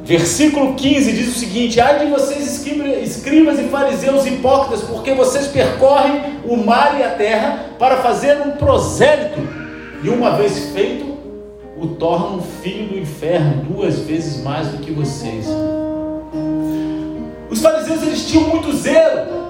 Versículo 0.04 0.74
15 0.74 1.12
diz 1.12 1.36
o 1.36 1.38
seguinte: 1.38 1.80
Ai 1.80 2.04
de 2.04 2.10
vocês, 2.10 2.66
escribas 3.02 3.60
e 3.60 3.64
fariseus 3.64 4.26
hipócritas, 4.26 4.80
porque 4.82 5.12
vocês 5.14 5.46
percorrem 5.46 6.40
o 6.44 6.56
mar 6.56 6.98
e 6.98 7.02
a 7.02 7.10
terra 7.10 7.66
para 7.78 7.98
fazer 7.98 8.38
um 8.44 8.52
prosélito, 8.52 9.40
e 10.02 10.08
uma 10.08 10.32
vez 10.32 10.70
feito, 10.70 11.16
o 11.80 11.86
tornam 11.86 12.42
filho 12.62 12.88
do 12.88 12.98
inferno 12.98 13.62
duas 13.62 14.00
vezes 14.00 14.42
mais 14.42 14.68
do 14.68 14.78
que 14.78 14.90
vocês. 14.90 15.46
Os 17.50 17.60
fariseus 17.60 18.02
eles 18.02 18.26
tinham 18.26 18.48
muito 18.48 18.72
zelo, 18.72 19.40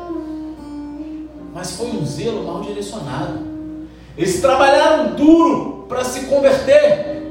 mas 1.53 1.77
foi 1.77 1.89
um 1.89 2.07
zelo 2.07 2.45
mal 2.45 2.63
direcionado. 2.63 3.41
Eles 4.17 4.41
trabalharam 4.41 5.15
duro 5.15 5.85
para 5.89 6.03
se 6.03 6.27
converter, 6.27 7.23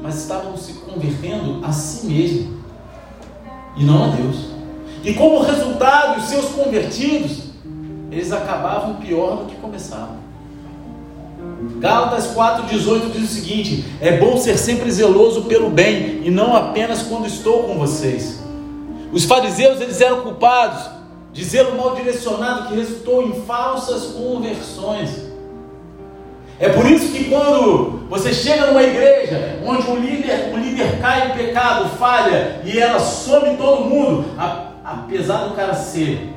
mas 0.00 0.22
estavam 0.22 0.56
se 0.56 0.74
convertendo 0.74 1.64
a 1.64 1.72
si 1.72 2.06
mesmo 2.06 2.60
e 3.76 3.84
não 3.84 4.04
a 4.04 4.08
Deus. 4.08 4.50
E 5.02 5.14
como 5.14 5.42
resultado, 5.42 6.18
os 6.18 6.26
seus 6.26 6.46
convertidos, 6.50 7.50
eles 8.10 8.32
acabavam 8.32 8.96
pior 8.96 9.38
do 9.38 9.44
que 9.46 9.56
começavam. 9.56 10.25
Gálatas 11.78 12.34
4,18 12.34 13.10
diz 13.12 13.30
o 13.30 13.34
seguinte: 13.34 13.84
É 14.00 14.16
bom 14.16 14.36
ser 14.36 14.56
sempre 14.56 14.90
zeloso 14.90 15.42
pelo 15.42 15.70
bem 15.70 16.22
e 16.24 16.30
não 16.30 16.56
apenas 16.56 17.02
quando 17.02 17.26
estou 17.26 17.64
com 17.64 17.78
vocês. 17.78 18.42
Os 19.12 19.24
fariseus 19.24 19.80
eles 19.80 20.00
eram 20.00 20.22
culpados 20.22 20.90
de 21.32 21.44
zelo 21.44 21.76
mal 21.76 21.94
direcionado 21.94 22.68
que 22.68 22.74
resultou 22.74 23.22
em 23.22 23.42
falsas 23.42 24.12
conversões. 24.12 25.26
É 26.58 26.70
por 26.70 26.86
isso 26.90 27.12
que 27.12 27.24
quando 27.24 28.08
você 28.08 28.32
chega 28.32 28.68
numa 28.68 28.82
igreja 28.82 29.60
onde 29.62 29.90
um 29.90 29.96
líder, 29.96 30.50
um 30.54 30.58
líder 30.58 30.98
cai 31.00 31.30
em 31.30 31.36
pecado, 31.36 31.90
falha 31.98 32.62
e 32.64 32.78
ela 32.78 32.98
some 32.98 33.56
todo 33.58 33.84
mundo, 33.84 34.24
apesar 34.82 35.48
do 35.48 35.54
cara 35.54 35.74
ser 35.74 36.32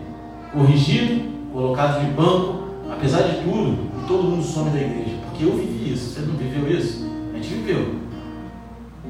corrigido, 0.51 1.29
colocado 1.53 2.01
de 2.01 2.11
banco, 2.11 2.63
apesar 2.91 3.21
de 3.21 3.41
tudo, 3.43 3.77
todo 4.09 4.23
mundo 4.23 4.43
some 4.43 4.71
da 4.71 4.81
igreja. 4.81 5.15
Porque 5.23 5.45
eu 5.45 5.55
vivi 5.55 5.93
isso. 5.93 6.09
Você 6.09 6.21
não 6.21 6.35
viveu 6.35 6.67
isso? 6.67 7.07
A 7.31 7.37
gente 7.37 7.53
viveu. 7.53 7.95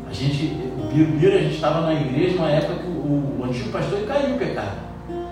A 0.08 0.14
gente, 0.14 0.58
o 0.78 1.18
Biro, 1.18 1.38
a 1.38 1.42
gente 1.42 1.56
estava 1.56 1.82
na 1.82 1.94
igreja 1.94 2.36
numa 2.36 2.52
época 2.52 2.76
que 2.76 2.88
o, 2.88 3.40
o 3.40 3.44
antigo 3.46 3.70
pastor 3.70 4.02
caiu 4.06 4.36
o 4.36 4.38
pecado. 4.38 4.78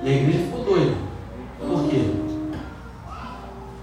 E 0.03 0.09
a 0.09 0.13
igreja 0.13 0.39
ficou 0.39 0.63
doida. 0.63 0.93
Por 1.59 1.89
quê? 1.89 2.01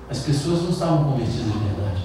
As 0.08 0.20
pessoas 0.20 0.62
não 0.62 0.70
estavam 0.70 1.04
convertidas 1.04 1.44
de 1.44 1.58
verdade. 1.58 2.02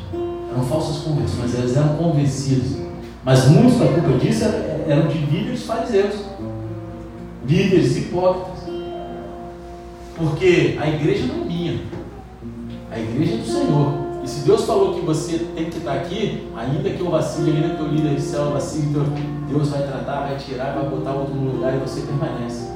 Eram 0.51 0.63
falsas 0.65 1.03
conversões, 1.03 1.55
elas 1.55 1.77
eram 1.77 1.95
convencidas. 1.95 2.77
Mas 3.23 3.47
muitos 3.47 3.79
da 3.79 3.85
culpa 3.85 4.17
disso 4.17 4.43
eram 4.87 5.07
de 5.07 5.19
líderes 5.19 5.63
fariseus, 5.63 6.15
líderes 7.47 7.95
hipócritas. 7.97 8.59
Porque 10.17 10.77
a 10.81 10.89
igreja 10.89 11.27
não 11.27 11.43
é 11.43 11.47
minha, 11.47 11.79
a 12.91 12.99
igreja 12.99 13.33
é 13.33 13.37
do 13.37 13.45
Senhor. 13.45 14.09
E 14.23 14.27
se 14.27 14.45
Deus 14.45 14.65
falou 14.65 14.95
que 14.95 15.01
você 15.01 15.39
tem 15.55 15.69
que 15.69 15.77
estar 15.77 15.93
aqui, 15.93 16.47
ainda 16.55 16.89
que 16.89 16.99
eu 16.99 17.09
vacile, 17.09 17.51
ainda 17.51 17.75
que 17.75 17.81
eu 17.81 17.87
líder 17.87 18.15
de 18.15 18.21
céu 18.21 18.51
vacile, 18.51 18.87
então 18.89 19.05
Deus 19.47 19.69
vai 19.69 19.83
tratar, 19.83 20.27
vai 20.27 20.37
tirar, 20.37 20.73
vai 20.73 20.89
botar 20.89 21.11
outro 21.11 21.33
no 21.33 21.51
lugar 21.51 21.73
e 21.73 21.77
você 21.77 22.01
permanece. 22.01 22.67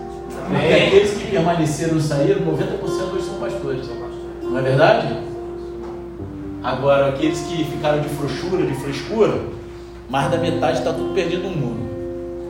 Porque 0.47 0.73
aqueles 0.73 1.13
que 1.13 1.31
permaneceram 1.31 1.97
e 1.97 2.01
saíram, 2.01 2.41
90% 2.41 3.13
hoje 3.13 3.25
são 3.25 3.35
pastores. 3.35 3.89
Não 4.41 4.57
é 4.57 4.61
verdade? 4.61 5.17
Agora, 6.63 7.09
aqueles 7.09 7.41
que 7.41 7.65
ficaram 7.65 8.01
de 8.01 8.09
frouxura, 8.09 8.65
de 8.65 8.73
frescura, 8.75 9.41
mais 10.09 10.31
da 10.31 10.37
metade 10.37 10.79
está 10.79 10.93
tudo 10.93 11.13
perdido 11.13 11.43
no 11.43 11.55
mundo. 11.55 11.83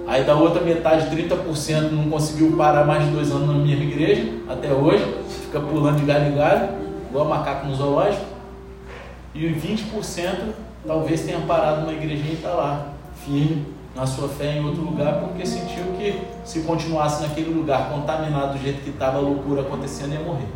Aí 0.05 0.23
da 0.23 0.35
outra 0.35 0.61
metade, 0.61 1.15
30% 1.15 1.91
não 1.91 2.09
conseguiu 2.09 2.51
parar 2.57 2.85
mais 2.85 3.05
de 3.05 3.11
dois 3.11 3.31
anos 3.31 3.47
na 3.47 3.53
mesma 3.53 3.83
igreja, 3.83 4.31
até 4.47 4.71
hoje, 4.71 5.03
fica 5.45 5.59
pulando 5.59 5.97
de 5.97 6.05
galho 6.05 6.31
em 6.31 6.35
galho, 6.35 6.82
igual 7.13 7.25
macaco 7.25 7.67
no 7.67 7.75
zoológico. 7.75 8.25
E 9.35 9.45
20% 9.45 10.53
talvez 10.85 11.21
tenha 11.21 11.39
parado 11.41 11.81
numa 11.81 11.93
igrejinha 11.93 12.31
e 12.31 12.33
está 12.33 12.49
lá, 12.49 12.87
firme 13.23 13.67
na 13.95 14.07
sua 14.07 14.27
fé 14.27 14.57
em 14.57 14.65
outro 14.65 14.81
lugar, 14.81 15.19
porque 15.19 15.45
sentiu 15.45 15.83
que 15.97 16.19
se 16.43 16.61
continuasse 16.61 17.21
naquele 17.21 17.53
lugar 17.53 17.91
contaminado 17.91 18.57
do 18.57 18.63
jeito 18.63 18.81
que 18.81 18.89
estava 18.89 19.19
a 19.19 19.21
loucura 19.21 19.61
acontecendo, 19.61 20.13
ia 20.13 20.19
morrer. 20.19 20.47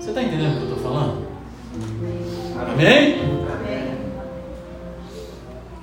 Você 0.00 0.08
está 0.08 0.22
entendendo 0.22 0.54
o 0.54 0.56
que 0.56 0.62
eu 0.62 0.76
estou 0.76 0.90
falando? 0.90 1.26
Amém? 2.72 3.18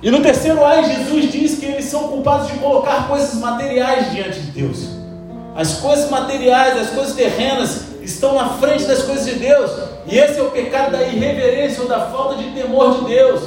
E 0.02 0.10
no 0.10 0.20
terceiro 0.20 0.64
ai, 0.64 0.84
Jesus 0.84 1.32
diz 1.32 1.58
que 1.58 1.66
eles 1.66 1.84
são 1.84 2.08
culpados 2.08 2.48
de 2.48 2.58
colocar 2.58 3.06
coisas 3.06 3.34
materiais 3.34 4.10
diante 4.10 4.40
de 4.40 4.50
Deus. 4.50 4.96
As 5.54 5.78
coisas 5.78 6.10
materiais, 6.10 6.76
as 6.76 6.90
coisas 6.90 7.14
terrenas 7.14 7.85
estão 8.06 8.34
na 8.34 8.50
frente 8.50 8.84
das 8.84 9.02
coisas 9.02 9.26
de 9.26 9.34
Deus. 9.34 9.70
E 10.06 10.16
esse 10.16 10.38
é 10.38 10.42
o 10.42 10.50
pecado 10.50 10.92
da 10.92 11.02
irreverência 11.02 11.82
ou 11.82 11.88
da 11.88 12.06
falta 12.06 12.36
de 12.36 12.50
temor 12.52 12.98
de 12.98 13.06
Deus. 13.06 13.42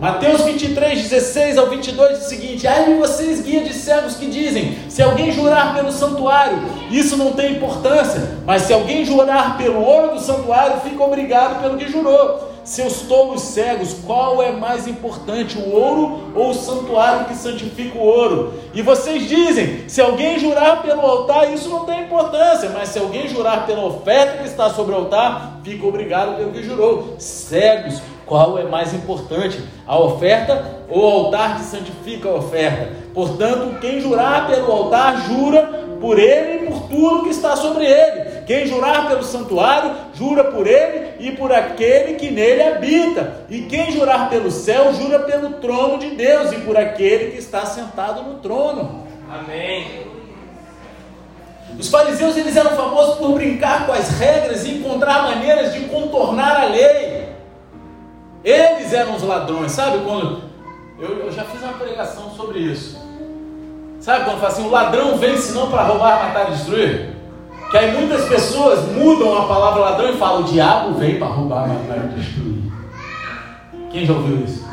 Mateus 0.00 0.42
23, 0.42 1.08
16 1.08 1.56
ao 1.56 1.70
22 1.70 2.18
diz 2.18 2.26
o 2.26 2.28
seguinte: 2.28 2.66
Ai 2.66 2.86
de 2.86 2.94
vocês, 2.94 3.40
guia 3.40 3.62
de 3.62 3.72
cegos, 3.72 4.16
que 4.16 4.26
dizem: 4.26 4.76
Se 4.90 5.00
alguém 5.00 5.30
jurar 5.30 5.72
pelo 5.74 5.92
santuário, 5.92 6.58
isso 6.90 7.16
não 7.16 7.32
tem 7.32 7.52
importância, 7.52 8.20
mas 8.44 8.62
se 8.62 8.72
alguém 8.72 9.04
jurar 9.04 9.56
pelo 9.56 9.80
ouro 9.80 10.14
do 10.14 10.20
santuário, 10.20 10.80
fica 10.80 11.02
obrigado 11.02 11.62
pelo 11.62 11.78
que 11.78 11.88
jurou. 11.88 12.53
Seus 12.64 13.02
tolos 13.02 13.42
cegos, 13.42 13.94
qual 14.06 14.42
é 14.42 14.50
mais 14.50 14.88
importante, 14.88 15.58
o 15.58 15.70
ouro 15.70 16.32
ou 16.34 16.48
o 16.48 16.54
santuário 16.54 17.26
que 17.26 17.34
santifica 17.34 17.98
o 17.98 18.02
ouro? 18.02 18.54
E 18.72 18.80
vocês 18.80 19.28
dizem: 19.28 19.86
se 19.86 20.00
alguém 20.00 20.38
jurar 20.38 20.80
pelo 20.80 21.02
altar, 21.02 21.52
isso 21.52 21.68
não 21.68 21.84
tem 21.84 22.04
importância, 22.04 22.70
mas 22.70 22.88
se 22.88 22.98
alguém 22.98 23.28
jurar 23.28 23.66
pela 23.66 23.84
oferta 23.84 24.38
que 24.38 24.48
está 24.48 24.70
sobre 24.70 24.94
o 24.94 24.98
altar, 24.98 25.60
fica 25.62 25.86
obrigado 25.86 26.36
pelo 26.38 26.52
que 26.52 26.62
jurou. 26.62 27.16
Cegos, 27.18 28.00
qual 28.24 28.58
é 28.58 28.64
mais 28.64 28.94
importante, 28.94 29.62
a 29.86 29.98
oferta 29.98 30.82
ou 30.88 31.02
o 31.02 31.26
altar 31.26 31.58
que 31.58 31.64
santifica 31.64 32.30
a 32.30 32.36
oferta? 32.36 32.92
Portanto, 33.12 33.78
quem 33.78 34.00
jurar 34.00 34.46
pelo 34.46 34.72
altar, 34.72 35.26
jura 35.28 35.84
por 36.00 36.18
ele 36.18 36.64
e 36.64 36.66
por 36.66 36.80
tudo 36.88 37.24
que 37.24 37.30
está 37.30 37.56
sobre 37.56 37.84
ele. 37.84 38.23
Quem 38.46 38.66
jurar 38.66 39.08
pelo 39.08 39.22
santuário, 39.22 39.94
jura 40.14 40.44
por 40.44 40.66
ele 40.66 41.14
e 41.18 41.32
por 41.32 41.50
aquele 41.50 42.14
que 42.14 42.30
nele 42.30 42.62
habita. 42.62 43.44
E 43.48 43.62
quem 43.62 43.90
jurar 43.92 44.28
pelo 44.28 44.50
céu, 44.50 44.92
jura 44.92 45.20
pelo 45.20 45.54
trono 45.54 45.98
de 45.98 46.10
Deus 46.10 46.52
e 46.52 46.56
por 46.56 46.76
aquele 46.76 47.32
que 47.32 47.38
está 47.38 47.64
sentado 47.64 48.22
no 48.22 48.34
trono. 48.40 49.06
Amém. 49.30 50.04
Os 51.78 51.88
fariseus 51.88 52.36
eles 52.36 52.56
eram 52.56 52.70
famosos 52.72 53.16
por 53.16 53.32
brincar 53.32 53.86
com 53.86 53.92
as 53.92 54.08
regras 54.10 54.64
e 54.64 54.74
encontrar 54.74 55.22
maneiras 55.22 55.72
de 55.72 55.80
contornar 55.86 56.60
a 56.60 56.64
lei. 56.66 57.28
Eles 58.44 58.92
eram 58.92 59.16
os 59.16 59.22
ladrões, 59.22 59.72
sabe? 59.72 60.04
Quando 60.04 60.42
eu, 61.00 61.26
eu 61.26 61.32
já 61.32 61.44
fiz 61.44 61.62
uma 61.62 61.72
pregação 61.72 62.30
sobre 62.30 62.58
isso. 62.58 63.02
Sabe 64.00 64.26
quando 64.26 64.36
fala 64.36 64.52
assim, 64.52 64.66
o 64.66 64.70
ladrão 64.70 65.16
vence 65.16 65.52
não 65.52 65.70
para 65.70 65.84
roubar, 65.84 66.26
matar 66.26 66.48
e 66.48 66.52
destruir? 66.52 67.13
Que 67.74 67.78
aí 67.78 67.92
muitas 67.92 68.28
pessoas 68.28 68.88
mudam 68.92 69.36
a 69.36 69.46
palavra 69.48 69.80
ladrão 69.80 70.14
e 70.14 70.16
falam, 70.16 70.42
o 70.42 70.44
diabo 70.44 70.94
vem 70.94 71.18
para 71.18 71.26
roubar, 71.26 71.66
matar 71.66 72.04
e 72.04 72.20
destruir. 72.20 72.72
Quem 73.90 74.06
já 74.06 74.12
ouviu 74.12 74.44
isso? 74.44 74.64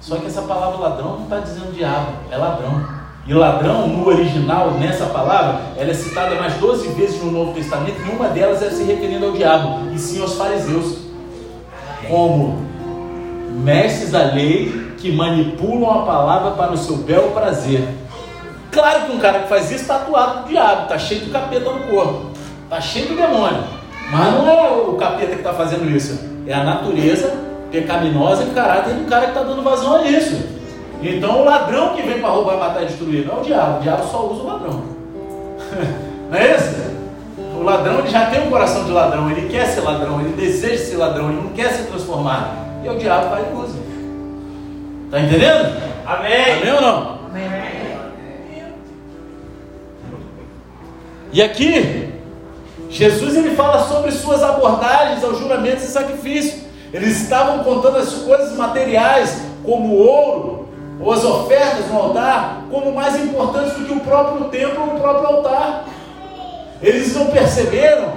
Só 0.00 0.16
que 0.16 0.24
essa 0.24 0.40
palavra 0.40 0.78
ladrão 0.78 1.16
não 1.16 1.24
está 1.24 1.40
dizendo 1.40 1.74
diabo, 1.74 2.12
é 2.30 2.36
ladrão. 2.38 2.82
E 3.26 3.34
ladrão, 3.34 3.88
no 3.88 4.08
original, 4.08 4.70
nessa 4.70 5.04
palavra, 5.04 5.60
ela 5.76 5.90
é 5.90 5.92
citada 5.92 6.34
mais 6.36 6.54
12 6.54 6.88
vezes 6.94 7.22
no 7.22 7.30
Novo 7.30 7.52
Testamento, 7.52 8.00
e 8.00 8.10
uma 8.10 8.28
delas 8.28 8.62
é 8.62 8.70
se 8.70 8.84
referindo 8.84 9.26
ao 9.26 9.32
diabo, 9.32 9.92
e 9.92 9.98
sim 9.98 10.22
aos 10.22 10.32
fariseus. 10.32 10.96
Como 12.08 12.56
mestres 13.50 14.12
da 14.12 14.32
lei 14.32 14.94
que 14.96 15.12
manipulam 15.12 15.90
a 15.90 16.06
palavra 16.06 16.52
para 16.52 16.72
o 16.72 16.78
seu 16.78 16.96
belo 16.96 17.32
prazer. 17.32 17.86
Claro 18.70 19.06
que 19.06 19.12
um 19.12 19.18
cara 19.18 19.40
que 19.40 19.48
faz 19.48 19.70
isso 19.70 19.82
está 19.82 19.96
atuado 19.96 20.42
do 20.42 20.48
diabo, 20.48 20.82
está 20.82 20.98
cheio 20.98 21.22
de 21.22 21.30
capeta 21.30 21.70
no 21.70 21.80
corpo, 21.86 22.30
está 22.64 22.80
cheio 22.80 23.08
de 23.08 23.14
demônio. 23.14 23.64
Mas 24.10 24.34
não 24.34 24.48
é 24.48 24.70
o 24.70 24.94
capeta 24.94 25.32
que 25.32 25.38
está 25.38 25.52
fazendo 25.52 25.90
isso, 25.90 26.18
é 26.46 26.54
a 26.54 26.64
natureza 26.64 27.32
pecaminosa 27.70 28.44
e 28.44 28.48
o 28.48 28.54
caráter 28.54 28.94
do 28.94 29.08
cara 29.08 29.26
que 29.26 29.30
está 29.32 29.42
dando 29.42 29.62
vazão 29.62 29.96
a 29.96 30.02
isso. 30.02 30.58
Então 31.02 31.42
o 31.42 31.44
ladrão 31.44 31.94
que 31.94 32.02
vem 32.02 32.20
para 32.20 32.30
roubar, 32.30 32.56
matar 32.56 32.82
e 32.82 32.86
destruir 32.86 33.26
não 33.26 33.38
é 33.38 33.40
o 33.40 33.44
diabo, 33.44 33.78
o 33.78 33.82
diabo 33.82 34.06
só 34.10 34.26
usa 34.26 34.42
o 34.42 34.46
ladrão. 34.46 34.82
não 36.30 36.38
é 36.38 36.56
isso? 36.56 36.88
O 37.58 37.62
ladrão 37.62 37.98
ele 38.00 38.08
já 38.08 38.26
tem 38.26 38.46
um 38.46 38.50
coração 38.50 38.84
de 38.84 38.90
ladrão, 38.90 39.30
ele 39.30 39.48
quer 39.48 39.66
ser 39.66 39.80
ladrão, 39.80 40.20
ele 40.20 40.34
deseja 40.34 40.84
ser 40.84 40.96
ladrão, 40.96 41.30
ele 41.30 41.40
não 41.40 41.50
quer 41.50 41.70
ser 41.70 41.84
transformado. 41.84 42.48
E 42.82 42.88
é 42.88 42.90
o 42.90 42.98
diabo 42.98 43.30
vai 43.30 43.42
e 43.42 43.56
usa. 43.56 43.78
Está 45.06 45.20
entendendo? 45.20 45.76
Amém. 46.06 46.60
Amém 46.60 46.72
ou 46.74 46.80
não? 46.80 47.18
Amém. 47.30 47.77
E 51.32 51.42
aqui, 51.42 52.08
Jesus 52.88 53.36
ele 53.36 53.54
fala 53.54 53.86
sobre 53.86 54.10
suas 54.12 54.42
abordagens 54.42 55.22
aos 55.22 55.38
juramentos 55.38 55.84
e 55.84 55.88
sacrifício. 55.88 56.66
Eles 56.92 57.20
estavam 57.20 57.62
contando 57.62 57.98
as 57.98 58.12
coisas 58.14 58.56
materiais, 58.56 59.42
como 59.62 59.94
o 59.94 59.98
ouro, 59.98 60.68
ou 61.00 61.12
as 61.12 61.22
ofertas 61.22 61.86
no 61.88 61.98
altar, 61.98 62.64
como 62.70 62.94
mais 62.94 63.22
importantes 63.22 63.74
do 63.74 63.84
que 63.84 63.92
o 63.92 64.00
próprio 64.00 64.44
templo 64.46 64.88
ou 64.88 64.96
o 64.96 65.00
próprio 65.00 65.26
altar. 65.26 65.84
Eles 66.82 67.14
não 67.14 67.26
perceberam 67.26 68.12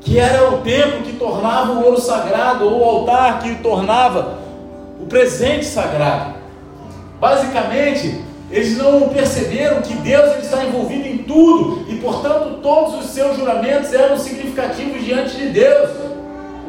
que 0.00 0.18
era 0.18 0.50
o 0.50 0.58
templo 0.58 1.02
que 1.02 1.12
tornava 1.12 1.72
o 1.72 1.84
ouro 1.84 2.00
sagrado, 2.00 2.64
ou 2.64 2.80
o 2.80 2.84
altar 2.84 3.40
que 3.40 3.54
tornava 3.56 4.38
o 5.00 5.06
presente 5.06 5.64
sagrado. 5.66 6.34
Basicamente, 7.20 8.24
eles 8.50 8.76
não 8.76 9.08
perceberam 9.08 9.80
que 9.80 9.94
Deus 9.94 10.32
ele 10.32 10.42
está 10.42 10.64
envolvido 10.64 11.06
em 11.06 11.18
tudo 11.18 11.84
e, 11.88 11.96
portanto, 11.96 12.58
todos 12.62 13.04
os 13.04 13.10
seus 13.10 13.36
juramentos 13.36 13.92
eram 13.92 14.18
significativos 14.18 15.04
diante 15.04 15.36
de 15.36 15.48
Deus. 15.50 15.90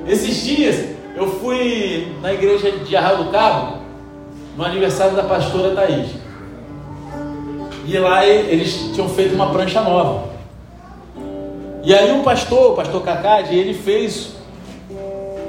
Esses 0.08 0.44
dias 0.44 0.92
eu 1.16 1.28
fui 1.40 2.16
na 2.22 2.34
igreja 2.34 2.72
de 2.72 2.96
Arraio 2.96 3.24
do 3.24 3.32
Cabo 3.32 3.80
no 4.56 4.64
aniversário 4.64 5.16
da 5.16 5.24
pastora 5.24 5.76
Thaís. 5.76 6.10
E 7.86 7.98
lá 7.98 8.26
eles 8.26 8.92
tinham 8.94 9.10
feito 9.10 9.34
uma 9.34 9.52
prancha 9.52 9.82
nova. 9.82 10.30
E 11.84 11.94
aí 11.94 12.12
o 12.18 12.24
pastor, 12.24 12.74
o 12.74 12.76
pastor 12.76 13.02
Cacade, 13.02 13.56
ele 13.56 13.74
fez 13.74 14.34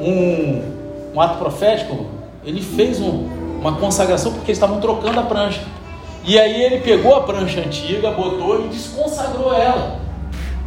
um, 0.01 0.63
um 1.15 1.21
ato 1.21 1.39
profético 1.39 2.23
ele 2.45 2.61
fez 2.61 3.01
um, 3.01 3.29
uma 3.61 3.77
consagração 3.77 4.33
porque 4.33 4.51
eles 4.51 4.59
estavam 4.59 4.81
trocando 4.81 5.21
a 5.21 5.23
prancha. 5.23 5.63
E 6.25 6.39
aí 6.39 6.63
ele 6.63 6.81
pegou 6.81 7.17
a 7.17 7.23
prancha 7.23 7.61
antiga, 7.61 8.13
botou 8.13 8.65
e 8.65 8.69
desconsagrou 8.69 9.53
ela. 9.53 10.01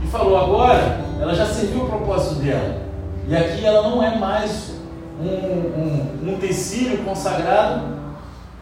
E 0.04 0.08
falou: 0.08 0.38
agora 0.38 1.02
ela 1.20 1.34
já 1.34 1.46
serviu 1.46 1.84
o 1.84 1.90
propósito 1.90 2.36
dela. 2.36 2.82
E 3.28 3.36
aqui 3.36 3.66
ela 3.66 3.90
não 3.90 4.04
é 4.04 4.18
mais 4.18 4.76
um, 5.20 5.28
um, 5.28 6.34
um 6.34 6.38
tecido 6.40 7.04
consagrado 7.06 7.84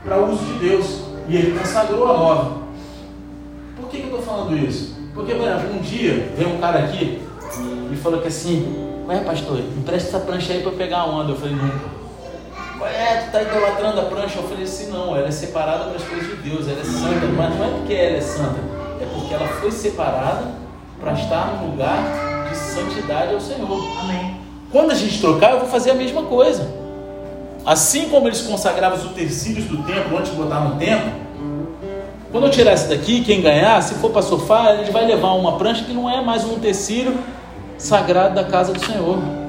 para 0.04 0.18
uso 0.18 0.44
de 0.46 0.60
Deus. 0.60 1.04
E 1.28 1.36
ele 1.36 1.58
consagrou 1.58 2.12
a 2.12 2.18
nova. 2.18 2.58
Por 3.76 3.90
que, 3.90 3.98
que 3.98 4.04
eu 4.04 4.20
estou 4.20 4.22
falando 4.22 4.58
isso? 4.58 4.96
Porque, 5.16 5.34
por 5.34 5.48
exemplo, 5.48 5.76
um 5.76 5.82
dia 5.82 6.32
veio 6.38 6.50
um 6.50 6.60
cara 6.60 6.80
aqui 6.80 7.22
e 7.92 7.96
falou 7.96 8.22
que 8.22 8.28
assim: 8.28 9.04
Ué, 9.08 9.20
pastor, 9.22 9.60
empresta 9.60 10.10
essa 10.10 10.20
prancha 10.20 10.54
aí 10.54 10.62
para 10.62 10.72
pegar 10.74 11.00
a 11.00 11.06
onda. 11.06 11.32
Eu 11.32 11.38
falei: 11.38 11.56
Nunca 11.56 12.03
é, 12.88 13.18
tu 13.18 13.26
está 13.26 13.42
idolatrando 13.42 14.02
a 14.02 14.04
prancha. 14.06 14.40
Eu 14.40 14.44
falei 14.44 14.64
assim, 14.64 14.92
não, 14.92 15.16
ela 15.16 15.28
é 15.28 15.32
separada 15.32 15.86
para 15.86 15.96
as 15.96 16.04
coisas 16.04 16.28
de 16.28 16.36
Deus, 16.38 16.68
ela 16.68 16.82
é 16.82 16.84
santa, 16.84 17.26
mas 17.36 17.56
não 17.56 17.66
é 17.66 17.70
porque 17.70 17.94
ela 17.94 18.18
é 18.18 18.22
santa, 18.22 18.60
é 19.02 19.06
porque 19.14 19.34
ela 19.34 19.48
foi 19.48 19.72
separada 19.72 20.48
para 21.00 21.14
estar 21.14 21.60
no 21.60 21.72
lugar 21.72 22.50
de 22.50 22.58
santidade 22.58 23.34
ao 23.34 23.40
Senhor. 23.40 24.00
Amém. 24.02 24.38
Quando 24.72 24.92
a 24.92 24.96
gente 24.96 25.20
trocar, 25.20 25.52
eu 25.52 25.60
vou 25.60 25.68
fazer 25.68 25.92
a 25.92 25.96
mesma 25.96 26.24
coisa. 26.24 26.68
Assim 27.66 28.10
como 28.10 28.28
eles 28.28 28.42
consagravam 28.42 28.98
os 28.98 29.06
utensílios 29.06 29.66
do 29.66 29.84
templo 29.84 30.18
antes 30.18 30.32
de 30.32 30.38
botar 30.38 30.60
no 30.62 30.78
templo, 30.78 31.12
quando 32.32 32.46
eu 32.46 32.52
tirar 32.52 32.72
essa 32.72 32.88
daqui, 32.90 33.24
quem 33.24 33.42
ganhar, 33.42 33.82
se 33.84 33.94
for 33.96 34.10
para 34.10 34.24
sofá, 34.24 34.74
ele 34.74 34.92
vai 34.92 35.06
levar 35.06 35.34
uma 35.34 35.58
prancha 35.58 35.84
que 35.84 35.94
não 35.94 36.10
é 36.10 36.20
mais 36.20 36.44
um 36.44 36.56
utensílio 36.56 37.16
sagrado 37.78 38.34
da 38.34 38.44
casa 38.44 38.74
do 38.74 38.84
Senhor. 38.84 39.43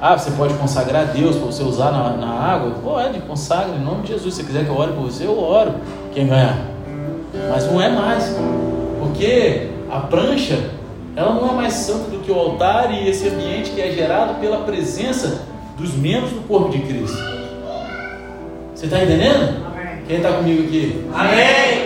Ah, 0.00 0.16
você 0.16 0.30
pode 0.30 0.54
consagrar 0.54 1.02
a 1.02 1.04
Deus 1.06 1.36
para 1.36 1.46
você 1.46 1.62
usar 1.62 1.90
na, 1.90 2.10
na 2.16 2.28
água? 2.28 2.70
Pode, 2.82 3.20
consagra 3.20 3.74
em 3.74 3.80
nome 3.80 4.02
de 4.02 4.12
Jesus. 4.12 4.34
Se 4.34 4.44
quiser 4.44 4.64
que 4.64 4.70
eu 4.70 4.76
ore 4.76 4.92
por 4.92 5.02
você, 5.02 5.26
eu 5.26 5.36
oro. 5.36 5.74
Quem 6.14 6.28
ganhar. 6.28 6.56
Mas 7.50 7.66
não 7.66 7.82
é 7.82 7.88
mais. 7.88 8.36
Porque 9.00 9.70
a 9.90 10.00
prancha, 10.00 10.70
ela 11.16 11.34
não 11.34 11.50
é 11.50 11.52
mais 11.52 11.72
santa 11.74 12.10
do 12.10 12.18
que 12.20 12.30
o 12.30 12.38
altar 12.38 12.92
e 12.94 13.08
esse 13.08 13.28
ambiente 13.28 13.70
que 13.70 13.80
é 13.80 13.90
gerado 13.90 14.34
pela 14.34 14.58
presença 14.58 15.42
dos 15.76 15.94
membros 15.94 16.30
do 16.30 16.46
corpo 16.46 16.70
de 16.70 16.78
Cristo. 16.78 17.18
Você 18.74 18.84
está 18.84 19.02
entendendo? 19.02 19.66
Amém. 19.66 20.02
Quem 20.06 20.16
está 20.18 20.32
comigo 20.32 20.62
aqui? 20.62 21.08
Amém. 21.12 21.77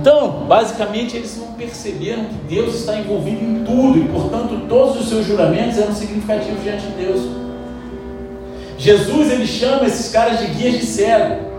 Então, 0.00 0.46
basicamente, 0.48 1.14
eles 1.14 1.36
não 1.36 1.52
perceberam 1.52 2.24
que 2.24 2.54
Deus 2.54 2.74
está 2.74 2.96
envolvido 2.96 3.44
em 3.44 3.64
tudo 3.64 3.98
e, 3.98 4.08
portanto, 4.08 4.66
todos 4.66 4.98
os 4.98 5.08
seus 5.10 5.26
juramentos 5.26 5.76
eram 5.76 5.94
significativos 5.94 6.62
diante 6.62 6.86
de 6.86 6.92
Deus. 6.92 7.28
Jesus 8.78 9.30
ele 9.30 9.46
chama 9.46 9.84
esses 9.84 10.10
caras 10.10 10.38
de 10.38 10.46
guias 10.46 10.78
de 10.78 10.86
cego. 10.86 11.50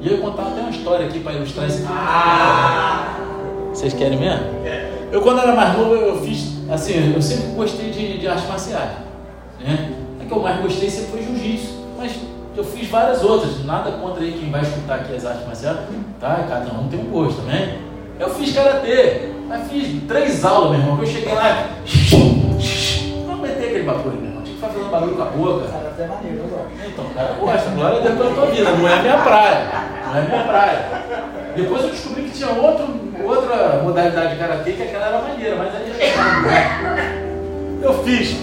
E 0.00 0.10
eu 0.10 0.16
vou 0.16 0.32
contar 0.32 0.48
até 0.48 0.60
uma 0.60 0.70
história 0.70 1.06
aqui 1.06 1.20
para 1.20 1.34
ilustrar 1.34 1.68
esse 1.68 1.84
aqui. 1.84 1.88
Ah! 1.88 3.16
Vocês 3.72 3.92
querem 3.92 4.18
mesmo? 4.18 4.46
Eu, 5.12 5.20
quando 5.20 5.38
era 5.38 5.54
mais 5.54 5.78
novo, 5.78 5.94
eu 5.94 6.20
fiz, 6.20 6.54
assim, 6.68 7.14
eu 7.14 7.22
sempre 7.22 7.52
gostei 7.54 7.90
de, 7.90 8.18
de 8.18 8.26
artes 8.26 8.48
marciais. 8.48 8.90
Né? 9.60 9.92
A 10.20 10.24
que 10.24 10.32
eu 10.32 10.40
mais 10.40 10.60
gostei 10.60 10.90
sempre 10.90 11.10
foi 11.12 11.22
jiu-jitsu. 11.22 11.74
Mas 11.96 12.12
eu 12.58 12.64
fiz 12.64 12.88
várias 12.88 13.22
outras. 13.22 13.64
Nada 13.64 13.92
contra 13.92 14.22
aí 14.22 14.32
quem 14.32 14.50
vai 14.50 14.62
escutar 14.62 14.96
aqui 14.96 15.14
as 15.14 15.24
artes 15.24 15.46
marciais. 15.46 15.78
Tá? 16.20 16.44
Cada 16.48 16.72
um 16.72 16.88
tem 16.88 16.98
um 16.98 17.04
gosto 17.04 17.40
também. 17.40 17.78
Eu 18.18 18.28
fiz 18.30 18.52
karatê. 18.52 19.30
Mas 19.46 19.70
fiz 19.70 20.02
três 20.08 20.44
aulas, 20.44 20.72
meu 20.72 20.80
irmão. 20.80 20.98
Eu 21.00 21.06
cheguei 21.06 21.32
lá. 21.32 21.68
Não 23.26 23.34
aguentei 23.34 23.68
aquele 23.68 23.84
bagulho, 23.84 24.16
meu 24.16 24.30
irmão. 24.30 24.42
Tinha 24.42 24.56
que 24.56 24.60
fazer 24.60 24.78
um 24.80 24.88
barulho 24.88 25.14
com 25.14 25.22
a 25.22 25.26
boca. 25.26 25.68
Karatê 25.68 26.02
é 26.02 26.06
maneiro, 26.08 26.38
eu 26.38 26.48
gosto. 26.48 26.68
Então, 26.84 27.04
cara, 27.14 27.32
gosta. 27.34 27.70
Glória 27.70 27.98
a 27.98 28.02
Deus 28.02 28.18
pela 28.18 28.34
tua 28.34 28.46
vida. 28.46 28.70
Não 28.72 28.88
é 28.88 28.92
a 28.92 29.02
minha 29.02 29.18
praia. 29.18 29.66
Não 30.04 30.16
é 30.16 30.18
a 30.18 30.24
minha 30.24 30.44
praia. 30.44 30.88
Depois 31.54 31.82
eu 31.84 31.90
descobri 31.90 32.22
que 32.24 32.30
tinha 32.30 32.50
outro, 32.50 32.88
outra 33.24 33.82
modalidade 33.84 34.32
de 34.32 34.36
karatê 34.36 34.72
que 34.72 34.82
aquela 34.82 35.06
era 35.06 35.20
maneira, 35.20 35.56
mas 35.56 35.74
aí 35.76 35.92
já 35.96 37.86
Eu 37.86 38.02
fiz 38.02 38.36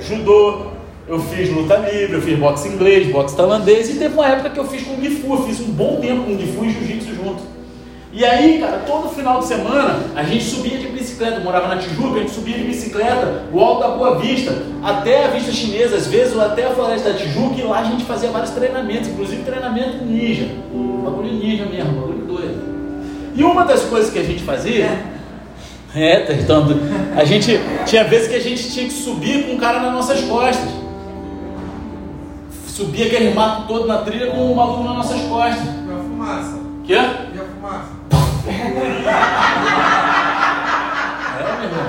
judô, 0.00 0.77
eu 1.08 1.18
fiz 1.20 1.50
luta 1.50 1.76
livre, 1.76 2.14
eu 2.14 2.22
fiz 2.22 2.38
boxe 2.38 2.68
inglês, 2.68 3.10
boxe 3.10 3.34
tailandês 3.34 3.88
e 3.88 3.94
teve 3.94 4.14
uma 4.14 4.26
época 4.26 4.50
que 4.50 4.60
eu 4.60 4.66
fiz 4.66 4.82
Kung 4.82 5.02
Fu, 5.10 5.34
eu 5.34 5.42
fiz 5.44 5.60
um 5.60 5.72
bom 5.72 5.96
tempo 6.00 6.24
Kung 6.24 6.38
Fu 6.38 6.64
e 6.64 6.70
Jiu-Jitsu 6.70 7.14
junto. 7.14 7.58
E 8.12 8.24
aí, 8.24 8.58
cara, 8.58 8.82
todo 8.86 9.08
final 9.14 9.38
de 9.38 9.46
semana 9.46 10.00
a 10.14 10.22
gente 10.22 10.44
subia 10.44 10.78
de 10.78 10.88
bicicleta, 10.88 11.36
eu 11.36 11.44
morava 11.44 11.68
na 11.68 11.76
Tijuca, 11.76 12.16
a 12.16 12.20
gente 12.20 12.32
subia 12.32 12.58
de 12.58 12.64
bicicleta, 12.64 13.44
o 13.52 13.60
alto 13.60 13.80
da 13.80 13.88
Boa 13.88 14.18
Vista, 14.18 14.62
até 14.82 15.24
a 15.24 15.28
Vista 15.28 15.52
Chinesa, 15.52 15.96
às 15.96 16.06
vezes, 16.06 16.34
ou 16.34 16.40
até 16.40 16.64
a 16.64 16.70
Floresta 16.70 17.12
da 17.12 17.18
Tijuca, 17.18 17.60
e 17.60 17.62
lá 17.62 17.80
a 17.80 17.84
gente 17.84 18.04
fazia 18.04 18.30
vários 18.30 18.50
treinamentos, 18.50 19.08
inclusive 19.08 19.42
treinamento 19.42 20.04
ninja. 20.04 20.48
Bagulho 21.04 21.32
ninja 21.32 21.66
mesmo, 21.66 21.92
bagulho 22.00 22.24
doido. 22.26 22.60
E 23.34 23.44
uma 23.44 23.64
das 23.64 23.82
coisas 23.82 24.10
que 24.10 24.18
a 24.18 24.24
gente 24.24 24.42
fazia 24.42 24.88
é, 25.94 26.20
tentando. 26.20 26.76
A 27.16 27.24
gente 27.24 27.60
tinha 27.86 28.04
vezes 28.04 28.28
que 28.28 28.34
a 28.34 28.40
gente 28.40 28.70
tinha 28.70 28.86
que 28.86 28.92
subir 28.92 29.46
com 29.46 29.52
um 29.52 29.58
cara 29.58 29.80
nas 29.80 29.92
nossas 29.92 30.20
costas. 30.22 30.87
Subia 32.78 33.06
aquele 33.06 33.34
mato 33.34 33.66
todo 33.66 33.88
na 33.88 34.02
trilha 34.02 34.30
com 34.30 34.52
um 34.52 34.54
maluco 34.54 34.84
nas 34.84 34.98
nossas 34.98 35.20
costas. 35.22 35.64
E 35.64 35.90
a 35.90 35.96
fumaça? 35.96 36.60
Quê? 36.86 36.94
E 36.94 36.96
a 36.96 37.44
fumaça? 37.44 37.90
É, 38.46 38.52
meu 41.58 41.64
irmão. 41.64 41.86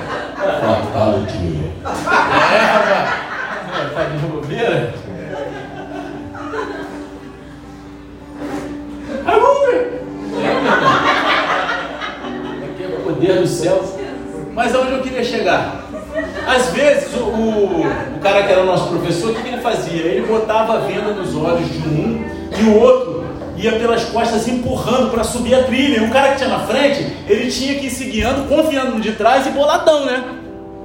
Fatality. 0.91 1.69
É, 1.85 2.57
rapaz. 2.57 3.93
Tá 3.93 4.03
de 4.05 4.17
bobeira? 4.17 4.95
Aqui 12.63 12.83
é 12.83 12.87
o 12.87 13.03
poder 13.03 13.41
do 13.41 13.47
céu. 13.47 13.83
Mas 14.55 14.73
aonde 14.73 14.93
eu 14.93 15.03
queria 15.03 15.23
chegar? 15.23 15.83
Às 16.47 16.71
vezes, 16.71 17.13
o, 17.13 17.25
o, 17.25 17.83
o 18.19 18.21
cara 18.21 18.43
que 18.43 18.51
era 18.51 18.63
o 18.63 18.65
nosso 18.65 18.89
professor, 18.89 19.31
o 19.31 19.33
que, 19.33 19.47
ele 19.47 19.61
fazia? 19.61 20.01
Ele 20.01 20.27
botava 20.27 20.73
a 20.73 20.77
venda 20.79 21.13
nos 21.13 21.33
olhos 21.37 21.71
de 21.71 21.87
um 21.87 22.21
e 22.59 22.63
o 22.63 22.77
outro 22.77 23.23
ia 23.55 23.71
pelas 23.79 24.03
costas 24.05 24.45
empurrando 24.45 25.09
para 25.09 25.23
subir 25.23 25.55
a 25.55 25.63
trilha. 25.63 26.01
E 26.01 26.03
o 26.05 26.11
cara 26.11 26.31
que 26.31 26.39
tinha 26.39 26.49
na 26.49 26.59
frente, 26.59 27.15
ele 27.29 27.49
tinha 27.49 27.79
que 27.79 27.87
ir 27.87 27.89
se 27.89 28.03
guiando, 28.05 28.43
confiando 28.53 28.91
no 28.91 28.99
de 28.99 29.13
trás 29.13 29.47
e 29.47 29.51
boladão, 29.51 30.05
né? 30.05 30.35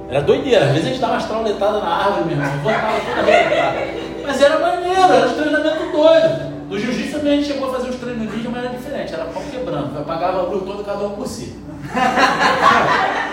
Era 0.09 0.21
doideira. 0.21 0.63
Às 0.63 0.71
vezes 0.71 0.85
a 0.85 0.89
gente 0.91 1.01
dava 1.01 1.13
umas 1.13 1.25
trauletadas 1.25 1.83
na 1.83 1.89
árvore 1.89 2.35
mesmo, 2.35 2.43
voltava 2.63 2.99
toda. 3.01 4.25
Mas 4.25 4.41
era 4.41 4.59
maneiro, 4.59 5.01
era 5.01 5.27
um 5.27 5.33
treinamento 5.33 5.91
doido. 5.91 6.55
No 6.69 6.79
jiu-jitsu 6.79 7.17
também 7.17 7.33
a 7.33 7.35
gente 7.35 7.47
chegou 7.51 7.69
a 7.69 7.73
fazer 7.73 7.89
uns 7.89 7.95
treinos 7.97 8.33
ninja, 8.33 8.49
mas 8.49 8.63
era 8.63 8.73
diferente, 8.73 9.13
era 9.13 9.25
pau 9.25 9.43
quebrando. 9.51 9.99
Apagava 9.99 10.39
a 10.39 10.43
luz 10.43 10.63
toda, 10.63 10.83
cada 10.85 11.03
um 11.05 11.11
por 11.11 11.27
si. 11.27 11.53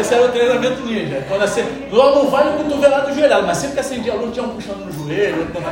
Esse 0.00 0.14
era 0.14 0.26
o 0.26 0.28
treinamento 0.28 0.82
ninja. 0.82 1.24
Quando 1.28 1.42
assim, 1.42 1.62
não 1.90 2.28
vale 2.28 2.62
cotovelado 2.62 3.14
joelhado, 3.14 3.46
mas 3.46 3.58
sempre 3.58 3.74
que 3.74 3.80
acendia 3.80 4.12
a 4.12 4.16
luz 4.16 4.32
tinha 4.32 4.44
um 4.44 4.50
puxando 4.50 4.84
no 4.84 4.92
joelho, 4.92 5.40
outro. 5.40 5.62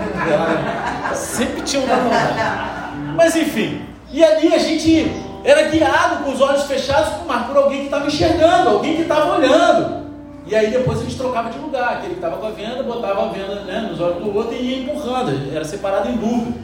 Sempre 1.14 1.62
tinha 1.62 1.82
um 1.82 1.86
dando 1.86 3.14
Mas 3.16 3.36
enfim, 3.36 3.82
e 4.12 4.24
ali 4.24 4.54
a 4.54 4.58
gente 4.58 5.10
era 5.44 5.68
guiado 5.68 6.24
com 6.24 6.32
os 6.32 6.40
olhos 6.40 6.64
fechados 6.64 7.24
mas 7.26 7.46
por 7.46 7.56
alguém 7.56 7.80
que 7.80 7.84
estava 7.86 8.06
enxergando, 8.06 8.70
alguém 8.70 8.96
que 8.96 9.02
estava 9.02 9.36
olhando. 9.36 10.04
E 10.46 10.54
aí 10.54 10.70
depois 10.70 11.00
a 11.00 11.02
gente 11.02 11.16
trocava 11.16 11.50
de 11.50 11.58
lugar, 11.58 11.94
aquele 11.94 12.10
que 12.10 12.14
estava 12.14 12.36
com 12.36 12.46
a 12.46 12.50
venda, 12.50 12.82
botava 12.82 13.24
a 13.24 13.28
venda 13.28 13.62
né, 13.62 13.88
nos 13.90 14.00
olhos 14.00 14.22
do 14.22 14.34
outro 14.34 14.54
e 14.54 14.60
ia 14.60 14.78
empurrando, 14.82 15.54
era 15.54 15.64
separado 15.64 16.08
em 16.08 16.16
duplo. 16.16 16.54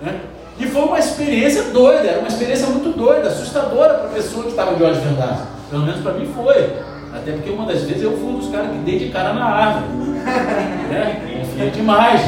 Né? 0.00 0.20
E 0.58 0.66
foi 0.66 0.82
uma 0.82 0.98
experiência 0.98 1.64
doida, 1.64 2.08
era 2.08 2.18
uma 2.18 2.28
experiência 2.28 2.66
muito 2.66 2.96
doida, 2.96 3.28
assustadora 3.28 3.94
para 3.94 4.08
a 4.08 4.12
pessoa 4.12 4.44
que 4.44 4.50
estava 4.50 4.74
de 4.74 4.82
olhos 4.82 4.98
vendados. 4.98 5.57
Pelo 5.70 5.82
menos 5.84 6.00
para 6.00 6.14
mim 6.14 6.26
foi. 6.34 6.88
Até 7.12 7.32
porque 7.32 7.50
uma 7.50 7.66
das 7.66 7.82
vezes 7.82 8.02
eu 8.02 8.16
fui 8.16 8.28
um 8.28 8.38
dos 8.38 8.48
caras 8.50 8.70
que 8.70 8.78
dei 8.78 8.98
de 8.98 9.08
cara 9.10 9.32
na 9.32 9.44
árvore. 9.44 10.08
Né? 10.88 11.40
Confia 11.40 11.70
demais. 11.70 12.22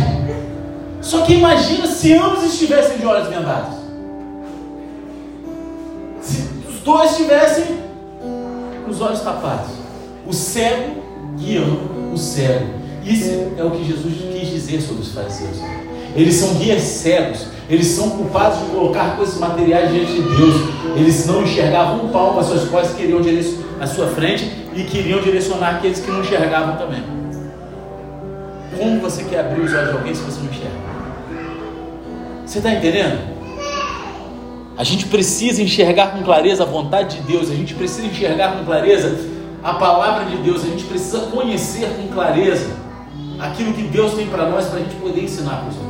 Só 1.01 1.22
que 1.22 1.32
imagina 1.32 1.86
se 1.86 2.12
ambos 2.12 2.45
estivessem 2.45 2.99
de 2.99 3.07
olhos 3.07 3.26
vendados. 3.28 3.74
Se 6.20 6.47
os 6.68 6.80
dois 6.80 7.12
estivessem 7.12 7.78
com 8.84 8.91
os 8.91 9.01
olhos 9.01 9.20
tapados. 9.20 9.70
O 10.26 10.32
cego 10.34 11.03
guiando 11.38 12.12
o 12.12 12.18
cego. 12.18 12.66
Isso 13.03 13.53
é 13.57 13.64
o 13.64 13.70
que 13.70 13.84
Jesus 13.84 14.14
quis 14.14 14.49
dizer 14.51 14.80
sobre 14.82 15.03
os 15.03 15.12
fariseus. 15.12 15.59
Eles 16.14 16.34
são 16.34 16.55
guias 16.55 16.82
cegos. 16.82 17.47
Eles 17.70 17.86
são 17.86 18.10
culpados 18.10 18.58
de 18.58 18.64
colocar 18.66 19.16
coisas 19.16 19.38
materiais 19.38 19.92
diante 19.92 20.12
de 20.12 20.22
Deus. 20.22 20.54
Eles 20.96 21.24
não 21.26 21.44
enxergavam 21.44 22.04
um 22.04 22.08
palmo 22.08 22.40
às 22.40 22.46
suas 22.46 22.68
costas, 22.68 22.96
queriam 22.96 23.20
à 23.80 23.86
sua 23.86 24.08
frente 24.08 24.50
e 24.74 24.82
queriam 24.82 25.20
direcionar 25.20 25.76
aqueles 25.76 26.00
que 26.00 26.10
não 26.10 26.20
enxergavam 26.20 26.76
também. 26.76 27.02
Como 28.76 29.00
você 29.00 29.22
quer 29.22 29.40
abrir 29.40 29.60
os 29.60 29.72
olhos 29.72 29.90
de 29.90 29.96
alguém 29.96 30.14
se 30.14 30.22
você 30.22 30.40
não 30.40 30.50
enxerga? 30.50 30.80
Você 32.44 32.58
está 32.58 32.72
entendendo? 32.72 33.20
A 34.76 34.82
gente 34.82 35.06
precisa 35.06 35.62
enxergar 35.62 36.08
com 36.08 36.22
clareza 36.24 36.64
a 36.64 36.66
vontade 36.66 37.18
de 37.18 37.22
Deus, 37.22 37.50
a 37.50 37.54
gente 37.54 37.74
precisa 37.74 38.06
enxergar 38.06 38.56
com 38.56 38.64
clareza 38.64 39.16
a 39.62 39.74
palavra 39.74 40.24
de 40.24 40.36
Deus, 40.38 40.64
a 40.64 40.66
gente 40.66 40.84
precisa 40.84 41.20
conhecer 41.26 41.86
com 41.90 42.08
clareza 42.08 42.70
aquilo 43.38 43.72
que 43.74 43.82
Deus 43.82 44.14
tem 44.14 44.26
para 44.26 44.46
nós 44.46 44.66
para 44.66 44.80
a 44.80 44.82
gente 44.82 44.96
poder 44.96 45.22
ensinar 45.22 45.56
para 45.56 45.68
os 45.68 45.76
outros. 45.76 45.89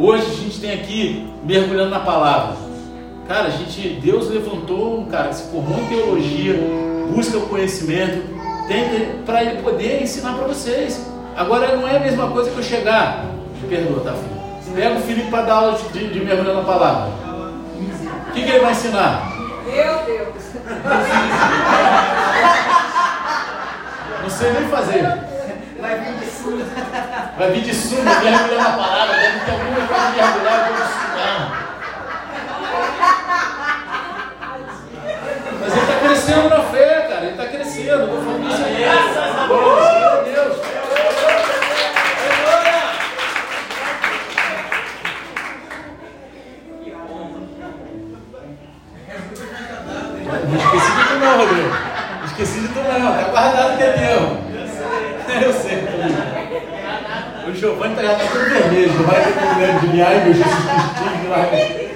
Hoje 0.00 0.26
a 0.26 0.34
gente 0.34 0.60
tem 0.60 0.72
aqui 0.74 1.28
mergulhando 1.42 1.90
na 1.90 1.98
palavra. 1.98 2.54
Cara, 3.26 3.48
a 3.48 3.50
gente, 3.50 3.98
Deus 4.00 4.30
levantou 4.30 5.00
um 5.00 5.06
cara 5.06 5.30
que 5.30 5.34
se 5.34 5.50
formou 5.50 5.76
em 5.80 5.86
teologia, 5.86 6.54
busca 7.12 7.36
o 7.36 7.48
conhecimento, 7.48 8.22
para 9.26 9.42
ele 9.42 9.60
poder 9.60 10.00
ensinar 10.00 10.34
para 10.34 10.46
vocês. 10.46 11.04
Agora 11.36 11.74
não 11.74 11.88
é 11.88 11.96
a 11.96 12.00
mesma 12.00 12.30
coisa 12.30 12.48
que 12.48 12.56
eu 12.56 12.62
chegar, 12.62 13.24
me 13.60 13.68
perdoa, 13.68 14.04
tá 14.04 14.12
filho? 14.12 14.38
Pega 14.72 14.94
o 14.94 15.00
Felipe 15.00 15.30
para 15.30 15.42
dar 15.42 15.54
aula 15.54 15.76
de, 15.92 16.08
de, 16.12 16.20
mergulhando 16.20 16.60
na 16.60 16.64
palavra. 16.64 17.10
O 18.28 18.32
que, 18.32 18.44
que 18.44 18.50
ele 18.50 18.60
vai 18.60 18.70
ensinar? 18.70 19.32
Meu 19.66 20.04
Deus! 20.04 20.44
Não 24.22 24.30
sei 24.30 24.52
nem 24.52 24.68
fazer. 24.68 25.02
Vai 25.80 25.98
vir 25.98 26.14
de 26.20 26.26
sul. 26.26 26.60
Vai 27.38 27.50
vir 27.52 27.62
de 27.62 27.74
sunga, 27.74 28.02
mergulhando 28.02 28.56
na 28.56 28.72
palavra, 28.72 29.16
deve 29.16 29.40
ter 29.40 29.50
alguma 29.52 29.86
coisa 29.86 30.06
de 30.06 30.16
mergulhar, 30.16 30.68
eu 30.68 30.74
vou 30.74 30.84
estudar. 30.84 31.68
Mas 35.60 35.72
ele 35.72 35.80
está 35.82 35.96
crescendo 36.00 36.48
na 36.48 36.60
fé, 36.64 37.06
cara. 37.08 37.22
Ele 37.22 37.30
está 37.30 37.46
crescendo. 37.46 37.88
Eu 37.88 38.04
estou 38.04 38.22
falando 38.22 38.48
isso. 38.48 38.62
Graças 38.78 39.16
a 39.16 40.22
Deus. 40.24 40.56
Não 50.48 50.56
esqueci 50.56 50.90
de 50.96 51.04
tu 51.08 51.14
não, 51.18 51.36
Rodrigo. 51.38 51.68
Não 52.18 52.24
esqueci 52.24 52.60
de 52.60 52.68
tu 52.68 52.80
não. 52.80 53.10
Está 53.18 53.30
guardado 53.30 53.76
que 53.76 53.82
é 53.82 53.92
teu. 53.92 54.38
Eu 55.40 55.52
sei. 55.52 55.78
O 57.46 57.54
Giovanni 57.54 57.96
tá 57.96 58.02
já 58.02 58.12
está 58.12 58.24
Ai. 61.34 61.88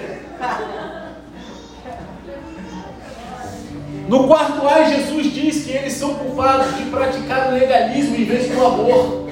No 4.08 4.26
quarto 4.26 4.68
A, 4.68 4.84
Jesus 4.84 5.32
diz 5.32 5.64
que 5.64 5.70
eles 5.70 5.94
são 5.94 6.14
culpados 6.14 6.76
de 6.76 6.84
praticar 6.84 7.48
o 7.48 7.54
legalismo 7.54 8.14
em 8.16 8.24
vez 8.24 8.48
do 8.48 8.64
amor. 8.64 9.26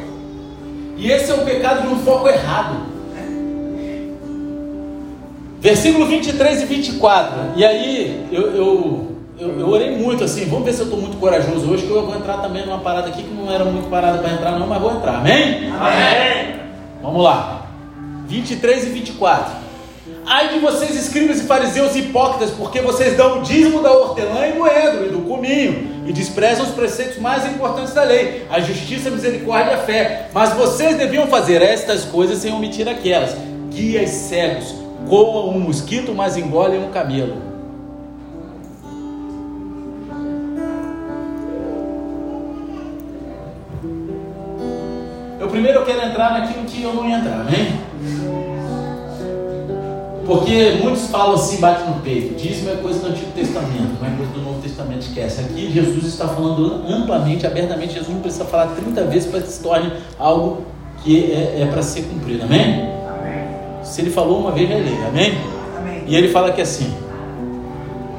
E 0.97 1.11
esse 1.11 1.31
é 1.31 1.35
o 1.35 1.45
pecado 1.45 1.83
de 1.83 1.89
um 1.89 1.99
foco 1.99 2.29
errado. 2.29 2.77
Versículo 5.61 6.07
23 6.07 6.63
e 6.63 6.65
24. 6.65 7.33
E 7.57 7.65
aí, 7.65 8.27
eu, 8.33 8.55
eu, 8.55 9.07
eu, 9.39 9.61
eu 9.61 9.69
orei 9.69 9.97
muito 9.97 10.25
assim. 10.25 10.47
Vamos 10.47 10.65
ver 10.65 10.73
se 10.73 10.81
eu 10.81 10.85
estou 10.85 10.99
muito 10.99 11.19
corajoso 11.19 11.71
hoje, 11.71 11.87
que 11.87 11.91
eu 11.91 12.07
vou 12.07 12.17
entrar 12.17 12.39
também 12.39 12.65
numa 12.65 12.79
parada 12.79 13.09
aqui 13.09 13.23
que 13.23 13.35
não 13.35 13.53
era 13.53 13.65
muito 13.67 13.91
parada 13.91 14.19
para 14.19 14.33
entrar, 14.33 14.59
não, 14.59 14.67
mas 14.67 14.81
vou 14.81 14.93
entrar. 14.93 15.17
Amém? 15.17 15.71
Amém. 15.71 16.50
Vamos 17.03 17.23
lá. 17.23 17.67
23 18.27 18.87
e 18.87 18.91
24. 18.91 19.71
Ai 20.27 20.49
de 20.49 20.59
vocês, 20.61 20.95
escribas 20.95 21.41
e 21.41 21.45
fariseus 21.45 21.97
hipócritas, 21.97 22.51
porque 22.51 22.81
vocês 22.81 23.17
dão 23.17 23.41
o 23.41 23.43
dízimo 23.43 23.83
da 23.83 23.91
hortelã 23.91 24.47
e 24.47 24.53
do 24.53 24.67
endro 24.67 25.07
e 25.07 25.09
do 25.09 25.21
cominho, 25.23 26.05
e 26.07 26.13
desprezam 26.13 26.67
os 26.67 26.73
preceitos 26.73 27.19
mais 27.19 27.45
importantes 27.47 27.95
da 27.95 28.05
lei, 28.05 28.47
a 28.51 28.61
justiça, 28.61 29.09
a 29.09 29.13
misericórdia 29.13 29.73
e 29.73 29.75
a 29.75 29.79
fé. 29.79 30.29
Mas 30.33 30.53
vocês 30.53 30.97
deviam 30.97 31.27
fazer 31.27 31.63
estas 31.63 32.05
coisas 32.05 32.39
sem 32.39 32.53
omitir 32.53 32.89
aquelas. 32.89 33.35
Guias 33.71 34.11
cegos, 34.11 34.75
coam 35.09 35.49
um 35.49 35.61
mosquito, 35.61 36.15
mas 36.15 36.37
engolem 36.37 36.81
um 36.81 36.91
camelo. 36.91 37.50
Primeiro 45.61 45.81
eu 45.81 45.85
quero 45.85 46.07
entrar 46.07 46.33
naquilo 46.33 46.65
que 46.65 46.83
eu 46.83 46.95
não 46.95 47.07
ia 47.07 47.19
entrar, 47.19 47.41
amém? 47.43 47.79
Porque 50.25 50.79
muitos 50.83 51.09
falam 51.09 51.35
assim, 51.35 51.61
bate 51.61 51.83
no 51.85 52.01
peito. 52.01 52.35
Dízimo 52.35 52.71
é 52.71 52.77
coisa 52.77 53.01
do 53.01 53.09
Antigo 53.09 53.31
Testamento, 53.33 54.01
não 54.01 54.09
é 54.09 54.17
coisa 54.17 54.33
do 54.33 54.41
Novo 54.41 54.63
Testamento, 54.63 55.03
esquece. 55.03 55.41
Aqui 55.41 55.71
Jesus 55.71 56.07
está 56.07 56.29
falando 56.29 56.85
amplamente, 56.89 57.47
abertamente. 57.47 57.95
Jesus 57.95 58.09
não 58.09 58.23
precisa 58.23 58.45
falar 58.47 58.69
30 58.69 59.05
vezes 59.05 59.31
para 59.31 59.41
que 59.43 59.49
se 59.49 59.63
torne 59.63 59.93
algo 60.19 60.65
que 61.03 61.31
é, 61.31 61.63
é 61.63 61.69
para 61.71 61.83
ser 61.83 62.03
cumprido, 62.03 62.45
amém? 62.45 62.63
Amém. 62.63 63.83
Se 63.83 64.01
ele 64.01 64.11
falou 64.11 64.41
uma 64.41 64.53
vez, 64.53 64.71
é 64.71 64.75
lei, 64.75 64.97
amém? 65.07 65.39
Amém. 65.77 66.05
E 66.07 66.17
ele 66.17 66.29
fala 66.29 66.53
que 66.53 66.63
assim. 66.63 66.95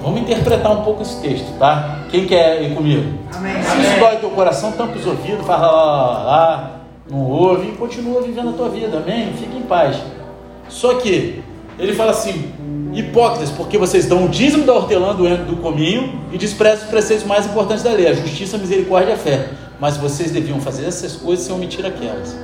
Vamos 0.02 0.22
interpretar 0.22 0.72
um 0.72 0.82
pouco 0.84 1.02
esse 1.02 1.22
texto, 1.22 1.58
tá? 1.58 2.00
Quem 2.12 2.26
quer 2.28 2.62
ir 2.62 2.76
comigo? 2.76 3.20
Amém. 3.34 3.54
Se 3.64 3.80
isso 3.80 4.00
dói 4.00 4.18
teu 4.18 4.32
coração, 4.32 4.72
tampa 4.74 4.98
os 4.98 5.06
ouvidos, 5.06 5.46
fala 5.46 5.68
lá, 5.68 5.84
lá, 5.84 6.24
lá, 6.24 6.81
não 7.12 7.30
ouve 7.30 7.68
e 7.68 7.72
continua 7.74 8.22
vivendo 8.22 8.52
a 8.52 8.54
tua 8.54 8.70
vida, 8.70 8.98
amém? 8.98 9.34
Fique 9.34 9.58
em 9.58 9.64
paz. 9.64 9.98
Só 10.70 10.94
que 10.96 11.44
ele 11.78 11.94
fala 11.94 12.12
assim: 12.12 12.54
hipócritas, 12.94 13.52
porque 13.52 13.78
vocês 13.78 14.06
dão 14.06 14.26
o 14.26 14.30
dízimo 14.30 14.66
da 14.66 14.74
hortelã 14.74 15.14
do, 15.14 15.46
do 15.46 15.58
cominho 15.58 16.22
e 16.32 16.38
desprezam 16.38 16.86
os 16.86 16.90
preceitos 16.90 17.26
mais 17.26 17.46
importantes 17.46 17.84
da 17.84 17.92
lei, 17.92 18.08
a 18.08 18.14
justiça, 18.14 18.56
a 18.56 18.60
misericórdia 18.60 19.12
e 19.12 19.14
a 19.14 19.18
fé. 19.18 19.50
Mas 19.78 19.98
vocês 19.98 20.32
deviam 20.32 20.62
fazer 20.62 20.86
essas 20.86 21.18
coisas 21.18 21.46
sem 21.46 21.54
omitir 21.54 21.86
aquelas. 21.86 22.38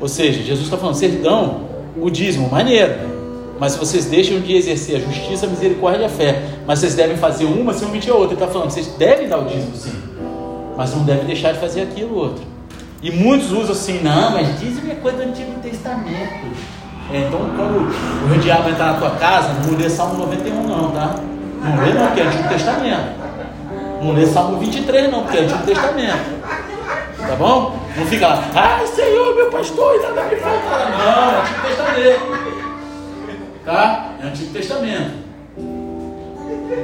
Ou 0.00 0.06
seja, 0.06 0.40
Jesus 0.40 0.66
está 0.66 0.76
falando: 0.76 0.94
vocês 0.94 1.20
dão 1.20 1.62
o 2.00 2.08
dízimo, 2.08 2.48
maneiro. 2.48 3.12
Mas 3.58 3.74
vocês 3.74 4.04
deixam 4.04 4.40
de 4.40 4.54
exercer 4.54 4.96
a 4.96 5.00
justiça, 5.00 5.46
a 5.46 5.48
misericórdia 5.48 6.02
e 6.02 6.04
a 6.04 6.08
fé. 6.08 6.42
Mas 6.64 6.78
vocês 6.78 6.94
devem 6.94 7.16
fazer 7.16 7.44
uma 7.44 7.72
sem 7.72 7.88
omitir 7.88 8.12
a 8.12 8.14
outra. 8.14 8.34
Ele 8.36 8.42
está 8.42 8.46
falando: 8.46 8.70
vocês 8.70 8.86
devem 8.96 9.28
dar 9.28 9.38
o 9.38 9.46
dízimo 9.46 9.74
sim. 9.74 9.92
Mas 10.76 10.94
não 10.94 11.02
devem 11.04 11.24
deixar 11.24 11.52
de 11.52 11.58
fazer 11.58 11.82
aquilo 11.82 12.16
outro. 12.16 12.53
E 13.04 13.10
muitos 13.10 13.52
usam 13.52 13.72
assim: 13.72 14.00
não, 14.02 14.30
mas 14.30 14.58
dízimo 14.58 14.90
é 14.90 14.94
coisa 14.94 15.18
do 15.18 15.24
Antigo 15.24 15.60
Testamento. 15.60 16.56
É, 17.12 17.18
então, 17.18 17.38
quando 17.54 18.34
o 18.34 18.38
diabo 18.38 18.70
entrar 18.70 18.92
na 18.92 18.98
tua 18.98 19.10
casa, 19.10 19.52
não 19.66 19.76
lê 19.76 19.90
Salmo 19.90 20.14
91, 20.14 20.66
não, 20.66 20.90
tá? 20.90 21.14
Não 21.62 21.84
lê, 21.84 21.92
não, 21.92 22.06
porque 22.06 22.22
é 22.22 22.24
Antigo 22.24 22.48
Testamento. 22.48 23.24
Não 24.02 24.12
lê 24.12 24.24
Salmo 24.24 24.58
23, 24.58 25.10
não, 25.10 25.22
porque 25.22 25.36
é 25.36 25.40
Antigo 25.42 25.66
Testamento. 25.66 26.44
Tá 27.18 27.36
bom? 27.36 27.78
Não 27.94 28.06
fica 28.06 28.26
lá, 28.26 28.42
ai 28.54 28.86
Senhor, 28.86 29.34
meu 29.36 29.50
pastor, 29.50 30.00
nada 30.02 30.22
me 30.22 30.36
falta. 30.36 30.88
Não, 30.96 31.30
é 31.30 31.40
Antigo 31.40 31.60
Testamento. 31.60 32.54
Tá? 33.66 34.08
É 34.22 34.26
Antigo 34.26 34.52
Testamento. 34.54 35.24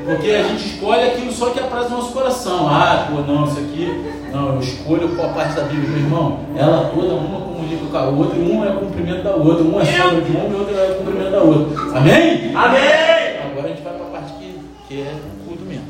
Porque 0.04 0.30
a 0.30 0.42
gente 0.42 0.66
escolhe 0.66 1.02
aquilo 1.02 1.32
só 1.32 1.48
que 1.48 1.60
apraz 1.60 1.86
o 1.86 1.90
nosso 1.90 2.12
coração. 2.12 2.68
Ah, 2.68 3.06
pô, 3.08 3.22
não, 3.22 3.44
isso 3.46 3.58
aqui, 3.58 4.19
não, 4.32 4.54
eu 4.54 4.60
escolho 4.60 5.08
qual 5.16 5.30
parte 5.30 5.54
da 5.54 5.62
Bíblia, 5.62 5.88
meu 5.88 5.98
irmão. 5.98 6.40
Ela 6.56 6.90
toda, 6.94 7.14
uma 7.14 7.40
comunica 7.40 7.86
com 7.86 7.96
a 7.96 8.04
outra, 8.04 8.38
e 8.38 8.50
uma 8.50 8.66
é 8.66 8.70
o 8.70 8.80
cumprimento 8.80 9.22
da 9.24 9.34
outra. 9.34 9.64
Uma 9.64 9.82
é 9.82 9.84
sombra 9.84 10.20
de 10.20 10.30
uma 10.30 10.48
e 10.48 10.54
outra 10.54 10.74
é 10.76 10.90
o 10.92 10.94
cumprimento 10.96 11.30
da 11.30 11.40
outra. 11.40 11.98
Amém? 11.98 12.54
Amém. 12.54 13.40
Agora 13.50 13.64
a 13.64 13.68
gente 13.68 13.82
vai 13.82 13.92
para 13.94 14.06
a 14.06 14.10
parte 14.10 14.32
que, 14.34 14.60
que 14.86 15.00
é 15.00 15.14
culto 15.46 15.64
mesmo. 15.64 15.84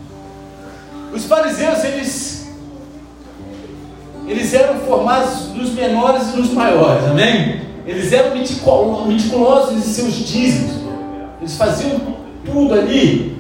Os 1.12 1.24
fariseus, 1.26 1.84
eles, 1.84 2.52
eles 4.26 4.54
eram 4.54 4.80
formados 4.80 5.48
nos 5.54 5.70
menores 5.70 6.32
e 6.32 6.36
nos 6.38 6.52
maiores, 6.52 7.04
amém? 7.04 7.60
Eles 7.86 8.12
eram 8.12 8.34
meticulosos, 8.34 9.74
em 9.74 9.80
seus 9.80 10.14
dízimos. 10.14 10.80
Eles 11.40 11.56
faziam 11.56 12.00
tudo 12.44 12.74
ali 12.74 13.38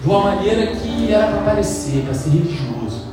de 0.00 0.08
uma 0.08 0.20
maneira 0.20 0.66
que 0.68 0.89
era 1.12 1.26
para 1.28 1.42
parecer, 1.42 2.02
para 2.04 2.14
ser 2.14 2.30
religioso. 2.30 3.10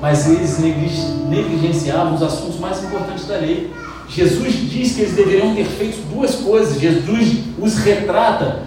Mas 0.00 0.28
eles 0.28 0.58
negligenciavam 0.58 2.14
os 2.14 2.22
assuntos 2.22 2.58
mais 2.58 2.82
importantes 2.82 3.26
da 3.26 3.36
lei. 3.36 3.70
Jesus 4.08 4.54
diz 4.70 4.94
que 4.94 5.02
eles 5.02 5.14
deveriam 5.14 5.54
ter 5.54 5.64
feito 5.64 6.00
duas 6.12 6.34
coisas. 6.36 6.80
Jesus 6.80 7.40
os 7.58 7.78
retrata 7.78 8.62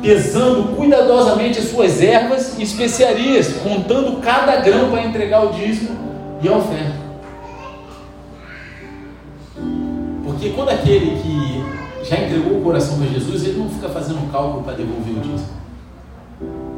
pesando 0.00 0.74
cuidadosamente 0.74 1.60
as 1.60 1.68
suas 1.68 2.02
ervas 2.02 2.58
e 2.58 2.62
especiarias, 2.62 3.54
contando 3.62 4.20
cada 4.20 4.56
grão 4.56 4.90
para 4.90 5.04
entregar 5.04 5.44
o 5.46 5.52
dízimo 5.52 5.96
e 6.42 6.48
a 6.48 6.56
oferta. 6.56 7.02
Porque 10.24 10.50
quando 10.50 10.70
aquele 10.70 11.20
que 11.22 12.08
já 12.08 12.16
entregou 12.16 12.58
o 12.58 12.62
coração 12.62 12.98
para 12.98 13.06
Jesus, 13.06 13.44
ele 13.44 13.58
não 13.58 13.70
fica 13.70 13.88
fazendo 13.88 14.30
cálculo 14.32 14.64
para 14.64 14.74
devolver 14.74 15.14
o 15.14 15.20
dízimo. 15.20 15.61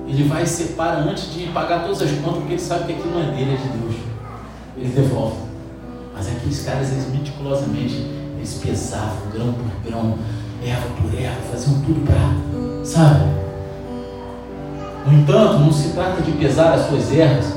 Ele 0.07 0.28
vai 0.28 0.42
e 0.42 0.46
separa 0.46 0.98
antes 0.98 1.32
de 1.32 1.46
pagar 1.46 1.82
todas 1.82 2.02
as 2.02 2.11
contas, 2.11 2.38
porque 2.38 2.52
ele 2.52 2.61
sabe 2.61 2.84
que 2.84 2.92
aquilo 2.92 3.14
não 3.14 3.22
é 3.22 3.34
dele, 3.34 3.55
é 3.55 3.57
de 3.57 3.78
Deus. 3.78 3.94
Ele 4.76 4.88
devolve. 4.88 5.36
Mas 6.14 6.28
aqueles 6.28 6.62
caras, 6.64 6.92
eles 6.92 7.09
meticulosamente, 7.11 7.94
eles 8.36 8.55
pesavam 8.55 9.30
grão 9.32 9.52
por 9.52 9.90
grão, 9.90 10.18
erva 10.64 10.86
por 11.00 11.18
erva, 11.18 11.40
faziam 11.50 11.80
tudo 11.80 12.05
para, 12.07 12.84
sabe? 12.84 13.24
No 15.07 15.12
entanto, 15.12 15.59
não 15.59 15.72
se 15.72 15.90
trata 15.90 16.22
de 16.22 16.32
pesar 16.32 16.74
as 16.74 16.86
suas 16.86 17.12
ervas, 17.12 17.55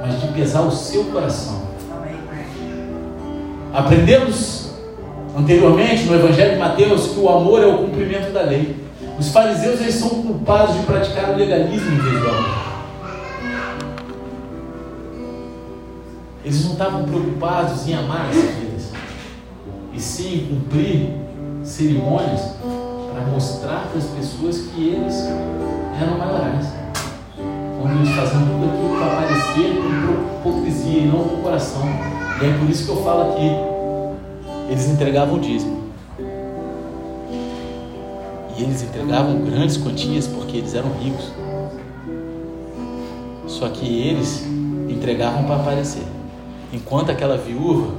mas 0.00 0.20
de 0.20 0.28
pesar 0.28 0.62
o 0.62 0.70
seu 0.70 1.04
coração. 1.04 1.62
Aprendemos 3.72 4.70
anteriormente 5.36 6.04
no 6.04 6.14
Evangelho 6.14 6.52
de 6.52 6.58
Mateus 6.58 7.06
que 7.08 7.20
o 7.20 7.28
amor 7.28 7.62
é 7.62 7.66
o 7.66 7.78
cumprimento 7.78 8.32
da 8.32 8.42
lei. 8.42 8.76
Os 9.22 9.28
fariseus 9.28 9.80
eles 9.80 9.94
são 9.94 10.08
culpados 10.08 10.74
de 10.74 10.82
praticar 10.82 11.30
o 11.30 11.36
legalismo 11.36 11.90
amor. 11.92 12.72
Eles 16.44 16.64
não 16.64 16.72
estavam 16.72 17.04
preocupados 17.04 17.86
em 17.86 17.94
amar 17.94 18.28
as 18.30 18.34
vidas, 18.34 18.90
e 19.92 20.00
sim 20.00 20.34
em 20.34 20.46
cumprir 20.48 21.10
cerimônias 21.62 22.56
para 23.12 23.24
mostrar 23.26 23.86
para 23.90 23.98
as 23.98 24.06
pessoas 24.06 24.58
que 24.58 24.88
eles 24.88 25.14
eram 26.00 26.18
maiorais. 26.18 26.66
Onde 27.80 27.98
eles 27.98 28.16
faziam 28.16 28.42
tudo 28.44 28.70
aquilo 28.72 28.96
para 28.98 29.06
aparecer 29.06 29.76
com 29.76 30.50
hipocrisia 30.50 30.98
e 30.98 31.06
não 31.06 31.22
com 31.22 31.42
coração. 31.42 31.88
E 32.42 32.44
é 32.44 32.58
por 32.58 32.68
isso 32.68 32.86
que 32.86 32.90
eu 32.90 33.04
falo 33.04 33.30
aqui. 33.30 33.48
Eles 34.68 34.88
entregavam 34.88 35.36
o 35.36 35.38
dízimo. 35.38 35.81
E 38.56 38.62
eles 38.62 38.82
entregavam 38.82 39.40
grandes 39.40 39.76
quantias 39.76 40.26
porque 40.26 40.58
eles 40.58 40.74
eram 40.74 40.90
ricos. 40.92 41.32
Só 43.46 43.68
que 43.68 43.86
eles 43.86 44.44
entregavam 44.88 45.44
para 45.44 45.56
aparecer. 45.56 46.04
Enquanto 46.72 47.10
aquela 47.10 47.36
viúva, 47.36 47.92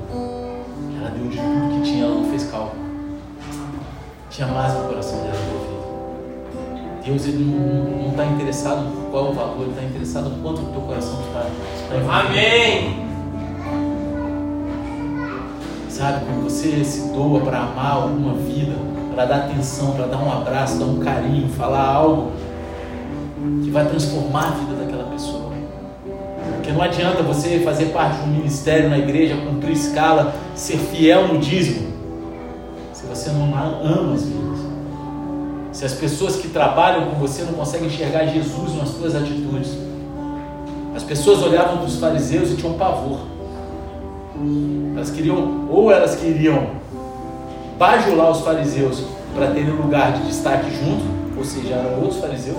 ela 1.00 1.10
deu 1.12 1.28
de 1.28 1.38
tudo 1.38 1.76
que 1.76 1.82
tinha, 1.82 2.06
ela 2.06 2.16
não 2.16 2.26
fez 2.26 2.44
cálculo. 2.46 2.82
Tinha 4.30 4.48
mais 4.48 4.74
no 4.74 4.88
coração 4.88 5.20
dela 5.20 5.36
envolvido. 5.36 5.74
Deus 7.06 7.28
ele 7.28 7.44
não 7.44 8.12
está 8.12 8.26
interessado 8.26 8.86
em 8.88 9.12
qual 9.12 9.32
o 9.32 9.34
valor, 9.34 9.62
ele 9.62 9.72
está 9.72 9.84
interessado 9.84 10.30
no 10.30 10.42
quanto 10.42 10.62
o 10.62 10.66
teu 10.66 10.82
coração 10.82 11.20
está, 11.28 11.46
envolvido. 11.96 12.12
Amém. 12.12 13.04
Sabe, 15.90 16.26
quando 16.26 16.44
você 16.44 16.84
se 16.84 17.10
doa 17.10 17.42
para 17.42 17.60
amar 17.60 17.92
alguma 17.92 18.34
vida, 18.34 18.76
para 19.14 19.26
dar 19.26 19.36
atenção, 19.46 19.92
para 19.92 20.08
dar 20.08 20.18
um 20.18 20.32
abraço, 20.32 20.78
dar 20.78 20.86
um 20.86 21.00
carinho, 21.00 21.48
falar 21.50 21.88
algo 21.88 22.32
que 23.64 23.70
vai 23.70 23.86
transformar 23.88 24.48
a 24.48 24.52
vida 24.52 24.76
daquela 24.76 25.06
pessoa. 25.06 25.52
Porque 26.56 26.72
não 26.72 26.82
adianta 26.82 27.22
você 27.22 27.60
fazer 27.60 27.88
parte 27.88 28.22
de 28.22 28.30
um 28.30 28.34
ministério 28.34 28.90
na 28.90 28.98
igreja, 28.98 29.36
cumprir 29.36 29.74
escala, 29.74 30.34
ser 30.56 30.78
fiel 30.78 31.28
no 31.28 31.40
dízimo, 31.40 31.92
se 32.94 33.06
você 33.06 33.32
não 33.32 33.54
ama 33.56 34.14
as 34.14 34.24
vidas. 34.24 34.60
Se 35.74 35.86
as 35.86 35.94
pessoas 35.94 36.36
que 36.36 36.50
trabalham 36.50 37.10
com 37.10 37.16
você 37.20 37.44
não 37.44 37.54
conseguem 37.54 37.88
enxergar 37.88 38.28
Jesus 38.28 38.76
nas 38.78 38.90
suas 38.90 39.16
atitudes. 39.16 39.76
As 40.96 41.04
pessoas 41.04 41.42
olhavam 41.42 41.78
para 41.78 41.88
os 41.88 41.98
fariseus 41.98 42.52
e 42.52 42.56
tinham 42.56 42.74
pavor. 42.76 43.20
Elas 44.96 45.10
queriam, 45.10 45.68
ou 45.70 45.92
elas 45.92 46.16
queriam 46.16 46.83
bajular 47.78 48.32
os 48.32 48.42
fariseus 48.42 49.04
para 49.36 49.48
terem 49.48 49.72
lugar 49.72 50.14
de 50.14 50.28
destaque 50.28 50.70
junto, 50.70 51.04
ou 51.38 51.44
seja, 51.44 51.74
eram 51.74 52.02
outros 52.02 52.20
fariseus, 52.20 52.58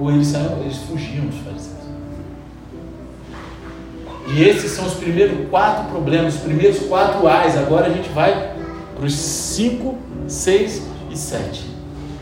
ou 0.00 0.10
eles, 0.10 0.28
saíam, 0.28 0.58
eles 0.60 0.78
fugiam 0.78 1.26
dos 1.26 1.38
fariseus. 1.40 1.78
E 4.28 4.44
esses 4.44 4.72
são 4.72 4.86
os 4.86 4.94
primeiros 4.94 5.48
quatro 5.48 5.84
problemas, 5.90 6.34
os 6.34 6.40
primeiros 6.42 6.80
quatro 6.80 7.26
A's. 7.26 7.56
Agora 7.56 7.86
a 7.86 7.90
gente 7.90 8.10
vai 8.10 8.52
para 8.94 9.06
os 9.06 9.14
cinco, 9.14 9.96
seis 10.26 10.82
e 11.10 11.16
sete. 11.16 11.64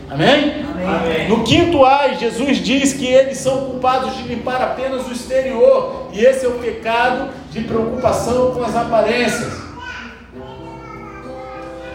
Amém? 0.09 0.65
Amém. 0.85 1.27
No 1.27 1.43
quinto 1.43 1.83
A, 1.83 2.13
Jesus 2.13 2.59
diz 2.59 2.93
que 2.93 3.05
eles 3.05 3.37
são 3.37 3.65
culpados 3.65 4.15
de 4.15 4.23
limpar 4.23 4.61
apenas 4.61 5.05
o 5.05 5.11
exterior, 5.11 6.07
e 6.13 6.23
esse 6.23 6.45
é 6.45 6.47
o 6.47 6.53
pecado 6.53 7.29
de 7.51 7.61
preocupação 7.61 8.51
com 8.51 8.63
as 8.63 8.75
aparências. 8.75 9.66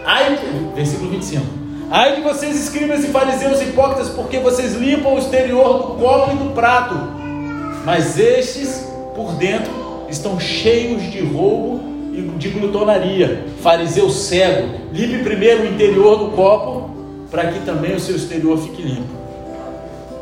Ai, 0.05 0.37
versículo 0.75 1.11
25. 1.11 1.45
Ai 1.89 2.15
de 2.15 2.21
vocês, 2.21 2.59
escribas 2.59 3.03
e 3.03 3.07
fariseus 3.07 3.61
hipócritas, 3.61 4.09
porque 4.09 4.39
vocês 4.39 4.75
limpam 4.75 5.13
o 5.13 5.19
exterior 5.19 5.77
do 5.77 5.83
copo 6.01 6.33
e 6.33 6.37
do 6.37 6.53
prato, 6.53 6.95
mas 7.85 8.17
estes, 8.17 8.87
por 9.15 9.33
dentro, 9.33 9.71
estão 10.09 10.39
cheios 10.39 11.03
de 11.11 11.21
roubo 11.21 11.81
e 12.11 12.21
de 12.37 12.49
glutonaria. 12.49 13.45
Fariseu 13.61 14.09
cego, 14.09 14.69
limpe 14.91 15.23
primeiro 15.23 15.63
o 15.63 15.67
interior 15.67 16.17
do 16.17 16.31
copo, 16.31 16.89
para 17.29 17.51
que 17.51 17.59
também 17.59 17.95
o 17.95 17.99
seu 17.99 18.15
exterior 18.15 18.57
fique 18.57 18.81
limpo. 18.81 19.13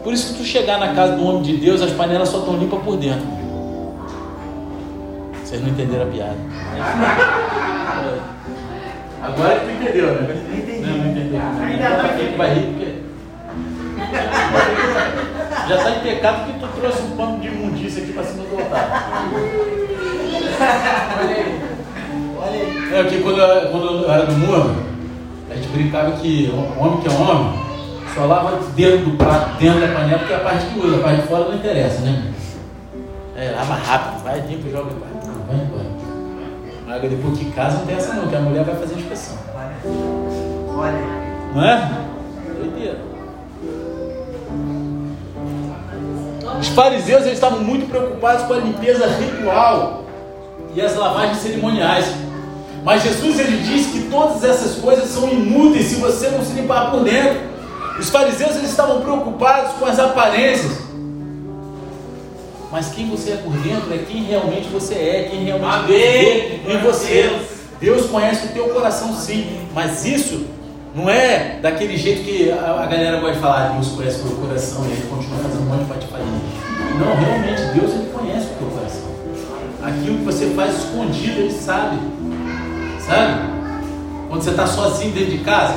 Por 0.03 0.13
isso 0.13 0.33
que 0.33 0.39
tu 0.39 0.45
chegar 0.45 0.79
na 0.79 0.93
casa 0.93 1.15
do 1.15 1.23
homem 1.23 1.43
de 1.43 1.57
Deus, 1.57 1.81
as 1.81 1.91
panelas 1.91 2.29
só 2.29 2.39
estão 2.39 2.57
limpas 2.57 2.81
por 2.81 2.97
dentro. 2.97 3.25
Vocês 5.43 5.61
não 5.61 5.69
entenderam 5.69 6.03
a 6.03 6.07
piada. 6.07 6.37
Agora 9.21 9.59
que 9.59 9.65
tu 9.65 9.71
entendeu, 9.71 10.07
né? 10.13 10.43
Não 10.49 10.57
entendi. 10.57 10.87
Não, 10.87 10.97
não 10.97 11.11
entendeu. 11.11 11.41
Ainda 11.61 11.89
Não, 11.89 12.09
que 12.17 12.37
vai 12.37 12.53
rir 12.55 12.65
porque. 12.65 13.01
Já 15.69 15.75
está 15.75 15.91
em 15.91 15.99
pecado 15.99 16.45
porque 16.45 16.59
tu 16.59 16.67
trouxe 16.79 17.01
um 17.03 17.15
pano 17.15 17.39
de 17.39 17.47
imundícia 17.47 18.03
aqui 18.03 18.13
para 18.13 18.23
cima 18.23 18.43
do 18.45 18.55
altar. 18.55 19.29
Olha 21.19 21.35
aí. 21.35 21.61
Olha 22.37 22.51
aí. 22.51 22.93
É, 22.93 23.03
porque 23.03 23.19
quando 23.19 23.39
eu, 23.39 23.69
quando 23.69 24.03
eu 24.03 24.11
era 24.11 24.25
do 24.25 24.33
mundo, 24.33 24.83
a 25.49 25.55
gente 25.55 25.67
brincava 25.67 26.11
que 26.13 26.51
o 26.51 26.83
homem 26.83 27.01
que 27.01 27.07
é 27.07 27.11
homem 27.11 27.59
só 28.15 28.25
lava 28.25 28.59
dentro 28.75 29.05
do 29.05 29.17
prato, 29.17 29.57
dentro 29.57 29.81
da 29.81 29.87
panela, 29.87 30.19
porque 30.19 30.33
é 30.33 30.35
a 30.35 30.39
parte 30.39 30.65
que 30.65 30.79
usa, 30.79 30.97
a 30.97 31.03
parte 31.03 31.21
de 31.21 31.27
fora 31.27 31.45
não 31.45 31.55
interessa, 31.55 32.01
né? 32.01 32.33
É, 33.37 33.51
lava 33.51 33.75
rápido, 33.75 34.23
vai 34.23 34.39
limpa 34.41 34.67
e 34.67 34.71
joga 34.71 34.91
embora. 34.91 35.11
Não, 35.25 35.45
vai 35.45 36.00
depois 36.99 37.37
que 37.37 37.45
casa 37.51 37.77
não 37.77 37.85
tem 37.85 37.95
essa 37.95 38.13
não, 38.13 38.27
que 38.27 38.35
a 38.35 38.39
mulher 38.39 38.63
vai 38.63 38.75
fazer 38.75 38.95
a 38.95 38.97
inspeção. 38.97 39.37
Olha. 40.75 41.21
Não 41.53 41.63
é? 41.63 41.91
Doideira. 42.57 42.99
Os 46.59 46.67
fariseus 46.69 47.21
eles 47.21 47.33
estavam 47.33 47.59
muito 47.59 47.89
preocupados 47.89 48.45
com 48.45 48.53
a 48.53 48.57
limpeza 48.57 49.07
ritual 49.07 50.03
e 50.75 50.81
as 50.81 50.95
lavagens 50.95 51.37
cerimoniais. 51.37 52.13
Mas 52.83 53.03
Jesus 53.03 53.39
ele 53.39 53.63
diz 53.63 53.87
que 53.87 54.09
todas 54.09 54.43
essas 54.43 54.75
coisas 54.75 55.09
são 55.09 55.29
inúteis 55.29 55.85
se 55.85 55.95
você 55.95 56.29
não 56.29 56.43
se 56.43 56.53
limpar 56.53 56.91
por 56.91 57.03
dentro. 57.03 57.39
Os 57.99 58.09
fariseus 58.09 58.55
eles 58.55 58.69
estavam 58.69 59.01
preocupados 59.01 59.73
com 59.73 59.85
as 59.85 59.99
aparências. 59.99 60.90
Mas 62.71 62.87
quem 62.89 63.09
você 63.09 63.31
é 63.31 63.35
por 63.35 63.51
dentro 63.57 63.93
é 63.93 63.97
quem 63.97 64.23
realmente 64.23 64.69
você 64.69 64.93
é, 64.93 65.27
quem 65.29 65.43
realmente 65.43 65.75
Amém. 65.75 65.87
Deus 65.87 66.65
vê 66.65 66.73
em 66.73 66.77
você. 66.77 67.39
Deus. 67.79 68.05
Conhece 68.05 68.45
o 68.45 68.49
teu 68.49 68.69
coração 68.69 69.13
sim, 69.13 69.59
mas 69.73 70.05
isso 70.05 70.45
não 70.93 71.09
é 71.09 71.59
daquele 71.61 71.97
jeito 71.97 72.23
que 72.23 72.51
a, 72.51 72.85
galera 72.85 73.19
gosta 73.19 73.35
de 73.35 73.39
falar, 73.39 73.69
Deus 73.69 73.89
conhece 73.89 74.21
o 74.21 74.25
meu 74.25 74.37
coração 74.37 74.85
e 74.85 74.91
ele 74.91 75.07
continua 75.09 75.39
fazendo 75.39 75.61
um 75.61 75.65
monte 75.65 75.79
de 75.79 75.85
patifaria. 75.85 76.25
Não, 76.99 77.15
realmente, 77.15 77.79
Deus 77.79 77.93
ele 77.93 78.11
conhece 78.13 78.47
o 78.47 78.55
teu 78.57 78.67
coração. 78.67 79.11
Aquilo 79.81 80.17
que 80.19 80.23
você 80.25 80.45
faz 80.51 80.77
escondido, 80.77 81.39
ele 81.39 81.51
sabe. 81.51 81.97
Sabe? 82.99 83.49
Quando 84.29 84.43
você 84.43 84.51
está 84.51 84.67
sozinho 84.67 85.11
dentro 85.11 85.31
de 85.31 85.37
casa, 85.39 85.73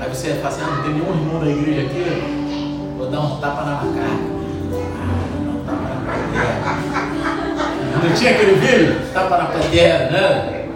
aí 0.00 0.08
você 0.08 0.34
fala 0.34 0.48
assim, 0.48 0.62
ah, 0.62 0.74
não 0.76 0.82
tem 0.82 0.92
nenhum 0.94 1.10
irmão 1.10 1.40
da 1.40 1.50
igreja 1.50 1.82
aqui, 1.82 2.94
vou 2.96 3.10
dar 3.10 3.20
um 3.20 3.40
tapa 3.40 3.64
na 3.64 3.72
macaca. 3.72 4.37
Não 8.02 8.14
tinha 8.14 8.30
aquele 8.30 8.54
vídeo? 8.54 9.00
Tapa 9.12 9.36
na 9.38 9.44
pantera, 9.46 10.10
né? 10.10 10.66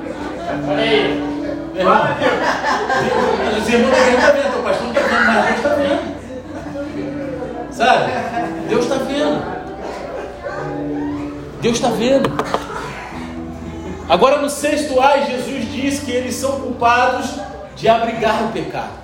Olha 0.68 0.82
aí. 0.82 1.32
Meu 1.72 1.80
irmão, 1.80 2.02
os 3.58 3.68
irmãos 3.68 3.90
da 3.90 3.98
igreja 3.98 4.18
estão 4.18 4.32
vendo, 4.34 4.58
o 4.58 4.62
pastor 4.62 4.84
não 4.84 4.92
está 4.92 5.02
vendo, 5.06 5.26
mas 5.26 5.44
Deus 5.46 5.56
está 5.56 5.74
vendo. 5.74 6.02
Sabe? 7.70 8.12
Deus 8.68 8.84
está 8.84 8.96
vendo. 8.96 9.42
Deus 11.60 11.76
está 11.76 11.88
vendo. 11.88 12.30
Agora 14.08 14.42
no 14.42 14.50
sexto 14.50 15.00
ai, 15.00 15.24
Jesus 15.24 15.72
diz 15.72 16.00
que 16.00 16.10
eles 16.10 16.34
são 16.34 16.60
culpados 16.60 17.30
de 17.76 17.88
abrigar 17.88 18.42
o 18.44 18.48
pecado. 18.48 19.00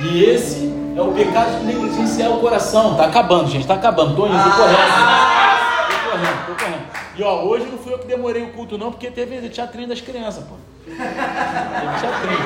E 0.00 0.24
esse 0.24 0.72
é 0.96 1.02
o 1.02 1.12
pecado 1.12 1.58
de 1.58 1.66
negligenciar 1.66 2.30
o 2.30 2.40
coração. 2.40 2.94
Tá 2.94 3.04
acabando, 3.04 3.50
gente, 3.50 3.66
tá 3.66 3.74
acabando. 3.74 4.16
Tô 4.16 4.26
indo, 4.26 4.42
tô 4.42 4.50
correndo. 4.50 4.78
Tô 5.88 6.10
correndo, 6.10 6.46
tô 6.46 6.54
correndo. 6.54 6.97
E 7.18 7.22
ó, 7.22 7.42
hoje 7.42 7.66
não 7.66 7.76
fui 7.78 7.92
eu 7.92 7.98
que 7.98 8.06
demorei 8.06 8.44
o 8.44 8.52
culto, 8.52 8.78
não, 8.78 8.92
porque 8.92 9.10
teve 9.10 9.48
teatrinho 9.48 9.88
das 9.88 10.00
crianças, 10.00 10.44
pô. 10.44 10.54
Teve 10.86 10.98
teatrinho. 11.98 12.38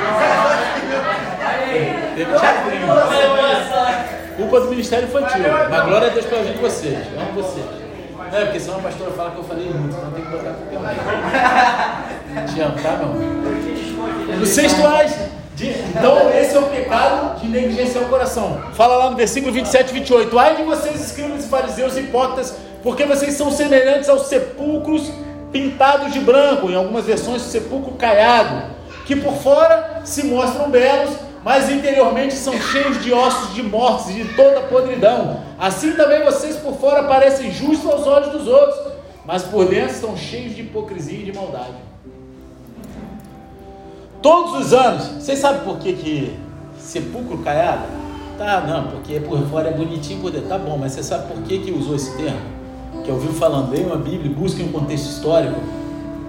Teve 2.16 2.32
teatrinho. 2.38 2.86
Culpa 4.38 4.60
do 4.60 4.70
Ministério 4.70 5.08
Infantil. 5.08 5.44
Mas 5.68 5.84
glória 5.84 6.08
a 6.08 6.10
Deus 6.10 6.24
pela 6.24 6.42
de 6.42 6.58
vocês. 6.58 6.98
Amo 7.18 7.42
vocês. 7.42 7.66
Não 8.16 8.38
é, 8.38 8.44
porque 8.46 8.60
senão 8.60 8.78
a 8.78 8.82
pastora 8.82 9.10
fala 9.10 9.30
que 9.32 9.36
eu 9.36 9.44
falei 9.44 9.68
muito, 9.68 9.94
então 9.94 10.10
tem 10.10 10.24
que 10.24 10.30
botar 10.30 10.54
com 10.54 10.64
o 12.40 12.46
Te 12.46 12.60
amo, 12.62 12.82
tá, 12.82 12.96
meu? 12.96 14.38
No 14.38 14.46
sexto 14.46 14.86
ais. 14.86 15.31
Então, 15.68 16.30
esse 16.30 16.56
é 16.56 16.58
o 16.58 16.64
pecado 16.64 17.40
de 17.40 17.48
negligenciar 17.48 18.04
o 18.04 18.08
coração. 18.08 18.60
Fala 18.74 18.96
lá 18.96 19.10
no 19.10 19.16
versículo 19.16 19.52
27 19.52 19.90
e 19.90 19.92
28. 19.94 20.38
Ai 20.38 20.56
de 20.56 20.62
vocês, 20.62 21.00
escribas 21.00 21.44
e 21.44 21.48
fariseus 21.48 21.96
hipócritas, 21.96 22.54
porque 22.82 23.04
vocês 23.04 23.34
são 23.34 23.50
semelhantes 23.50 24.08
aos 24.08 24.26
sepulcros 24.26 25.10
pintados 25.52 26.12
de 26.12 26.18
branco, 26.18 26.70
em 26.70 26.74
algumas 26.74 27.04
versões, 27.04 27.42
sepulcro 27.42 27.92
caiado, 27.92 28.62
que 29.06 29.14
por 29.14 29.34
fora 29.34 30.00
se 30.04 30.24
mostram 30.24 30.70
belos, 30.70 31.14
mas 31.44 31.68
interiormente 31.70 32.34
são 32.34 32.58
cheios 32.58 33.02
de 33.02 33.12
ossos 33.12 33.54
de 33.54 33.62
mortos 33.62 34.10
e 34.10 34.14
de 34.14 34.34
toda 34.34 34.62
podridão. 34.62 35.42
Assim 35.58 35.92
também 35.92 36.24
vocês 36.24 36.56
por 36.56 36.74
fora 36.74 37.04
parecem 37.04 37.52
justos 37.52 37.90
aos 37.90 38.06
olhos 38.06 38.32
dos 38.32 38.48
outros, 38.48 38.92
mas 39.24 39.42
por 39.42 39.66
dentro 39.66 39.94
estão 39.94 40.16
cheios 40.16 40.54
de 40.54 40.62
hipocrisia 40.62 41.18
e 41.18 41.24
de 41.24 41.32
maldade. 41.32 41.91
Todos 44.22 44.66
os 44.66 44.72
anos, 44.72 45.08
vocês 45.18 45.40
sabem 45.40 45.62
por 45.62 45.78
que, 45.78 45.94
que 45.94 46.38
sepulcro 46.78 47.38
caiado? 47.38 47.82
Tá, 48.38 48.60
não, 48.60 48.84
porque 48.92 49.18
por 49.18 49.44
fora 49.48 49.70
é 49.70 49.72
bonitinho 49.72 50.20
por 50.20 50.30
dentro. 50.30 50.48
Tá 50.48 50.56
bom, 50.56 50.78
mas 50.78 50.92
você 50.92 51.02
sabe 51.02 51.26
por 51.26 51.42
que, 51.42 51.58
que 51.58 51.72
usou 51.72 51.96
esse 51.96 52.16
termo? 52.16 52.38
Que 53.02 53.10
eu 53.10 53.16
ouvi 53.16 53.32
falando, 53.36 53.72
leiam 53.72 53.92
a 53.92 53.96
Bíblia, 53.96 54.32
busquem 54.32 54.66
um 54.66 54.70
contexto 54.70 55.06
histórico, 55.06 55.60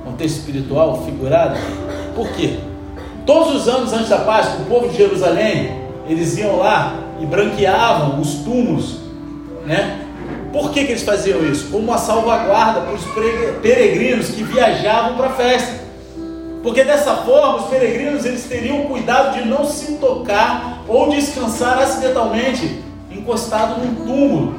contexto 0.04 0.38
espiritual, 0.38 1.04
figurado. 1.06 1.56
Por 2.16 2.28
quê? 2.30 2.58
Todos 3.28 3.62
os 3.62 3.68
anos 3.68 3.94
antes 3.94 4.10
da 4.10 4.18
Páscoa, 4.18 4.64
o 4.64 4.66
povo 4.66 4.90
de 4.90 4.98
Jerusalém, 4.98 5.84
eles 6.08 6.36
iam 6.36 6.58
lá 6.58 6.96
e 7.22 7.28
branqueavam 7.28 8.20
os 8.20 8.38
túmulos, 8.38 9.02
né? 9.68 10.00
Por 10.52 10.72
que, 10.72 10.84
que 10.84 10.94
eles 10.94 11.04
faziam 11.04 11.46
isso? 11.46 11.70
Como 11.70 11.84
uma 11.84 12.00
salvaguarda 12.00 12.82
para 12.82 12.94
os 12.94 13.06
peregrinos 13.62 14.30
que 14.30 14.44
viajavam 14.44 15.16
para 15.16 15.28
a 15.28 15.34
festa. 15.34 15.83
Porque 16.64 16.86
dessa 16.86 17.18
forma 17.18 17.58
os 17.58 17.66
peregrinos 17.66 18.24
eles 18.24 18.46
teriam 18.46 18.84
cuidado 18.84 19.34
de 19.38 19.46
não 19.46 19.66
se 19.66 19.96
tocar 19.98 20.82
ou 20.88 21.10
descansar 21.10 21.78
acidentalmente 21.80 22.82
encostado 23.12 23.82
num 23.82 23.94
túmulo, 23.94 24.56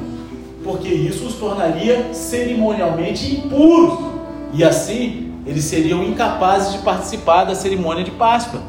porque 0.63 0.87
isso 0.87 1.25
os 1.25 1.33
tornaria 1.33 2.13
cerimonialmente 2.13 3.35
impuros 3.35 3.99
e 4.53 4.63
assim 4.63 5.33
eles 5.47 5.65
seriam 5.65 6.03
incapazes 6.03 6.73
de 6.73 6.79
participar 6.79 7.43
da 7.43 7.55
cerimônia 7.55 8.03
de 8.03 8.11
Páscoa. 8.11 8.61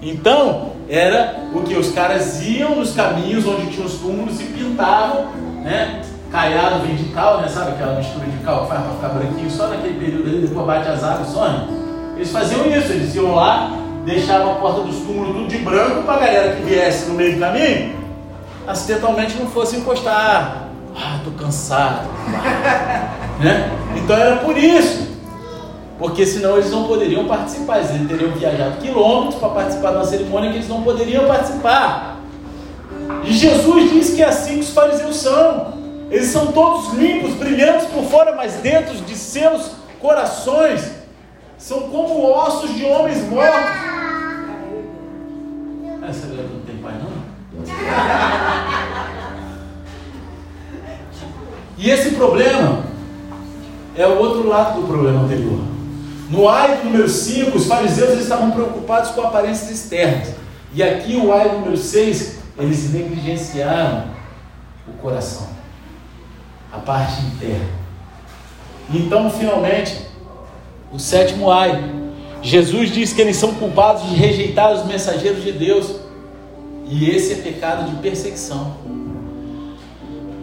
Então 0.00 0.72
era 0.88 1.48
o 1.52 1.62
que 1.62 1.74
os 1.74 1.90
caras 1.90 2.40
iam 2.46 2.76
nos 2.76 2.92
caminhos 2.92 3.46
onde 3.46 3.66
tinham 3.66 3.86
os 3.86 3.94
túmulos 3.94 4.40
e 4.40 4.44
pintavam, 4.44 5.26
né? 5.62 6.02
Caiado 6.30 6.84
vem 6.86 6.94
de 6.94 7.04
cal, 7.10 7.40
né? 7.40 7.48
Sabe 7.48 7.72
aquela 7.72 7.96
mistura 7.96 8.26
de 8.26 8.38
cal 8.44 8.62
que 8.62 8.68
faz 8.68 8.82
para 8.82 8.92
ficar 8.92 9.08
branquinho 9.08 9.50
só 9.50 9.68
naquele 9.68 9.98
período 9.98 10.28
ali, 10.28 10.46
depois 10.46 10.66
bate 10.66 10.88
as 10.88 11.02
águas 11.02 11.28
só, 11.28 11.48
né? 11.48 11.83
Eles 12.16 12.30
faziam 12.30 12.66
isso, 12.66 12.92
eles 12.92 13.14
iam 13.14 13.34
lá, 13.34 13.72
deixavam 14.04 14.52
a 14.52 14.54
porta 14.56 14.82
dos 14.82 14.96
túmulos 14.98 15.34
tudo 15.34 15.48
de 15.48 15.58
branco 15.58 16.02
para 16.02 16.14
a 16.14 16.18
galera 16.18 16.56
que 16.56 16.62
viesse 16.62 17.06
no 17.06 17.14
meio 17.14 17.34
do 17.34 17.40
caminho, 17.40 17.96
acidentalmente 18.66 19.36
não 19.36 19.46
fosse 19.46 19.76
encostar. 19.76 20.68
Ah, 20.96 21.18
tô 21.24 21.32
cansado. 21.32 22.08
né? 23.42 23.70
Então 23.96 24.16
era 24.16 24.36
por 24.36 24.56
isso. 24.56 25.12
Porque 25.98 26.26
senão 26.26 26.56
eles 26.56 26.70
não 26.70 26.84
poderiam 26.84 27.24
participar, 27.26 27.78
eles 27.78 28.08
teriam 28.08 28.32
viajado 28.32 28.78
quilômetros 28.78 29.36
para 29.36 29.48
participar 29.50 29.90
de 29.90 29.96
uma 29.96 30.04
cerimônia 30.04 30.50
que 30.50 30.56
eles 30.56 30.68
não 30.68 30.82
poderiam 30.82 31.26
participar. 31.26 32.18
E 33.24 33.32
Jesus 33.32 33.90
diz 33.90 34.10
que 34.10 34.22
é 34.22 34.26
assim 34.26 34.54
que 34.54 34.60
os 34.60 34.70
fariseus 34.70 35.16
são. 35.16 35.74
Eles 36.10 36.28
são 36.28 36.48
todos 36.48 36.92
limpos, 36.94 37.34
brilhantes 37.34 37.86
por 37.86 38.04
fora, 38.04 38.34
mas 38.36 38.54
dentro 38.54 38.94
de 38.94 39.16
seus 39.16 39.70
corações 40.00 41.03
são 41.58 41.88
como 41.88 42.30
ossos 42.30 42.74
de 42.74 42.84
homens 42.84 43.22
mortos. 43.28 43.70
Essa 46.08 46.26
mulher 46.26 46.46
não 46.52 46.60
tem 46.60 46.76
pai, 46.78 46.94
não? 47.00 47.24
E 51.78 51.90
esse 51.90 52.10
problema 52.12 52.84
é 53.96 54.06
o 54.06 54.18
outro 54.18 54.48
lado 54.48 54.80
do 54.80 54.86
problema 54.86 55.22
anterior. 55.22 55.60
No 56.30 56.48
ai 56.48 56.82
número 56.82 57.08
5, 57.08 57.56
os 57.56 57.66
fariseus 57.66 58.20
estavam 58.20 58.50
preocupados 58.50 59.10
com 59.10 59.22
aparências 59.22 59.70
externas. 59.70 60.34
E 60.72 60.82
aqui 60.82 61.16
o 61.16 61.32
ai 61.32 61.52
número 61.52 61.76
6, 61.76 62.38
eles 62.58 62.92
negligenciaram 62.92 64.04
o 64.88 64.92
coração, 65.00 65.48
a 66.72 66.78
parte 66.78 67.22
interna. 67.26 67.68
Então, 68.90 69.30
finalmente, 69.30 70.06
o 70.94 70.98
sétimo 70.98 71.50
ai, 71.50 71.82
Jesus 72.40 72.90
diz 72.90 73.12
que 73.12 73.20
eles 73.20 73.36
são 73.36 73.54
culpados 73.54 74.08
de 74.08 74.14
rejeitar 74.14 74.72
os 74.72 74.86
mensageiros 74.86 75.42
de 75.42 75.50
Deus. 75.50 75.96
E 76.86 77.10
esse 77.10 77.32
é 77.32 77.36
pecado 77.36 77.90
de 77.90 77.96
perseguição. 77.96 78.76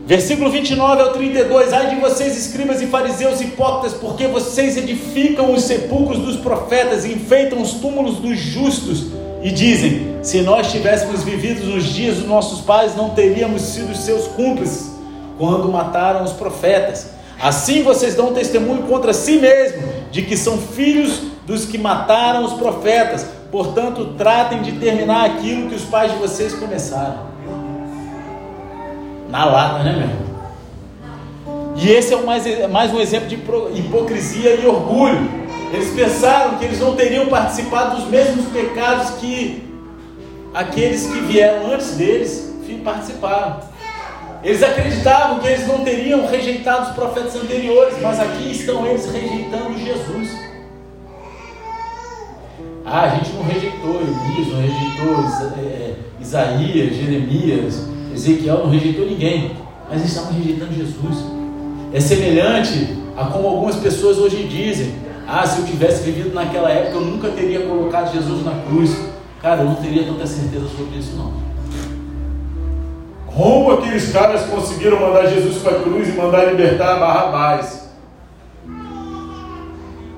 Versículo 0.05 0.49
29 0.49 1.01
ao 1.01 1.13
32: 1.13 1.71
Ai 1.71 1.95
de 1.95 2.01
vocês, 2.01 2.35
escribas 2.35 2.81
e 2.81 2.87
fariseus 2.87 3.39
hipócritas, 3.39 3.93
porque 3.93 4.27
vocês 4.27 4.75
edificam 4.75 5.53
os 5.53 5.61
sepulcros 5.61 6.19
dos 6.19 6.35
profetas 6.37 7.05
e 7.05 7.13
enfeitam 7.13 7.61
os 7.61 7.75
túmulos 7.75 8.17
dos 8.17 8.37
justos, 8.37 9.05
e 9.41 9.51
dizem: 9.51 10.17
Se 10.21 10.41
nós 10.41 10.71
tivéssemos 10.71 11.23
vivido 11.23 11.63
nos 11.65 11.85
dias 11.85 12.17
dos 12.17 12.27
nossos 12.27 12.59
pais, 12.61 12.95
não 12.95 13.11
teríamos 13.11 13.61
sido 13.61 13.95
seus 13.95 14.27
cúmplices 14.27 14.91
quando 15.37 15.71
mataram 15.71 16.25
os 16.25 16.33
profetas. 16.33 17.20
Assim 17.41 17.83
vocês 17.83 18.13
dão 18.15 18.33
testemunho 18.33 18.83
contra 18.83 19.13
si 19.13 19.37
mesmo 19.37 19.81
de 20.11 20.21
que 20.21 20.37
são 20.37 20.57
filhos 20.57 21.21
dos 21.45 21.65
que 21.65 21.77
mataram 21.77 22.45
os 22.45 22.53
profetas. 22.53 23.25
Portanto, 23.51 24.13
tratem 24.17 24.61
de 24.61 24.73
terminar 24.73 25.25
aquilo 25.25 25.69
que 25.69 25.75
os 25.75 25.83
pais 25.83 26.11
de 26.11 26.17
vocês 26.17 26.53
começaram. 26.53 27.31
Na 29.29 29.45
lata, 29.45 29.83
né, 29.83 29.91
meu 29.91 30.01
irmão? 30.01 30.31
E 31.77 31.89
esse 31.89 32.13
é 32.13 32.21
mais, 32.21 32.69
mais 32.69 32.93
um 32.93 32.99
exemplo 32.99 33.27
de 33.27 33.35
hipocrisia 33.35 34.55
e 34.55 34.67
orgulho. 34.67 35.41
Eles 35.73 35.89
pensaram 35.93 36.57
que 36.57 36.65
eles 36.65 36.79
não 36.79 36.95
teriam 36.95 37.27
participado 37.27 37.95
dos 37.95 38.09
mesmos 38.09 38.45
pecados 38.47 39.11
que 39.19 39.63
aqueles 40.53 41.07
que 41.07 41.19
vieram 41.21 41.73
antes 41.73 41.91
deles 41.95 42.51
participaram. 42.83 43.59
Eles 44.43 44.63
acreditavam 44.63 45.39
que 45.39 45.47
eles 45.47 45.67
não 45.67 45.83
teriam 45.83 46.25
rejeitado 46.27 46.89
os 46.89 46.95
profetas 46.95 47.35
anteriores, 47.35 47.95
mas 48.01 48.19
aqui 48.19 48.51
estão 48.51 48.85
eles 48.87 49.05
rejeitando 49.05 49.77
Jesus. 49.77 50.29
Ah, 52.83 53.03
a 53.03 53.09
gente 53.09 53.31
não 53.33 53.43
rejeitou 53.43 54.01
Elias, 54.01 54.47
não 54.47 54.61
rejeitou 54.61 55.57
é, 55.57 55.61
é, 55.61 55.95
Isaías, 56.19 56.95
Jeremias, 56.95 57.87
Ezequiel, 58.13 58.57
não 58.59 58.69
rejeitou 58.69 59.05
ninguém, 59.05 59.55
mas 59.87 59.99
eles 59.99 60.11
estavam 60.11 60.33
rejeitando 60.33 60.75
Jesus. 60.75 61.17
É 61.93 61.99
semelhante 61.99 62.97
a 63.15 63.25
como 63.25 63.47
algumas 63.47 63.75
pessoas 63.75 64.17
hoje 64.17 64.47
dizem: 64.47 64.95
Ah, 65.27 65.45
se 65.45 65.59
eu 65.59 65.65
tivesse 65.67 66.03
vivido 66.03 66.33
naquela 66.33 66.69
época, 66.71 66.97
eu 66.97 67.01
nunca 67.01 67.29
teria 67.29 67.61
colocado 67.61 68.11
Jesus 68.11 68.43
na 68.43 68.53
cruz. 68.67 68.91
Cara, 69.39 69.61
eu 69.61 69.65
não 69.65 69.75
teria 69.75 70.03
tanta 70.03 70.25
certeza 70.25 70.65
sobre 70.75 70.97
isso, 70.97 71.15
não. 71.15 71.50
Como 73.35 73.71
aqueles 73.71 74.11
caras 74.11 74.43
conseguiram 74.43 74.99
mandar 74.99 75.27
Jesus 75.27 75.59
para 75.59 75.77
a 75.77 75.81
cruz 75.81 76.09
e 76.09 76.11
mandar 76.11 76.45
libertar 76.45 76.99
Barrabás? 76.99 77.89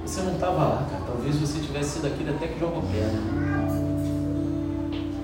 Você 0.04 0.22
não 0.22 0.34
estava 0.34 0.64
lá, 0.64 0.88
cara. 0.90 1.04
Talvez 1.06 1.36
você 1.38 1.60
tivesse 1.60 1.92
sido 1.92 2.08
aquele 2.08 2.32
até 2.32 2.48
que 2.48 2.60
jogou 2.60 2.84
pedra. 2.92 3.20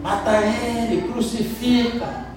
Mata 0.02 0.38
ele, 0.38 1.12
crucifica. 1.12 2.30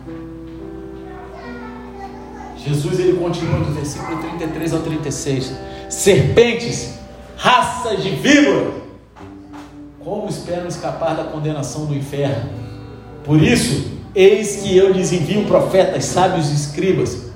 Jesus 2.57 2.99
ele 3.01 3.19
continua 3.19 3.59
do 3.61 3.75
versículo 3.75 4.19
33 4.21 4.73
ao 4.73 4.81
36. 4.81 5.53
Serpentes, 5.89 6.99
raças 7.37 8.03
de 8.03 8.11
víbora, 8.11 8.73
como 10.01 10.29
esperam 10.29 10.67
escapar 10.67 11.15
da 11.15 11.25
condenação 11.25 11.87
do 11.87 11.95
inferno? 11.95 12.51
Por 13.25 13.43
isso, 13.43 14.02
eis 14.15 14.57
que 14.57 14.77
eu 14.77 14.93
lhes 14.93 15.13
envio 15.13 15.45
profetas, 15.45 16.05
sábios 16.05 16.51
e 16.51 16.55
escribas 16.55 17.33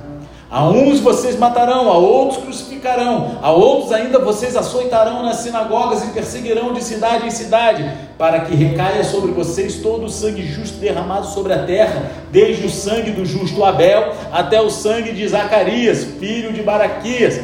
a 0.49 0.69
uns 0.69 1.01
vocês 1.01 1.37
matarão, 1.37 1.91
a 1.91 1.99
outros 1.99 2.43
crucificarão, 2.43 3.39
a 3.43 3.51
outros 3.51 3.93
ainda 3.93 4.21
vocês 4.21 4.57
açoitarão 4.57 5.25
nas 5.25 5.39
sinagogas 5.39 6.05
e 6.05 6.13
perseguirão 6.13 6.73
de 6.73 6.85
cidade 6.85 7.27
em 7.27 7.31
cidade, 7.31 7.85
para 8.17 8.41
que 8.41 8.55
recaia 8.55 9.03
sobre 9.03 9.33
vocês 9.33 9.77
todo 9.83 10.05
o 10.05 10.09
sangue 10.09 10.47
justo 10.47 10.79
derramado 10.79 11.27
sobre 11.27 11.53
a 11.53 11.65
terra, 11.65 12.13
desde 12.31 12.65
o 12.65 12.71
sangue 12.71 13.11
do 13.11 13.27
justo 13.27 13.65
Abel 13.65 14.13
até 14.31 14.61
o 14.61 14.71
sangue 14.71 15.13
de 15.13 15.27
Zacarias, 15.27 16.05
filho 16.05 16.53
de 16.53 16.63
Baraquias, 16.63 17.41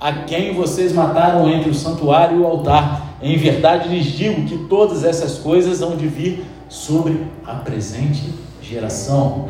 a 0.00 0.12
quem 0.24 0.54
vocês 0.54 0.94
mataram 0.94 1.48
entre 1.50 1.68
o 1.68 1.74
santuário 1.74 2.38
e 2.38 2.40
o 2.40 2.46
altar. 2.46 3.16
Em 3.20 3.36
verdade 3.36 3.90
lhes 3.90 4.06
digo 4.06 4.46
que 4.46 4.56
todas 4.66 5.04
essas 5.04 5.36
coisas 5.38 5.82
hão 5.82 5.94
de 5.94 6.06
vir 6.06 6.44
sobre 6.70 7.26
a 7.46 7.54
presente 7.54 8.45
geração. 8.68 9.48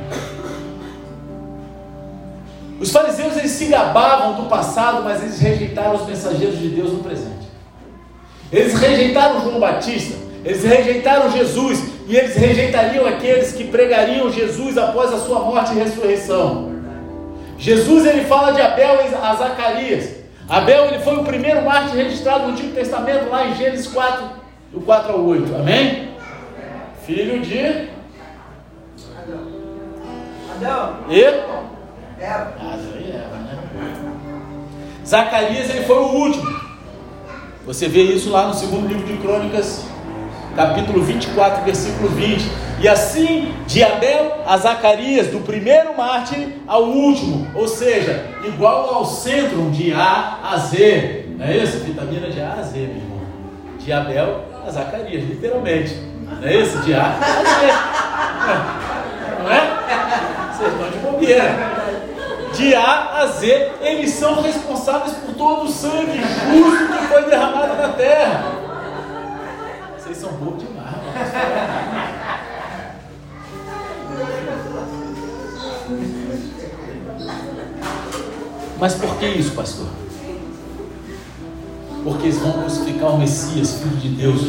Os 2.79 2.93
fariseus 2.93 3.37
eles 3.37 3.53
se 3.53 3.67
gabavam 3.67 4.43
do 4.43 4.49
passado, 4.49 5.03
mas 5.03 5.23
eles 5.23 5.41
rejeitaram 5.41 5.95
os 5.95 6.07
mensageiros 6.07 6.59
de 6.59 6.69
Deus 6.69 6.93
no 6.93 6.99
presente. 6.99 7.47
Eles 8.53 8.75
rejeitaram 8.75 9.41
João 9.41 9.59
Batista, 9.59 10.15
eles 10.45 10.63
rejeitaram 10.63 11.31
Jesus 11.31 11.83
e 12.07 12.15
eles 12.17 12.37
rejeitariam 12.37 13.07
aqueles 13.07 13.53
que 13.53 13.65
pregariam 13.65 14.31
Jesus 14.31 14.77
após 14.77 15.13
a 15.13 15.19
sua 15.19 15.41
morte 15.41 15.73
e 15.73 15.79
ressurreição. 15.79 16.77
Jesus 17.59 18.05
ele 18.05 18.25
fala 18.25 18.53
de 18.53 18.61
Abel 18.61 18.99
a 19.23 19.35
Zacarias. 19.35 20.11
Abel 20.49 20.87
ele 20.87 20.99
foi 21.01 21.17
o 21.17 21.25
primeiro 21.25 21.65
mártir 21.65 21.97
registrado 21.97 22.45
no 22.45 22.51
Antigo 22.51 22.73
Testamento 22.73 23.31
lá 23.31 23.47
em 23.47 23.57
Gênesis 23.57 23.87
4, 23.89 24.25
do 24.73 24.81
4 24.83 25.13
ao 25.13 25.25
8. 25.25 25.57
Amém? 25.57 26.11
Filho 27.05 27.41
de 27.41 27.96
E 31.09 31.23
né? 31.23 31.45
Zacarias 35.07 35.71
ele 35.71 35.85
foi 35.85 35.99
o 35.99 36.09
último. 36.09 36.67
Você 37.67 37.89
vê 37.89 38.03
isso 38.03 38.31
lá 38.31 38.47
no 38.47 38.55
segundo 38.55 38.89
livro 38.89 39.07
de 39.07 39.17
Crônicas, 39.19 39.85
capítulo 40.55 41.03
24, 41.03 41.65
versículo 41.65 42.09
20. 42.09 42.49
E 42.81 42.89
assim, 42.89 43.55
de 43.67 43.83
Abel 43.83 44.43
a 44.47 44.57
Zacarias, 44.57 45.29
do 45.29 45.41
primeiro 45.41 45.97
mártir 45.97 46.49
ao 46.67 46.85
último, 46.85 47.47
ou 47.55 47.67
seja, 47.67 48.27
igual 48.45 48.95
ao 48.95 49.05
centro 49.05 49.71
de 49.71 49.93
A 49.93 50.39
a 50.43 50.57
Z. 50.59 51.27
Não 51.39 51.45
é 51.45 51.57
isso? 51.57 51.79
Vitamina 51.79 52.31
de 52.31 52.41
A 52.41 52.55
a 52.55 52.63
Z, 52.63 52.79
meu 52.79 52.97
irmão. 52.97 53.21
De 53.79 53.93
Abel 53.93 54.45
a 54.67 54.71
Zacarias, 54.71 55.25
literalmente. 55.25 55.95
Não 56.41 56.47
é 56.47 56.57
isso? 56.57 56.79
De 56.79 56.95
A 56.95 57.05
a 57.05 57.21
Z. 59.03 59.16
Não 59.43 59.51
é? 59.51 60.53
Vocês 60.53 60.73
estão 60.73 60.91
de 60.91 60.99
bobeira 60.99 61.77
de 62.57 62.75
A 62.75 63.21
a 63.21 63.27
Z, 63.27 63.73
eles 63.81 64.11
são 64.13 64.41
responsáveis 64.41 65.13
por 65.15 65.35
todo 65.35 65.65
o 65.65 65.69
sangue 65.69 66.21
justo 66.53 66.93
que 66.93 67.07
foi 67.07 67.25
derramado 67.25 67.77
na 67.77 67.89
terra. 67.91 68.45
Vocês 69.99 70.17
são 70.17 70.33
bons 70.33 70.63
demais, 70.63 70.97
Mas 78.79 78.95
por 78.95 79.17
que 79.17 79.27
isso, 79.27 79.53
pastor? 79.53 79.87
Porque 82.07 82.27
eles 82.27 82.39
vão 82.39 82.53
crucificar 82.53 83.17
o 83.17 83.19
Messias, 83.19 83.81
Filho 83.81 83.97
de 83.97 84.09
Deus, 84.11 84.41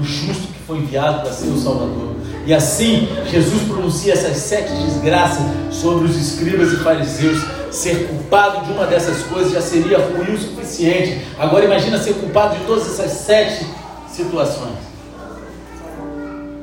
o 0.00 0.02
justo 0.02 0.46
que 0.46 0.58
foi 0.66 0.78
enviado 0.78 1.20
para 1.20 1.30
ser 1.30 1.48
o 1.48 1.58
Salvador. 1.58 2.16
E 2.46 2.54
assim, 2.54 3.06
Jesus 3.30 3.64
pronuncia 3.64 4.14
essas 4.14 4.38
sete 4.38 4.72
desgraças 4.72 5.44
sobre 5.70 6.06
os 6.06 6.16
escribas 6.16 6.72
e 6.72 6.76
fariseus. 6.76 7.38
Ser 7.70 8.08
culpado 8.08 8.64
de 8.64 8.72
uma 8.72 8.86
dessas 8.86 9.24
coisas 9.24 9.52
já 9.52 9.60
seria 9.60 9.98
ruim 9.98 10.34
o 10.34 10.38
suficiente. 10.40 11.20
Agora 11.38 11.66
imagina 11.66 11.98
ser 11.98 12.14
culpado 12.14 12.56
de 12.56 12.64
todas 12.64 12.86
essas 12.86 13.12
sete 13.12 13.66
situações. 14.10 14.78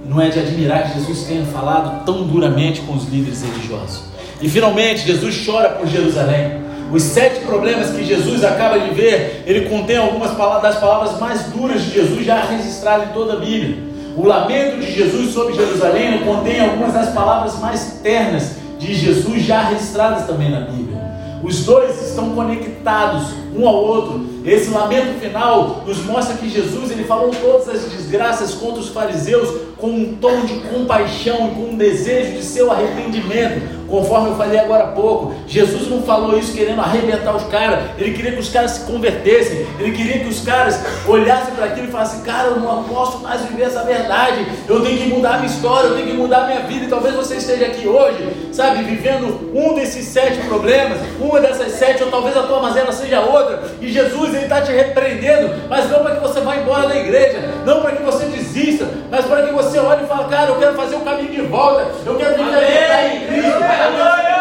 Não 0.04 0.20
é 0.20 0.30
de 0.30 0.40
admirar 0.40 0.92
que 0.92 0.98
Jesus 0.98 1.28
tenha 1.28 1.46
falado 1.46 2.04
tão 2.06 2.24
duramente 2.24 2.82
com 2.82 2.94
os 2.94 3.08
líderes 3.08 3.44
religiosos. 3.44 4.02
E 4.42 4.50
finalmente, 4.50 5.06
Jesus 5.06 5.46
chora 5.46 5.70
por 5.70 5.86
Jerusalém. 5.86 6.69
Os 6.92 7.04
sete 7.04 7.42
problemas 7.46 7.92
que 7.92 8.04
Jesus 8.04 8.44
acaba 8.44 8.80
de 8.80 8.94
ver, 8.96 9.44
ele 9.46 9.70
contém 9.70 9.98
algumas 9.98 10.32
das 10.62 10.80
palavras 10.80 11.20
mais 11.20 11.44
duras 11.44 11.84
de 11.84 11.92
Jesus 11.92 12.26
já 12.26 12.42
registradas 12.46 13.10
em 13.10 13.14
toda 13.14 13.34
a 13.34 13.36
Bíblia. 13.36 13.78
O 14.18 14.26
lamento 14.26 14.80
de 14.80 14.92
Jesus 14.92 15.32
sobre 15.32 15.54
Jerusalém 15.54 16.24
contém 16.26 16.60
algumas 16.60 16.94
das 16.94 17.10
palavras 17.14 17.60
mais 17.60 18.00
ternas 18.02 18.56
de 18.80 18.96
Jesus 18.96 19.44
já 19.44 19.62
registradas 19.62 20.26
também 20.26 20.50
na 20.50 20.62
Bíblia. 20.62 21.00
Os 21.44 21.64
dois 21.64 22.02
estão 22.10 22.32
conectados 22.32 23.28
um 23.56 23.68
ao 23.68 23.76
outro. 23.76 24.26
Esse 24.44 24.70
lamento 24.72 25.20
final 25.20 25.84
nos 25.86 26.04
mostra 26.04 26.36
que 26.36 26.50
Jesus 26.50 26.92
ele 26.92 27.04
falou 27.04 27.30
todas 27.30 27.70
as 27.70 27.92
desgraças 27.92 28.54
contra 28.56 28.82
os 28.82 28.90
fariseus 28.90 29.50
com 29.78 29.88
um 29.88 30.18
tom 30.20 30.42
de 30.42 30.56
compaixão 30.56 31.50
e 31.50 31.56
com 31.56 31.74
um 31.74 31.78
desejo 31.78 32.34
de 32.34 32.44
seu 32.44 32.72
arrependimento, 32.72 33.79
conforme 33.90 34.30
eu 34.30 34.36
falei 34.36 34.60
agora 34.60 34.84
há 34.86 34.88
pouco. 34.88 35.34
Jesus 35.48 35.88
não 35.88 36.02
falou 36.04 36.38
isso 36.38 36.54
querendo 36.54 36.80
arrebentar 36.82 37.36
os 37.36 37.44
caras, 37.44 37.92
ele 37.98 38.14
queria 38.14 38.32
que 38.32 38.40
os 38.40 38.50
caras 38.50 38.72
se 38.72 38.82
convertessem, 38.82 39.66
ele 39.80 39.92
queria 39.92 40.20
que 40.20 40.28
os 40.28 40.42
caras 40.42 40.80
olhassem 41.08 41.54
para 41.56 41.66
aquilo 41.66 41.88
e 41.88 41.92
falassem: 41.92 42.22
Cara, 42.22 42.50
eu 42.50 42.60
não 42.60 42.84
posso 42.84 43.20
mais 43.20 43.42
viver 43.42 43.64
essa 43.64 43.84
verdade, 43.84 44.46
eu 44.68 44.82
tenho 44.82 44.98
que 44.98 45.10
mudar 45.10 45.36
a 45.36 45.38
minha 45.38 45.52
história, 45.52 45.88
eu 45.88 45.96
tenho 45.96 46.08
que 46.08 46.14
mudar 46.14 46.46
minha 46.46 46.62
vida. 46.62 46.86
E 46.86 46.88
talvez 46.88 47.16
você 47.16 47.36
esteja 47.36 47.66
aqui 47.66 47.88
hoje, 47.88 48.52
sabe, 48.52 48.84
vivendo 48.84 49.52
um 49.54 49.74
desses 49.74 50.06
sete 50.06 50.40
problemas, 50.48 51.00
uma 51.20 51.40
dessas 51.40 51.74
sete, 51.74 52.04
ou 52.04 52.12
talvez 52.12 52.36
a 52.38 52.44
tua 52.44 52.62
mazela 52.62 52.92
seja 52.92 53.22
outra, 53.22 53.64
e 53.82 53.92
Jesus 53.92 54.34
ele 54.34 54.44
está 54.44 54.62
te 54.62 54.72
repreendendo, 54.72 55.56
mas 55.70 55.90
não 55.90 56.04
para 56.04 56.16
que 56.16 56.22
você 56.22 56.42
vá 56.42 56.56
embora 56.56 56.88
da 56.88 56.96
igreja, 56.96 57.40
não 57.66 57.82
para 57.82 57.92
que 57.92 58.04
você 58.04 58.26
desista, 58.26 58.88
mas 59.10 59.26
para 59.26 59.44
que 59.44 59.54
você 59.54 59.80
olhe 59.80 60.04
e 60.04 60.08
fale: 60.08 60.30
Cara, 60.30 60.50
eu 60.50 60.60
quero 60.60 60.74
fazer 60.76 60.96
o 60.96 61.02
caminho 61.02 61.32
de 61.32 61.42
volta, 61.42 61.88
eu 62.06 62.16
quero 62.16 62.36
viver 62.36 62.56
a 62.56 62.60
verdade 62.60 63.16
em 63.16 63.28
Cristo. 63.28 63.60
Glória 63.80 64.36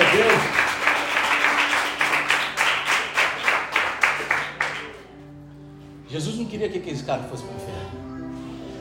a 0.00 0.04
Deus. 0.14 0.40
Jesus 6.08 6.38
não 6.38 6.46
queria 6.46 6.70
que 6.70 6.78
aqueles 6.78 7.02
caras 7.02 7.26
fossem 7.28 7.46
para 7.46 7.54
o 7.54 7.58
inferno. 7.58 7.76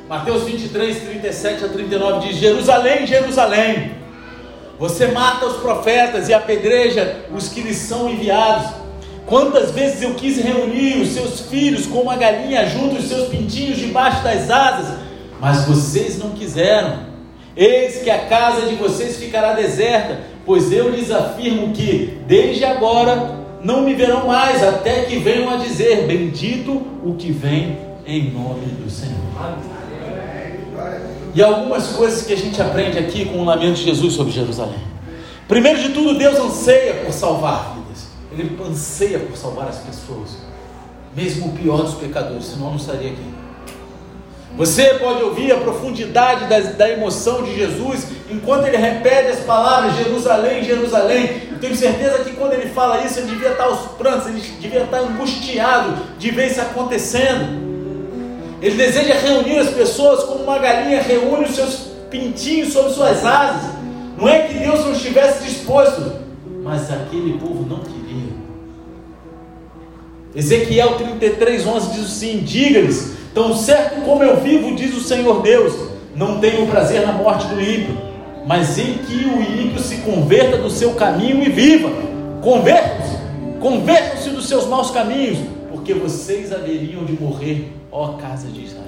Mateus 0.07 0.43
23, 0.43 1.03
37 1.03 1.65
a 1.65 1.67
39 1.67 2.27
diz: 2.27 2.37
Jerusalém, 2.37 3.05
Jerusalém, 3.05 3.91
você 4.79 5.07
mata 5.07 5.45
os 5.45 5.57
profetas 5.57 6.29
e 6.29 6.33
apedreja 6.33 7.25
os 7.35 7.49
que 7.49 7.61
lhes 7.61 7.75
são 7.77 8.09
enviados. 8.09 8.71
Quantas 9.25 9.71
vezes 9.71 10.01
eu 10.01 10.15
quis 10.15 10.37
reunir 10.37 11.01
os 11.01 11.09
seus 11.09 11.41
filhos 11.41 11.87
como 11.87 12.03
uma 12.03 12.15
galinha 12.15 12.69
junto 12.69 12.95
os 12.95 13.09
seus 13.09 13.27
pintinhos 13.27 13.79
debaixo 13.79 14.23
das 14.23 14.49
asas, 14.49 14.97
mas 15.41 15.65
vocês 15.65 16.17
não 16.17 16.29
quiseram. 16.31 17.11
Eis 17.55 18.01
que 18.01 18.09
a 18.09 18.25
casa 18.25 18.65
de 18.67 18.75
vocês 18.75 19.17
ficará 19.17 19.53
deserta, 19.53 20.21
pois 20.45 20.71
eu 20.71 20.89
lhes 20.89 21.11
afirmo 21.11 21.71
que, 21.71 22.19
desde 22.25 22.65
agora, 22.65 23.43
não 23.63 23.83
me 23.83 23.93
verão 23.93 24.27
mais, 24.27 24.63
até 24.63 25.03
que 25.03 25.17
venham 25.17 25.49
a 25.49 25.57
dizer: 25.57 26.07
Bendito 26.07 26.81
o 27.03 27.15
que 27.15 27.31
vem 27.31 27.77
em 28.05 28.31
nome 28.31 28.65
do 28.65 28.89
Senhor. 28.89 29.13
E 31.35 31.41
algumas 31.41 31.87
coisas 31.93 32.23
que 32.25 32.33
a 32.33 32.37
gente 32.37 32.61
aprende 32.61 32.97
aqui 32.99 33.25
com 33.25 33.39
o 33.39 33.45
lamento 33.45 33.75
de 33.75 33.85
Jesus 33.85 34.13
sobre 34.13 34.31
Jerusalém. 34.31 34.79
Primeiro 35.47 35.79
de 35.79 35.89
tudo, 35.89 36.17
Deus 36.17 36.39
anseia 36.39 36.95
por 37.05 37.11
salvar 37.11 37.75
vidas, 37.75 38.07
Ele 38.31 38.57
anseia 38.63 39.19
por 39.19 39.35
salvar 39.35 39.67
as 39.67 39.77
pessoas, 39.77 40.37
mesmo 41.15 41.47
o 41.47 41.51
pior 41.53 41.83
dos 41.83 41.95
pecadores, 41.95 42.45
senão 42.45 42.69
não 42.69 42.77
estaria 42.77 43.11
aqui. 43.11 43.32
Você 44.55 44.83
pode 44.95 45.23
ouvir 45.23 45.51
a 45.51 45.57
profundidade 45.57 46.45
da, 46.45 46.59
da, 46.59 46.89
emoção 46.89 47.41
de 47.41 47.55
Jesus 47.55 48.05
enquanto 48.29 48.67
ele 48.67 48.77
repete 48.77 49.29
as 49.29 49.39
palavras 49.39 49.95
Jerusalém, 49.95 50.63
Jerusalém. 50.63 51.47
Eu 51.51 51.59
tenho 51.59 51.75
certeza 51.75 52.23
que 52.23 52.33
quando 52.33 52.53
ele 52.53 52.69
fala 52.69 53.03
isso, 53.03 53.19
ele 53.19 53.31
devia 53.31 53.49
estar 53.49 53.63
aos 53.63 53.79
prantos, 53.97 54.27
ele 54.27 54.41
devia 54.59 54.83
estar 54.83 54.99
angustiado 54.99 55.95
de 56.19 56.29
ver 56.29 56.51
isso 56.51 56.61
acontecendo. 56.61 57.63
Ele 58.61 58.75
deseja 58.75 59.15
reunir 59.15 59.57
as 59.57 59.71
pessoas 59.71 60.23
como 60.23 60.43
uma 60.43 60.59
galinha 60.59 61.01
reúne 61.01 61.45
os 61.45 61.55
seus 61.55 61.87
pintinhos 62.11 62.71
sobre 62.71 62.93
suas 62.93 63.25
asas. 63.25 63.71
Não 64.17 64.29
é 64.29 64.41
que 64.41 64.53
Deus 64.53 64.85
não 64.85 64.93
estivesse 64.93 65.43
disposto, 65.43 66.13
mas 66.61 66.91
aquele 66.91 67.39
povo 67.39 67.65
não 67.67 67.79
queria. 67.79 68.31
Ezequiel 70.35 70.93
33, 70.93 71.65
11 71.65 71.91
diz 71.91 72.05
assim: 72.05 72.37
Diga-lhes 72.39 73.22
Tão 73.33 73.55
certo 73.55 74.01
como 74.01 74.23
eu 74.23 74.39
vivo, 74.41 74.75
diz 74.75 74.95
o 74.95 75.01
Senhor 75.01 75.41
Deus, 75.41 75.73
não 76.15 76.39
tenho 76.39 76.67
prazer 76.67 77.05
na 77.05 77.13
morte 77.13 77.47
do 77.47 77.59
ímpio, 77.59 77.97
mas 78.45 78.77
em 78.77 78.93
que 78.99 79.25
o 79.25 79.41
ímpio 79.41 79.79
se 79.79 79.97
converta 79.97 80.57
do 80.57 80.69
seu 80.69 80.93
caminho 80.93 81.43
e 81.43 81.49
viva. 81.49 81.89
Convertam-se, 82.41 83.17
convertam-se 83.59 84.29
dos 84.29 84.47
seus 84.47 84.67
maus 84.67 84.91
caminhos, 84.91 85.39
porque 85.71 85.93
vocês 85.93 86.53
haveriam 86.53 87.03
de 87.05 87.13
morrer, 87.13 87.71
ó 87.91 88.09
casa 88.13 88.47
de 88.49 88.65
Israel. 88.65 88.83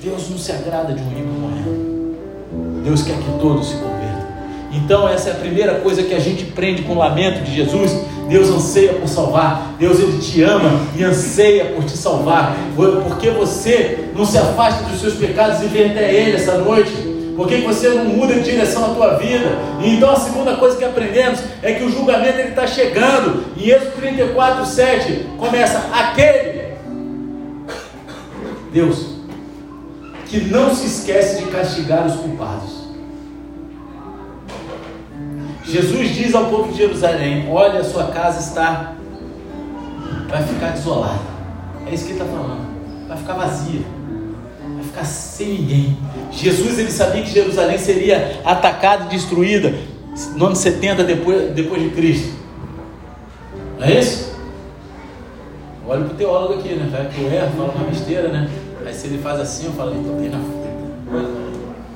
Deus 0.00 0.30
não 0.30 0.38
se 0.38 0.52
agrada 0.52 0.92
de 0.92 1.02
um 1.02 1.10
ímpio 1.10 1.40
morrer. 1.40 2.84
Deus 2.84 3.02
quer 3.02 3.16
que 3.16 3.38
todos 3.40 3.66
se 3.66 3.74
convertam. 3.74 4.27
Então, 4.72 5.08
essa 5.08 5.30
é 5.30 5.32
a 5.32 5.36
primeira 5.36 5.76
coisa 5.76 6.02
que 6.02 6.14
a 6.14 6.18
gente 6.18 6.44
prende 6.44 6.82
com 6.82 6.92
o 6.92 6.98
lamento 6.98 7.42
de 7.42 7.54
Jesus. 7.54 7.92
Deus 8.28 8.50
anseia 8.50 8.92
por 8.92 9.08
salvar, 9.08 9.74
Deus 9.78 9.98
ele 9.98 10.18
te 10.18 10.42
ama 10.42 10.70
e 10.94 11.02
anseia 11.02 11.72
por 11.74 11.84
te 11.84 11.96
salvar, 11.96 12.54
porque 12.76 13.30
você 13.30 14.10
não 14.14 14.26
se 14.26 14.36
afasta 14.36 14.84
dos 14.84 15.00
seus 15.00 15.14
pecados 15.14 15.62
e 15.62 15.66
vem 15.66 15.90
até 15.90 16.12
Ele 16.12 16.36
essa 16.36 16.58
noite, 16.58 16.92
porque 17.34 17.56
você 17.58 17.88
não 17.88 18.04
muda 18.04 18.34
de 18.34 18.42
direção 18.42 18.86
na 18.86 18.94
tua 18.94 19.16
vida. 19.16 19.58
E 19.80 19.94
então 19.94 20.10
a 20.10 20.16
segunda 20.16 20.56
coisa 20.56 20.76
que 20.76 20.84
aprendemos 20.84 21.40
é 21.62 21.72
que 21.72 21.84
o 21.84 21.90
julgamento 21.90 22.38
ele 22.38 22.50
está 22.50 22.66
chegando. 22.66 23.44
Em 23.56 23.70
Êxodo 23.70 23.92
34, 23.92 24.66
7 24.66 25.26
começa 25.38 25.78
aquele 25.90 26.74
Deus 28.70 29.06
que 30.26 30.40
não 30.40 30.74
se 30.74 30.86
esquece 30.86 31.42
de 31.42 31.50
castigar 31.50 32.06
os 32.06 32.16
culpados. 32.16 32.77
Jesus 35.68 36.14
diz 36.14 36.34
ao 36.34 36.46
povo 36.46 36.72
de 36.72 36.78
Jerusalém: 36.78 37.46
Olha, 37.50 37.84
sua 37.84 38.04
casa 38.04 38.40
está, 38.40 38.94
vai 40.28 40.42
ficar 40.42 40.70
desolada. 40.70 41.20
É 41.86 41.94
isso 41.94 42.04
que 42.04 42.12
ele 42.12 42.22
está 42.22 42.32
falando. 42.32 42.66
Vai 43.06 43.16
ficar 43.18 43.34
vazia, 43.34 43.80
vai 44.74 44.84
ficar 44.84 45.04
sem 45.04 45.48
ninguém. 45.48 45.98
Jesus 46.30 46.78
ele 46.78 46.90
sabia 46.90 47.22
que 47.22 47.30
Jerusalém 47.30 47.76
seria 47.76 48.40
atacada 48.44 49.04
e 49.04 49.08
destruída 49.08 49.74
no 50.36 50.46
ano 50.46 50.56
70 50.56 51.04
depois, 51.04 51.52
depois 51.52 51.82
de 51.82 51.90
Cristo. 51.90 52.32
Não 53.78 53.86
é 53.86 53.98
isso? 53.98 54.34
Olha 55.86 56.04
para 56.04 56.14
o 56.14 56.16
teólogo 56.16 56.54
aqui, 56.54 56.74
né? 56.74 56.88
Vai 56.90 57.08
que 57.08 57.20
eu 57.20 57.32
erro, 57.32 57.50
falo 57.56 57.72
uma 57.72 57.84
besteira, 57.84 58.28
né? 58.28 58.48
Aí 58.84 58.94
se 58.94 59.06
ele 59.06 59.18
faz 59.18 59.38
assim, 59.38 59.66
eu 59.66 59.72
falo, 59.72 59.94
estou 59.94 60.16
bem 60.16 60.30
na. 60.30 60.38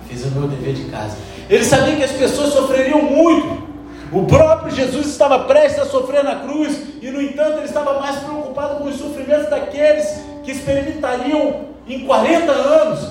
Fiz 0.09 0.25
o 0.27 0.31
meu 0.31 0.47
dever 0.47 0.75
de 0.75 0.85
casa. 0.85 1.17
Ele 1.49 1.65
sabia 1.65 1.97
que 1.97 2.05
as 2.05 2.13
pessoas 2.13 2.53
sofreriam 2.53 3.03
muito. 3.03 3.62
O 4.13 4.27
próprio 4.27 4.71
Jesus 4.71 5.07
estava 5.07 5.45
prestes 5.45 5.81
a 5.81 5.87
sofrer 5.87 6.23
na 6.23 6.41
cruz 6.41 6.79
e, 7.01 7.11
no 7.11 7.21
entanto, 7.21 7.57
ele 7.57 7.65
estava 7.65 7.99
mais 7.99 8.17
preocupado 8.17 8.77
com 8.77 8.85
os 8.85 8.97
sofrimentos 8.97 9.49
daqueles 9.49 10.23
que 10.45 10.51
experimentariam 10.51 11.73
em 11.89 12.05
40 12.05 12.53
anos, 12.53 13.09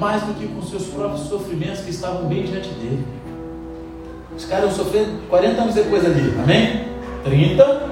mais 0.00 0.22
do 0.22 0.32
que 0.32 0.48
com 0.48 0.62
seus 0.62 0.84
próprios 0.84 1.28
sofrimentos 1.28 1.80
que 1.80 1.90
estavam 1.90 2.24
bem 2.24 2.44
diante 2.44 2.70
dele. 2.70 3.04
Os 4.34 4.46
caras 4.46 4.64
iam 4.64 4.74
sofrer 4.74 5.06
40 5.28 5.60
anos 5.60 5.74
depois 5.74 6.02
ali, 6.02 6.34
amém? 6.42 6.88
30 7.24 7.90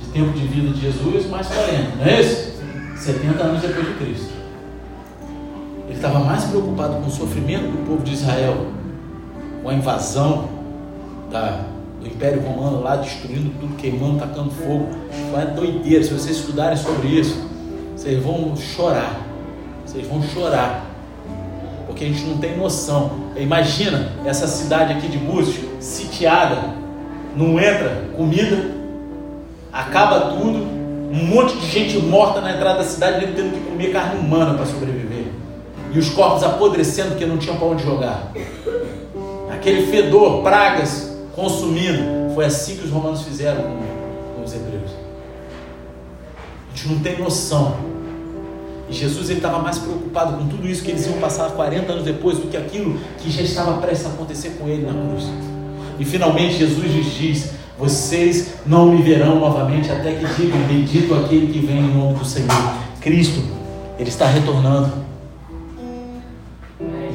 de 0.00 0.06
tempo 0.12 0.32
de 0.32 0.46
vida 0.48 0.72
de 0.74 0.80
Jesus, 0.80 1.26
mais 1.30 1.46
40, 1.46 1.96
não 1.96 2.04
é 2.06 2.20
isso? 2.20 2.60
70 2.96 3.40
anos 3.40 3.62
depois 3.62 3.86
de 3.86 3.94
Cristo. 3.94 4.43
Ele 5.86 5.96
estava 5.96 6.18
mais 6.18 6.44
preocupado 6.44 6.94
com 6.94 7.06
o 7.06 7.10
sofrimento 7.10 7.64
do 7.64 7.86
povo 7.86 8.02
de 8.02 8.14
Israel, 8.14 8.66
com 9.62 9.68
a 9.68 9.74
invasão 9.74 10.48
da, 11.30 11.60
do 12.00 12.06
Império 12.06 12.40
Romano 12.40 12.82
lá, 12.82 12.96
destruindo 12.96 13.50
tudo, 13.60 13.76
queimando, 13.76 14.18
tacando 14.18 14.50
fogo. 14.50 14.88
Foi 15.30 15.44
doideira. 15.46 16.02
Se 16.02 16.12
vocês 16.12 16.38
estudarem 16.38 16.76
sobre 16.76 17.08
isso, 17.08 17.46
vocês 17.94 18.22
vão 18.22 18.56
chorar. 18.56 19.20
Vocês 19.84 20.06
vão 20.06 20.22
chorar. 20.22 20.86
Porque 21.86 22.04
a 22.04 22.08
gente 22.08 22.24
não 22.24 22.38
tem 22.38 22.56
noção. 22.56 23.10
Imagina 23.36 24.12
essa 24.24 24.46
cidade 24.46 24.94
aqui 24.94 25.08
de 25.08 25.18
Búzios, 25.18 25.64
sitiada, 25.80 26.74
não 27.36 27.58
entra 27.58 28.04
comida, 28.16 28.70
acaba 29.72 30.36
tudo, 30.36 30.58
um 31.12 31.26
monte 31.26 31.56
de 31.56 31.66
gente 31.66 31.98
morta 31.98 32.40
na 32.40 32.54
entrada 32.54 32.78
da 32.78 32.84
cidade, 32.84 33.26
tendo 33.34 33.52
que 33.52 33.70
comer 33.70 33.92
carne 33.92 34.18
humana 34.18 34.54
para 34.54 34.66
sobreviver 34.66 35.03
e 35.94 35.98
os 35.98 36.08
corpos 36.08 36.42
apodrecendo 36.42 37.10
porque 37.10 37.24
não 37.24 37.38
tinham 37.38 37.56
para 37.56 37.68
onde 37.68 37.84
jogar. 37.84 38.32
Aquele 39.48 39.86
fedor, 39.86 40.42
pragas 40.42 41.14
consumindo. 41.34 42.34
Foi 42.34 42.44
assim 42.44 42.76
que 42.76 42.84
os 42.84 42.90
romanos 42.90 43.22
fizeram 43.22 43.62
com, 43.62 44.36
com 44.36 44.44
os 44.44 44.52
hebreus. 44.52 44.90
A 46.68 46.76
gente 46.76 46.88
não 46.88 46.98
tem 46.98 47.18
noção. 47.18 47.76
E 48.90 48.92
Jesus 48.92 49.30
estava 49.30 49.60
mais 49.60 49.78
preocupado 49.78 50.36
com 50.36 50.48
tudo 50.48 50.66
isso 50.66 50.82
que 50.82 50.90
eles 50.90 51.06
iam 51.06 51.18
passar 51.18 51.50
40 51.52 51.92
anos 51.92 52.04
depois 52.04 52.38
do 52.38 52.48
que 52.48 52.56
aquilo 52.56 52.98
que 53.18 53.30
já 53.30 53.42
estava 53.42 53.80
prestes 53.80 54.06
a 54.06 54.10
acontecer 54.10 54.56
com 54.58 54.68
ele 54.68 54.84
na 54.84 54.92
cruz. 54.92 55.24
E 55.98 56.04
finalmente 56.04 56.58
Jesus 56.58 56.92
lhes 56.92 57.14
diz: 57.14 57.50
Vocês 57.78 58.54
não 58.66 58.90
me 58.90 59.00
verão 59.00 59.38
novamente 59.38 59.92
até 59.92 60.12
que 60.12 60.26
digam: 60.34 60.58
Bendito 60.66 61.14
aquele 61.14 61.52
que 61.52 61.64
vem 61.64 61.78
em 61.78 61.94
nome 61.94 62.18
do 62.18 62.24
Senhor. 62.24 62.48
Cristo, 63.00 63.40
ele 63.96 64.08
está 64.08 64.26
retornando. 64.26 65.03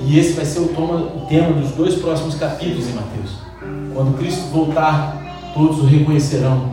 E 0.10 0.18
esse 0.18 0.34
vai 0.34 0.44
ser 0.44 0.61
o 0.61 1.27
tema 1.30 1.53
dos 1.53 1.69
dois 1.73 1.94
próximos 1.98 2.34
capítulos 2.34 2.90
em 2.90 2.94
Mateus. 2.94 3.38
Quando 3.94 4.18
Cristo 4.18 4.48
voltar, 4.48 5.52
todos 5.53 5.81
o 5.81 5.86
reconhecerão, 5.86 6.72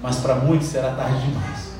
mas 0.00 0.20
para 0.20 0.36
muitos 0.36 0.68
será 0.68 0.92
tarde 0.92 1.26
demais. 1.26 1.72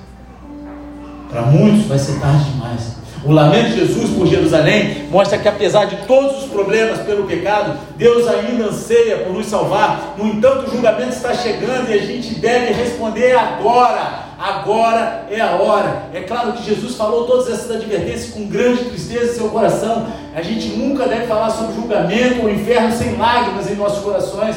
Para 1.30 1.42
muitos 1.42 1.86
vai 1.86 1.96
ser 1.96 2.18
tarde 2.18 2.50
demais. 2.50 2.96
O 3.24 3.32
lamento 3.32 3.70
de 3.70 3.78
Jesus 3.78 4.10
por 4.10 4.26
Jerusalém 4.26 5.08
mostra 5.10 5.38
que, 5.38 5.48
apesar 5.48 5.86
de 5.86 5.96
todos 6.06 6.42
os 6.42 6.50
problemas 6.50 7.00
pelo 7.00 7.24
pecado, 7.24 7.78
Deus 7.96 8.28
ainda 8.28 8.66
anseia 8.66 9.18
por 9.18 9.32
nos 9.32 9.46
salvar. 9.46 10.14
No 10.18 10.26
entanto, 10.26 10.68
o 10.68 10.70
julgamento 10.70 11.14
está 11.14 11.32
chegando 11.32 11.88
e 11.88 11.94
a 11.94 12.02
gente 12.02 12.34
deve 12.34 12.74
responder 12.74 13.34
agora. 13.34 14.24
Agora 14.38 15.24
é 15.30 15.40
a 15.40 15.52
hora. 15.52 16.02
É 16.12 16.20
claro 16.20 16.52
que 16.52 16.64
Jesus 16.64 16.96
falou 16.96 17.24
todas 17.24 17.48
essas 17.48 17.70
advertências 17.70 18.34
com 18.34 18.46
grande 18.46 18.84
tristeza 18.84 19.32
em 19.32 19.34
seu 19.34 19.48
coração. 19.48 20.06
A 20.34 20.42
gente 20.42 20.68
nunca 20.76 21.06
deve 21.06 21.26
falar 21.26 21.48
sobre 21.48 21.76
julgamento 21.76 22.42
ou 22.42 22.50
inferno 22.50 22.92
sem 22.92 23.16
lágrimas 23.16 23.70
em 23.70 23.74
nossos 23.74 24.04
corações. 24.04 24.56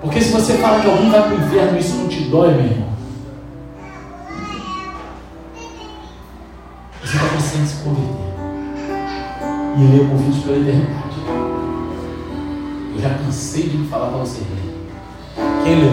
Porque 0.00 0.20
se 0.20 0.30
você 0.30 0.54
fala 0.58 0.78
que 0.78 0.86
alguém 0.86 1.10
vai 1.10 1.22
para 1.22 1.34
o 1.34 1.44
inferno, 1.44 1.76
isso 1.76 1.96
não 1.96 2.06
te 2.06 2.20
dói, 2.20 2.52
meu 2.52 2.64
irmão. 2.66 2.85
Você 7.06 7.16
está 7.18 7.28
precisando 7.28 7.66
se 7.68 7.76
converter. 7.84 8.26
E 9.78 9.84
ler 9.84 10.00
é 10.00 10.04
movidos 10.04 10.42
pela 10.42 10.58
eternidade. 10.58 11.16
Eu 12.94 13.00
já 13.00 13.10
cansei 13.10 13.68
de 13.68 13.86
falar 13.86 14.08
para 14.08 14.18
você 14.18 14.40
ler. 14.40 14.74
Quem 15.62 15.82
leu? 15.82 15.92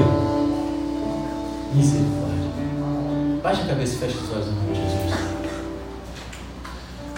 Misericórdia. 1.75 2.49
Baixa 3.43 3.61
a 3.61 3.65
cabeça 3.67 3.93
e 3.93 3.97
fecha 3.99 4.17
os 4.17 4.31
olhos 4.31 4.47
em 4.47 4.55
nome 4.55 4.73
de 4.73 4.81
Jesus. 4.81 5.13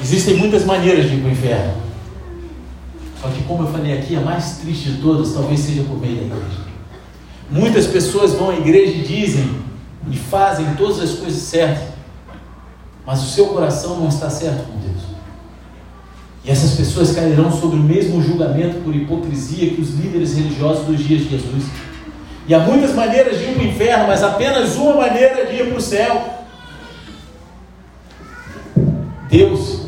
Existem 0.01 0.37
muitas 0.37 0.65
maneiras 0.65 1.09
de 1.09 1.15
ir 1.15 1.21
para 1.21 1.29
o 1.29 1.31
inferno. 1.31 1.73
Só 3.21 3.29
que, 3.29 3.43
como 3.43 3.63
eu 3.63 3.71
falei 3.71 3.97
aqui, 3.97 4.17
a 4.17 4.19
mais 4.19 4.57
triste 4.57 4.91
de 4.91 5.01
todas 5.01 5.31
talvez 5.31 5.61
seja 5.61 5.83
por 5.83 5.97
meio 6.01 6.17
da 6.17 6.35
igreja. 6.35 6.65
Muitas 7.49 7.87
pessoas 7.87 8.33
vão 8.33 8.49
à 8.49 8.57
igreja 8.57 8.91
e 8.91 9.03
dizem 9.03 9.55
e 10.11 10.17
fazem 10.17 10.75
todas 10.75 10.99
as 10.99 11.11
coisas 11.11 11.41
certas, 11.41 11.94
mas 13.05 13.23
o 13.23 13.27
seu 13.27 13.47
coração 13.47 13.99
não 13.99 14.07
está 14.07 14.29
certo 14.29 14.65
com 14.65 14.79
Deus. 14.79 15.03
E 16.43 16.51
essas 16.51 16.75
pessoas 16.75 17.15
cairão 17.15 17.51
sobre 17.51 17.77
o 17.77 17.83
mesmo 17.83 18.21
julgamento 18.21 18.81
por 18.83 18.95
hipocrisia 18.95 19.71
que 19.71 19.81
os 19.81 19.95
líderes 19.95 20.35
religiosos 20.35 20.85
dos 20.85 20.99
dias 20.99 21.21
de 21.21 21.29
Jesus. 21.29 21.63
E 22.47 22.53
há 22.53 22.59
muitas 22.59 22.93
maneiras 22.93 23.37
de 23.39 23.45
ir 23.45 23.53
para 23.55 23.63
o 23.63 23.67
inferno, 23.67 24.07
mas 24.07 24.21
apenas 24.21 24.75
uma 24.75 24.95
maneira 24.95 25.45
de 25.45 25.55
ir 25.55 25.69
para 25.69 25.77
o 25.77 25.81
céu. 25.81 26.45
Deus, 29.29 29.87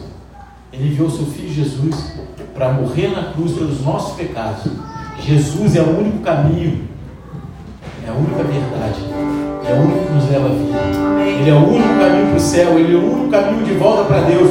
Ele 0.74 0.90
enviou 0.90 1.10
seu 1.10 1.26
Filho 1.28 1.54
Jesus 1.54 2.14
para 2.56 2.74
morrer 2.74 3.10
na 3.10 3.32
cruz 3.34 3.54
pelos 3.54 3.82
nossos 3.82 4.16
pecados. 4.16 4.72
Jesus 5.20 5.76
é 5.76 5.82
o 5.82 6.00
único 6.00 6.20
caminho 6.20 6.88
é 8.08 8.10
a 8.10 8.14
única 8.14 8.42
verdade. 8.42 9.02
É 9.68 9.74
o 9.74 9.82
único 9.82 10.06
que 10.06 10.14
nos 10.14 10.30
leva 10.30 10.46
à 10.46 10.50
vida. 10.50 11.07
Ele 11.40 11.50
é 11.50 11.54
o 11.54 11.70
único 11.70 12.00
caminho 12.00 12.28
para 12.28 12.38
o 12.38 12.40
céu. 12.40 12.80
Ele 12.80 12.94
é 12.94 12.98
o 12.98 13.14
único 13.14 13.30
caminho 13.30 13.64
de 13.64 13.74
volta 13.74 14.04
para 14.06 14.22
Deus. 14.22 14.50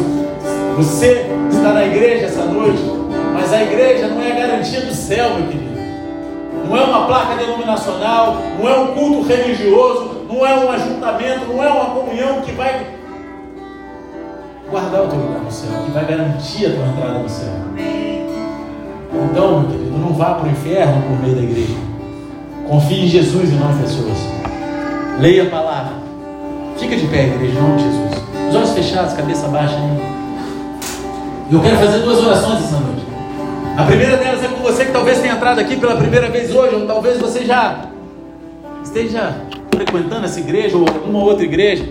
Você 0.76 1.26
está 1.50 1.72
na 1.72 1.84
igreja 1.84 2.26
essa 2.26 2.44
noite, 2.44 2.82
mas 3.32 3.52
a 3.52 3.62
igreja 3.62 4.08
não 4.08 4.22
é 4.22 4.32
a 4.32 4.34
garantia 4.34 4.82
do 4.82 4.92
céu, 4.92 5.34
meu 5.34 5.46
querido. 5.48 5.76
Não 6.68 6.76
é 6.76 6.84
uma 6.84 7.06
placa 7.06 7.34
denominacional, 7.36 8.36
não 8.58 8.68
é 8.68 8.78
um 8.78 8.86
culto 8.88 9.28
religioso, 9.28 10.26
não 10.28 10.46
é 10.46 10.54
um 10.54 10.70
ajuntamento, 10.70 11.46
não 11.46 11.62
é 11.62 11.68
uma 11.68 11.86
comunhão 11.86 12.40
que 12.42 12.52
vai 12.52 12.86
guardar 14.70 15.04
o 15.04 15.08
teu 15.08 15.18
lugar 15.18 15.40
no 15.40 15.50
céu, 15.50 15.70
que 15.84 15.90
vai 15.92 16.04
garantir 16.04 16.66
a 16.66 16.70
tua 16.70 16.86
entrada 16.86 17.18
no 17.20 17.28
céu. 17.28 17.54
Então, 19.30 19.60
meu 19.60 19.70
querido, 19.70 19.98
não 19.98 20.12
vá 20.12 20.34
para 20.34 20.48
o 20.48 20.50
inferno 20.50 21.02
por 21.02 21.20
meio 21.22 21.36
da 21.36 21.42
igreja. 21.42 21.76
Confie 22.68 23.04
em 23.04 23.08
Jesus 23.08 23.50
e 23.50 23.54
não 23.54 23.72
em 23.72 23.78
pessoas. 23.78 24.18
Leia 25.20 25.44
a 25.44 25.50
palavra. 25.50 26.05
Fica 26.78 26.96
de 26.96 27.06
pé, 27.06 27.24
igreja, 27.24 27.58
em 27.58 27.62
nome 27.62 27.76
de 27.76 27.82
Jesus. 27.84 28.22
Os 28.48 28.54
olhos 28.54 28.70
fechados, 28.70 29.12
cabeça 29.14 29.48
baixa. 29.48 29.76
E 31.50 31.54
eu 31.54 31.60
quero 31.60 31.76
fazer 31.76 31.98
duas 31.98 32.18
orações 32.18 32.64
essa 32.64 32.76
noite. 32.76 33.06
A 33.76 33.84
primeira 33.84 34.16
delas 34.16 34.42
é 34.44 34.48
com 34.48 34.62
você 34.62 34.84
que 34.84 34.92
talvez 34.92 35.18
tenha 35.20 35.34
entrado 35.34 35.58
aqui 35.58 35.76
pela 35.76 35.96
primeira 35.96 36.28
vez 36.28 36.54
hoje, 36.54 36.74
ou 36.74 36.86
talvez 36.86 37.18
você 37.18 37.44
já 37.44 37.86
esteja 38.82 39.42
frequentando 39.74 40.24
essa 40.24 40.40
igreja 40.40 40.76
ou 40.76 40.86
alguma 40.88 41.18
outra 41.22 41.44
igreja. 41.44 41.84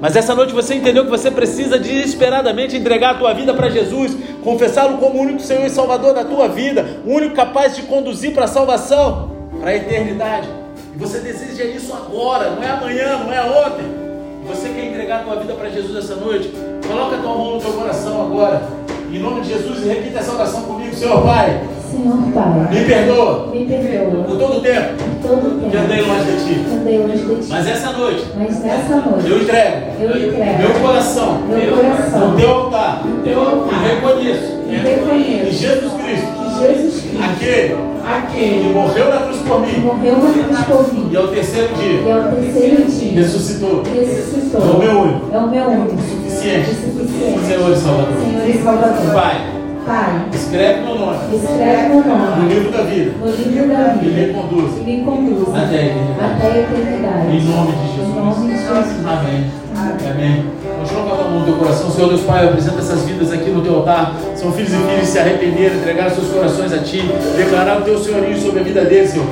Mas 0.00 0.16
essa 0.16 0.34
noite 0.34 0.52
você 0.52 0.74
entendeu 0.74 1.04
que 1.04 1.10
você 1.10 1.30
precisa 1.30 1.78
desesperadamente 1.78 2.76
entregar 2.76 3.10
a 3.10 3.14
tua 3.14 3.32
vida 3.32 3.54
para 3.54 3.70
Jesus, 3.70 4.16
confessá-lo 4.42 4.98
como 4.98 5.18
o 5.18 5.22
único 5.22 5.40
Senhor 5.40 5.64
e 5.64 5.70
Salvador 5.70 6.12
da 6.12 6.24
tua 6.24 6.48
vida, 6.48 7.00
o 7.06 7.12
único 7.12 7.36
capaz 7.36 7.76
de 7.76 7.82
conduzir 7.82 8.32
para 8.32 8.44
a 8.44 8.48
salvação 8.48 9.30
para 9.60 9.70
a 9.70 9.76
eternidade. 9.76 10.48
E 10.94 10.98
você 10.98 11.20
deseja 11.20 11.64
isso 11.64 11.94
agora, 11.94 12.50
não 12.50 12.62
é 12.62 12.70
amanhã, 12.70 13.18
não 13.18 13.32
é 13.32 13.42
ontem. 13.42 14.11
Você 14.46 14.68
quer 14.70 14.86
entregar 14.86 15.20
a 15.20 15.22
tua 15.22 15.36
vida 15.36 15.54
para 15.54 15.68
Jesus 15.70 15.96
essa 15.96 16.16
noite? 16.16 16.52
Coloca 16.86 17.16
a 17.16 17.18
tua 17.18 17.34
mão 17.34 17.54
no 17.54 17.60
teu 17.60 17.72
coração 17.72 18.22
agora. 18.22 18.62
Em 19.10 19.18
nome 19.18 19.42
de 19.42 19.50
Jesus, 19.50 19.84
repita 19.84 20.18
essa 20.18 20.32
oração 20.32 20.62
comigo, 20.62 20.94
Senhor 20.94 21.22
Pai. 21.22 21.62
Senhor 21.90 22.16
Pai. 22.34 22.68
Me 22.70 22.84
perdoa. 22.84 23.46
Me 23.52 23.66
perdoa. 23.66 24.24
Por 24.24 24.38
todo 24.38 24.58
o 24.58 24.60
tempo. 24.60 24.88
Por 25.20 25.28
todo 25.28 25.60
tempo. 25.60 25.70
Que 25.70 25.76
andei 25.76 26.00
longe 26.02 26.24
de 26.24 26.44
ti. 26.44 26.60
Andei 26.72 26.98
longe 26.98 27.18
de 27.18 27.36
ti. 27.36 27.46
Mas 27.50 27.68
essa 27.68 27.92
noite. 27.92 28.26
Mas 28.36 28.60
nessa 28.60 28.96
noite. 28.96 29.30
Eu 29.30 29.42
entrego. 29.42 29.76
Eu 30.00 30.28
entrego. 30.28 30.58
Meu 30.58 30.80
coração. 30.80 31.38
Meu 31.42 31.76
coração. 31.76 32.30
No 32.30 32.36
teu 32.36 32.50
altar. 32.50 33.06
No 33.06 33.22
teu 33.22 33.40
altar. 33.40 33.72
E 33.72 33.94
reconheço. 33.94 34.58
E 34.68 34.74
reconheço. 34.74 35.44
Que 35.44 35.52
Jesus 35.52 35.92
Cristo. 35.92 36.26
Que 36.26 36.66
Jesus 36.66 37.02
Cristo. 37.02 37.22
Aquele 37.22 37.91
que 38.02 38.08
Aquele 38.12 38.72
morreu 38.74 39.08
na 39.10 39.20
cruz 39.20 39.38
por 39.42 39.60
mim. 39.60 39.78
morreu 39.80 40.16
na 40.18 40.62
cruz 40.64 40.86
por 40.88 40.94
mim. 40.94 41.08
E 41.12 41.16
ao 41.16 41.28
terceiro 41.28 41.68
E 41.74 42.02
dia. 42.02 42.14
ao 42.14 42.22
terceiro 42.32 42.84
dia. 42.84 43.12
Ressuscitou. 43.22 43.82
Ressuscitou. 43.82 44.60
É 44.60 44.64
o 44.74 44.78
meu 44.78 45.00
único. 45.02 45.34
É 45.34 45.38
o 45.38 45.46
meu 45.50 45.64
único. 45.64 45.96
Suficiente. 46.02 46.70
Suficiente. 46.74 47.40
Senhor 47.46 47.70
e 47.72 47.76
Salvador. 47.76 48.14
Senhor 48.24 48.48
e 48.48 48.62
Salvador. 48.62 49.14
Pai, 49.14 49.40
Pai. 49.86 50.24
escreve 50.32 50.80
meu 50.82 50.94
nome 50.98 51.18
Escreve 51.34 51.88
meu 51.88 52.02
no 52.02 52.16
nome 52.18 52.54
livro 52.54 52.70
da 52.72 52.82
vida. 52.82 53.12
no 53.20 53.26
livro 53.26 53.68
da 53.68 53.94
E 53.94 54.04
me 54.06 54.10
vida. 54.10 54.32
conduza 54.38 54.80
E 54.80 54.84
me 54.84 55.04
conduza 55.04 55.58
até 55.58 55.78
a 55.78 55.84
eternidade. 55.86 56.32
até 56.34 56.46
a 56.46 56.58
eternidade. 56.58 57.26
Em 57.26 57.40
nome 57.44 57.72
de 57.72 58.00
Em 58.02 58.14
nome 58.14 58.46
de 58.46 58.58
Jesus. 58.58 58.86
Jesus. 58.86 59.06
Amém. 59.06 59.50
Amém. 59.76 60.10
Amém. 60.10 60.71
Com 61.02 61.12
a 61.12 61.24
mão 61.24 61.40
no 61.40 61.44
teu 61.44 61.56
coração. 61.56 61.90
Senhor 61.90 62.08
Deus 62.08 62.20
Pai, 62.22 62.44
eu 62.44 62.50
apresento 62.50 62.78
essas 62.78 63.02
vidas 63.02 63.32
aqui 63.32 63.50
no 63.50 63.60
teu 63.60 63.74
altar. 63.76 64.14
São 64.36 64.52
filhos 64.52 64.72
e 64.72 64.76
filhas 64.76 65.08
se 65.08 65.18
arrependeram, 65.18 65.76
entregaram 65.76 66.14
seus 66.14 66.28
corações 66.28 66.72
a 66.72 66.78
ti, 66.78 67.02
declararam 67.36 67.80
o 67.80 67.84
teu 67.84 67.98
senhorio 67.98 68.38
sobre 68.40 68.60
a 68.60 68.62
vida 68.62 68.84
deles, 68.84 69.10
Senhor. 69.10 69.26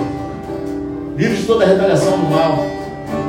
Livre 1.17 1.37
de 1.37 1.45
toda 1.45 1.65
retaliação 1.65 2.19
do 2.19 2.29
mal. 2.29 2.67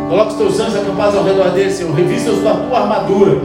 Coloca 0.09 0.31
os 0.31 0.37
teus 0.37 0.59
anjos 0.59 0.75
acampados 0.75 1.15
ao 1.15 1.23
redor 1.23 1.51
deles, 1.51 1.73
Senhor. 1.73 1.93
Revista-os 1.93 2.43
da 2.43 2.55
tua 2.55 2.79
armadura. 2.79 3.41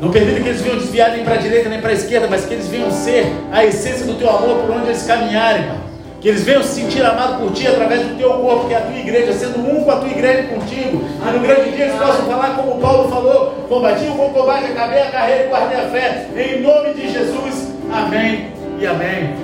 Não 0.00 0.10
permita 0.10 0.40
que 0.40 0.48
eles 0.48 0.60
venham 0.60 0.78
desviar 0.78 1.12
nem 1.12 1.24
para 1.24 1.34
a 1.34 1.38
direita 1.38 1.68
nem 1.68 1.80
para 1.80 1.90
a 1.90 1.94
esquerda, 1.94 2.26
mas 2.28 2.44
que 2.44 2.54
eles 2.54 2.66
venham 2.66 2.90
ser 2.90 3.32
a 3.52 3.64
essência 3.64 4.04
do 4.04 4.14
teu 4.14 4.28
amor 4.28 4.56
por 4.58 4.76
onde 4.76 4.88
eles 4.88 5.02
caminharem, 5.04 5.62
Pai. 5.62 5.85
Que 6.20 6.28
eles 6.28 6.44
venham 6.44 6.62
se 6.62 6.80
sentir 6.80 7.04
amados 7.04 7.36
por 7.36 7.52
ti 7.52 7.66
através 7.66 8.02
do 8.02 8.16
teu 8.16 8.30
corpo, 8.30 8.68
que 8.68 8.74
é 8.74 8.78
a 8.78 8.80
tua 8.80 8.96
igreja, 8.96 9.32
sendo 9.32 9.58
um 9.60 9.84
com 9.84 9.90
a 9.90 9.96
tua 9.96 10.08
igreja 10.08 10.48
contigo. 10.48 11.04
E 11.20 11.32
no 11.32 11.40
grande 11.40 11.70
dia 11.72 11.84
eles 11.86 11.96
possam 11.96 12.26
falar 12.26 12.56
como 12.56 12.80
Paulo 12.80 13.08
falou: 13.08 13.66
combati 13.68 14.06
o 14.06 14.14
bom 14.14 14.30
combate, 14.30 14.64
acabei 14.64 15.02
a 15.02 15.10
carreira 15.10 15.44
e 15.44 15.48
guardei 15.48 15.78
a 15.78 15.88
fé. 15.88 16.28
Em 16.36 16.62
nome 16.62 16.94
de 16.94 17.12
Jesus. 17.12 17.72
Amém 17.92 18.52
e 18.78 18.86
amém. 18.86 19.34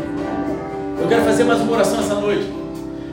Eu 1.00 1.08
quero 1.08 1.24
fazer 1.24 1.44
mais 1.44 1.60
uma 1.60 1.72
oração 1.72 2.00
essa 2.00 2.14
noite. 2.14 2.52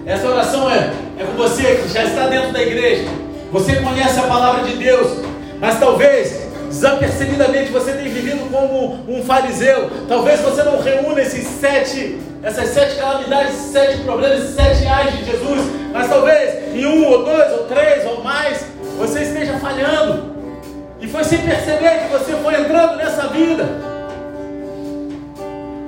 Essa 0.06 0.28
oração 0.28 0.72
é, 0.72 0.92
é 1.20 1.24
com 1.24 1.34
você 1.34 1.82
que 1.84 1.90
já 1.90 2.04
está 2.04 2.28
dentro 2.28 2.52
da 2.52 2.62
igreja. 2.62 3.08
Você 3.52 3.76
conhece 3.78 4.20
a 4.20 4.24
palavra 4.24 4.64
de 4.64 4.78
Deus, 4.78 5.20
mas 5.60 5.80
talvez 5.80 6.49
desapercebidamente 6.70 7.72
você 7.72 7.92
tenha 7.92 8.10
vivido 8.10 8.50
como 8.52 9.04
um 9.08 9.24
fariseu. 9.24 9.90
Talvez 10.08 10.40
você 10.40 10.64
não 10.64 10.80
reúna 10.80 11.22
esses 11.22 11.46
sete, 11.60 12.20
essas 12.42 12.70
sete 12.70 12.96
calamidades, 12.96 13.56
sete 13.56 14.02
problemas, 14.04 14.56
sete 14.56 14.86
ais 14.88 15.18
de 15.18 15.26
Jesus, 15.26 15.62
mas 15.92 16.08
talvez 16.08 16.74
em 16.74 16.86
um 16.86 17.06
ou 17.06 17.26
dois 17.26 17.52
ou 17.52 17.66
três 17.66 18.06
ou 18.06 18.24
mais 18.24 18.64
você 18.98 19.24
esteja 19.24 19.58
falhando. 19.58 20.30
E 21.02 21.08
foi 21.08 21.24
sem 21.24 21.40
perceber 21.40 22.04
que 22.04 22.12
você 22.12 22.34
foi 22.44 22.60
entrando 22.60 22.98
nessa 22.98 23.28
vida. 23.28 23.64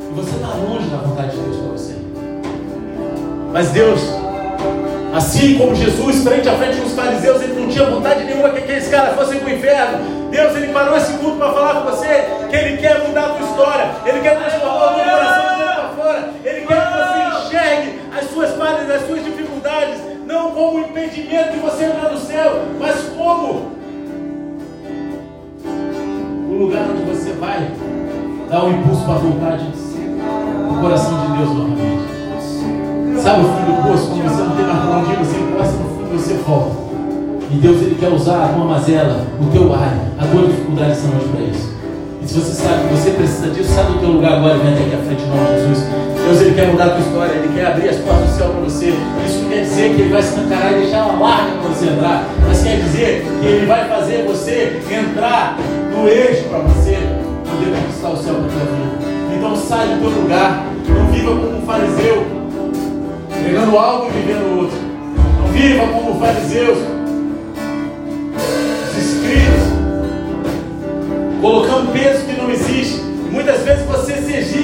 E 0.09 0.13
você 0.13 0.31
está 0.31 0.47
longe 0.55 0.89
da 0.89 0.97
vontade 0.97 1.31
de 1.31 1.37
Deus 1.37 1.57
para 1.57 1.71
você. 1.71 1.95
Mas 3.51 3.69
Deus, 3.69 3.99
Assim 5.13 5.57
como 5.57 5.75
Jesus, 5.75 6.23
frente 6.23 6.47
a 6.47 6.53
frente 6.53 6.77
com 6.77 6.87
os 6.87 6.93
fariseus, 6.93 7.41
ele 7.41 7.59
não 7.59 7.67
tinha 7.67 7.85
vontade 7.85 8.23
nenhuma 8.23 8.49
que 8.49 8.59
aqueles 8.59 8.87
caras 8.87 9.13
fossem 9.15 9.39
para 9.39 9.49
o 9.49 9.53
inferno. 9.53 10.29
Deus, 10.31 10.55
ele 10.55 10.71
parou 10.71 10.95
esse 10.95 11.11
culto 11.13 11.35
para 11.35 11.51
falar 11.51 11.81
com 11.81 11.91
você 11.91 12.25
que 12.49 12.55
ele 12.55 12.77
quer 12.77 13.05
mudar 13.05 13.25
a 13.25 13.29
tua 13.29 13.47
história, 13.47 13.91
ele 14.05 14.21
quer 14.21 14.39
transformar 14.39 14.91
o 14.91 14.95
teu 14.95 15.03
coração 15.03 15.43
de 15.43 15.57
dentro 15.57 15.73
para 15.73 15.89
fora, 15.89 16.29
ele 16.45 16.65
quer 16.65 16.87
que 16.87 16.97
você 16.97 17.45
enxergue 17.45 17.99
as 18.17 18.29
suas 18.29 18.51
falhas, 18.51 18.89
as 18.89 19.07
suas 19.07 19.23
dificuldades, 19.25 19.97
não 20.25 20.51
como 20.51 20.77
um 20.77 20.79
impedimento 20.79 21.51
de 21.51 21.59
você 21.59 21.83
entrar 21.83 22.09
no 22.09 22.17
céu, 22.17 22.61
mas 22.79 22.95
como 23.17 23.71
o 26.49 26.53
lugar 26.57 26.85
onde 26.89 27.03
você 27.03 27.33
vai 27.33 27.69
dar 28.49 28.63
um 28.63 28.71
impulso 28.79 29.03
para 29.03 29.15
a 29.15 29.17
vontade 29.17 29.65
do 29.65 30.81
coração 30.81 31.19
de 31.19 31.37
Deus 31.37 31.49
novamente. 31.49 32.00
Sabe 33.21 33.41
o 33.41 33.43
fundo 33.43 33.69
do 33.69 33.83
poço, 33.87 34.07
quando 34.09 34.23
você 34.23 34.41
não 34.41 34.55
tem 34.55 34.65
mais 34.65 34.79
para 34.79 34.97
onde 34.97 35.15
você 35.15 35.37
encosta 35.37 35.73
no 35.77 35.89
fundo 35.93 36.09
e 36.09 36.17
você 36.17 36.33
volta. 36.41 36.71
E 37.51 37.55
Deus 37.55 37.81
ele 37.83 37.95
quer 37.99 38.09
usar 38.09 38.45
a 38.45 38.47
tua 38.47 38.65
mazela, 38.65 39.27
o 39.39 39.45
teu 39.51 39.71
ar, 39.75 39.93
a 40.17 40.25
tua 40.25 40.47
dificuldade 40.47 40.91
essa 40.91 41.07
noite 41.07 41.29
para 41.29 41.41
isso. 41.41 41.69
E 42.19 42.27
se 42.27 42.33
você 42.33 42.51
sabe 42.51 42.87
que 42.87 42.95
você 42.95 43.11
precisa 43.11 43.49
disso, 43.49 43.73
sai 43.73 43.85
do 43.85 43.99
teu 43.99 44.09
lugar 44.09 44.33
agora 44.33 44.55
e 44.55 44.59
vem 44.59 44.73
até 44.73 44.83
aqui 44.85 44.95
à 44.95 45.05
frente 45.05 45.21
em 45.21 45.27
nome 45.29 45.45
de 45.45 45.61
Jesus. 45.61 45.85
Deus 46.17 46.41
ele 46.41 46.55
quer 46.55 46.67
mudar 46.71 46.85
a 46.85 46.89
tua 46.89 46.99
história, 46.99 47.33
ele 47.33 47.53
quer 47.53 47.65
abrir 47.67 47.89
as 47.89 47.97
portas 47.97 48.25
do 48.25 48.37
céu 48.37 48.49
para 48.49 48.61
você. 48.61 48.87
Isso 48.89 49.45
quer 49.49 49.61
dizer 49.61 49.95
que 49.95 50.01
ele 50.01 50.11
vai 50.11 50.21
se 50.23 50.29
escancarar 50.29 50.71
e 50.71 50.75
deixar 50.81 50.97
ela 50.97 51.19
larga 51.19 51.51
para 51.61 51.69
você 51.69 51.85
entrar. 51.85 52.25
Mas 52.47 52.63
quer 52.63 52.77
dizer 52.77 53.25
que 53.39 53.45
ele 53.45 53.65
vai 53.67 53.87
fazer 53.87 54.25
você 54.25 54.81
entrar 54.89 55.57
no 55.93 56.07
eixo 56.07 56.49
para 56.49 56.59
você 56.59 56.97
poder 57.45 57.69
conquistar 57.69 58.09
o 58.09 58.17
céu 58.17 58.33
para 58.33 58.45
a 58.45 58.49
tua 58.49 58.65
vida. 58.65 59.37
Então 59.37 59.55
sai 59.55 59.87
do 59.89 59.99
teu 60.01 60.09
lugar, 60.09 60.65
não 60.89 61.05
viva 61.13 61.31
como 61.31 61.57
um 61.57 61.61
fariseu, 61.61 62.40
pregando 63.43 63.77
algo 63.77 64.07
e 64.07 64.11
vivendo 64.11 64.59
outro. 64.59 64.77
Não 65.39 65.47
viva 65.47 65.87
como 65.87 66.19
fariseus, 66.19 66.77
os 68.89 68.97
escritos, 68.97 69.63
colocando 71.41 71.91
peso 71.91 72.25
que 72.25 72.39
não 72.39 72.49
existe. 72.49 73.01
Muitas 73.31 73.61
vezes 73.61 73.85
você 73.85 74.13
exige, 74.13 74.61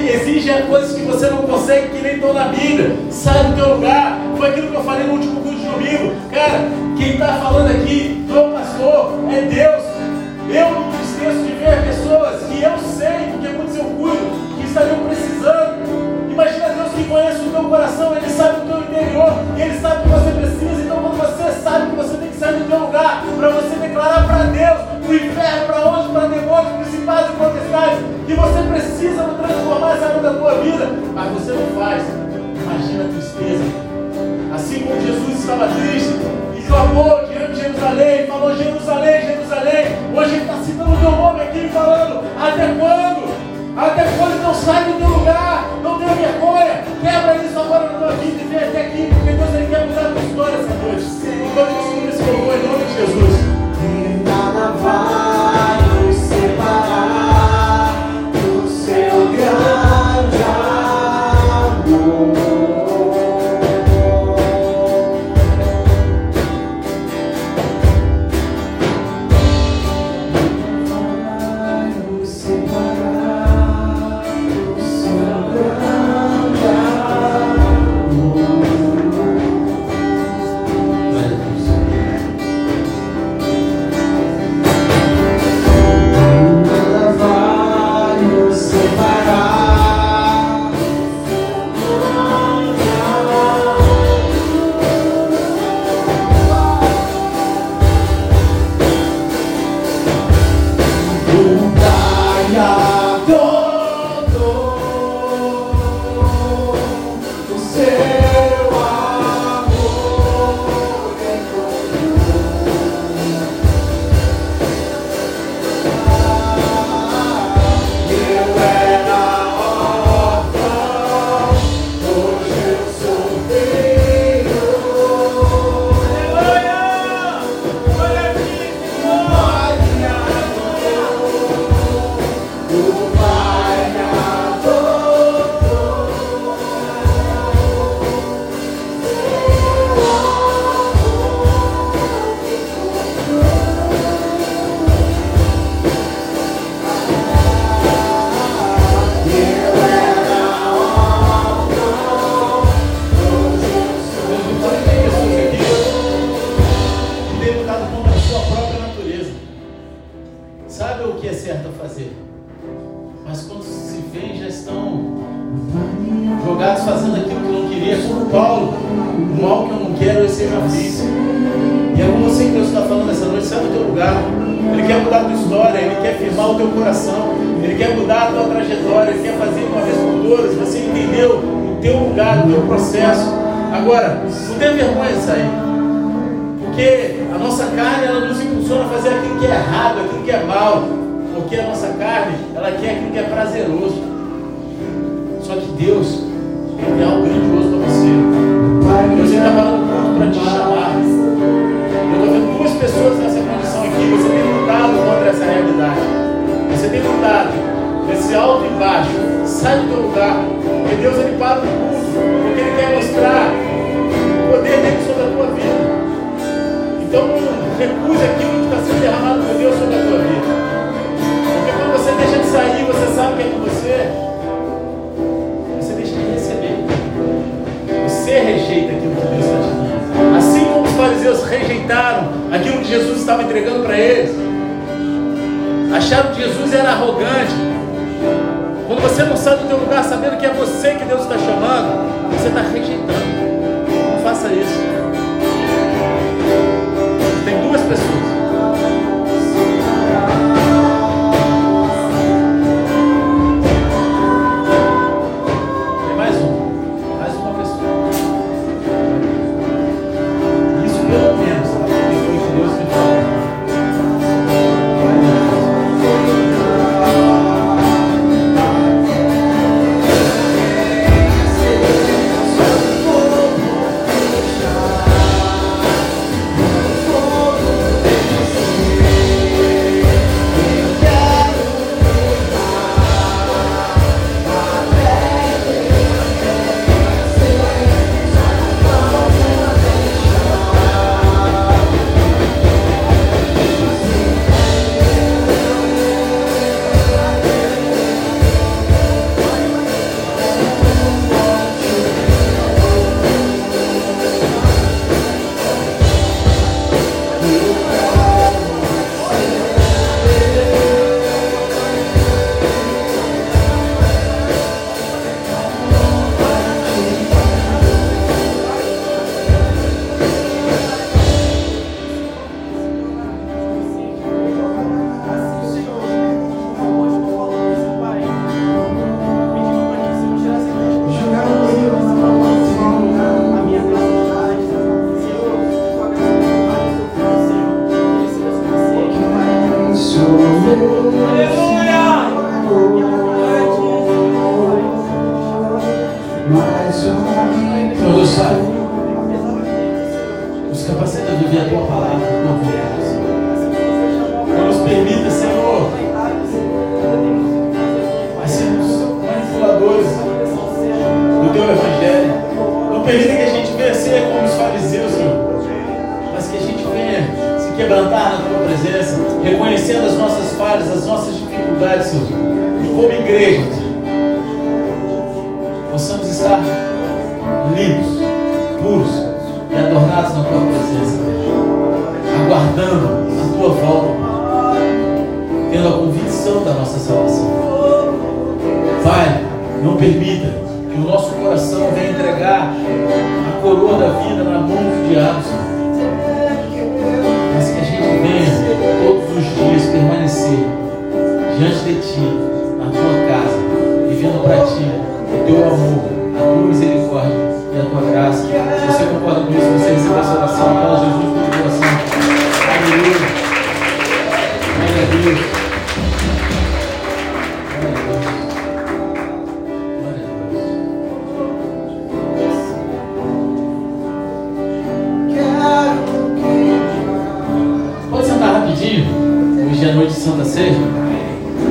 coisas 0.70 0.94
que 0.94 1.02
você 1.04 1.30
não 1.30 1.44
consegue, 1.44 1.88
que 1.90 2.02
nem 2.02 2.16
estão 2.16 2.34
na 2.34 2.49
Bíblia. 2.49 2.95
Sai 3.10 3.45
do 3.45 3.56
teu 3.56 3.76
lugar. 3.76 4.20
Foi 4.38 4.49
aquilo 4.49 4.68
que 4.68 4.76
eu 4.76 4.84
falei 4.84 5.08
no 5.08 5.14
último 5.14 5.41
culto 5.41 5.58
de 5.58 5.66
domingo. 5.66 6.14
Cara, 6.32 6.68
quem 6.98 7.14
está 7.14 7.34
falando 7.36 7.72
aqui 7.72 8.26
não 8.28 8.52
pastor, 8.52 9.20
é 9.32 9.41
Deus. 9.41 9.84
Eu 10.49 10.72
não 10.72 10.88
me 10.91 11.04
esqueço 11.04 11.44
de 11.44 11.52
ver 11.54 11.82
pessoas 11.86 12.44
que 12.44 12.62
eu 12.62 12.78
sei, 12.78 13.32
porque 13.32 13.48
muitos 13.49 13.76
eu 13.76 13.84
cuido, 13.86 14.58
que 14.60 14.68
estariam 14.68 14.99
precisando. 15.08 15.77
Conhece 17.07 17.39
o 17.39 17.51
teu 17.51 17.63
coração, 17.63 18.15
Ele 18.15 18.29
sabe 18.29 18.59
o 18.59 18.65
teu 18.67 18.79
interior, 18.79 19.34
e 19.55 19.61
Ele 19.61 19.79
sabe 19.79 19.95
o 19.95 20.01
que 20.03 20.09
você 20.09 20.31
precisa. 20.31 20.81
Então, 20.84 20.97
quando 20.97 21.17
você 21.17 21.51
sabe 21.61 21.89
que 21.89 21.95
você 21.95 22.17
tem 22.17 22.29
que 22.29 22.38
sair 22.38 22.59
do 22.59 22.67
teu 22.67 22.79
lugar, 22.79 23.23
para 23.38 23.49
você 23.49 23.75
declarar 23.75 24.27
para 24.27 24.43
Deus, 24.43 24.77
para 25.05 25.11
o 25.11 25.15
inferno, 25.15 25.65
para 25.67 25.85
onde, 25.88 26.09
para 26.09 26.27
demônios, 26.27 26.73
principais 26.84 27.27
e 27.27 27.34
potestades, 27.34 27.99
que 28.27 28.34
você 28.34 28.61
precisa 28.69 29.23
transformar 29.23 29.95
essa 29.95 30.05
área 30.07 30.21
da 30.21 30.34
tua 30.34 30.55
vida, 30.55 30.89
mas 31.13 31.31
você 31.31 31.51
não 31.53 31.81
faz. 31.81 32.03
Imagina 32.61 33.05
a 33.05 33.07
tristeza. 33.07 33.63
Assim 34.53 34.79
como 34.81 35.01
Jesus 35.01 35.39
estava 35.39 35.67
triste 35.67 36.13
e 36.57 36.61
clamou 36.67 37.25
diante 37.25 37.53
de 37.53 37.61
Jerusalém, 37.61 38.27
falou 38.27 38.55
Jerusalém, 38.55 39.21
Jerusalém. 39.21 39.85
Hoje 40.13 40.31
ele 40.34 40.41
está 40.41 40.57
citando 40.57 40.93
o 40.93 40.97
teu 40.97 41.11
nome 41.11 41.41
aqui 41.41 41.69
falando, 41.69 42.23
até 42.38 42.67
quando? 42.77 43.38
Até 43.77 44.03
quando 44.17 44.41
não 44.41 44.53
sai 44.53 44.85
do 44.85 44.97
teu 44.97 45.07
lugar? 45.07 45.69
Não 45.84 45.97
vergonha. 46.15 46.84
Quebra 47.01 47.35
isso 47.38 47.59
agora 47.59 47.91
na 47.91 47.99
tua 47.99 48.11
vida 48.13 48.41
e 48.41 48.47
vem 48.47 48.59
até 48.59 48.81
aqui, 48.81 49.09
porque 49.13 49.31
Deus 49.34 49.53
ele 49.53 49.67
quer 49.67 49.85
mudar 49.85 50.01
a 50.01 50.11
tua 50.11 50.21
história 50.21 50.55
essa 50.55 50.73
noite. 50.73 51.05
Enquanto 51.45 51.67
a 51.67 51.81
gente 51.81 52.07
esse 52.09 52.23
louvor 52.23 52.55
em 52.55 52.67
nome 52.67 52.85
de 52.85 52.93
Jesus. 52.93 53.35
E 53.84 54.29
nada 54.29 54.71
vai 54.71 55.27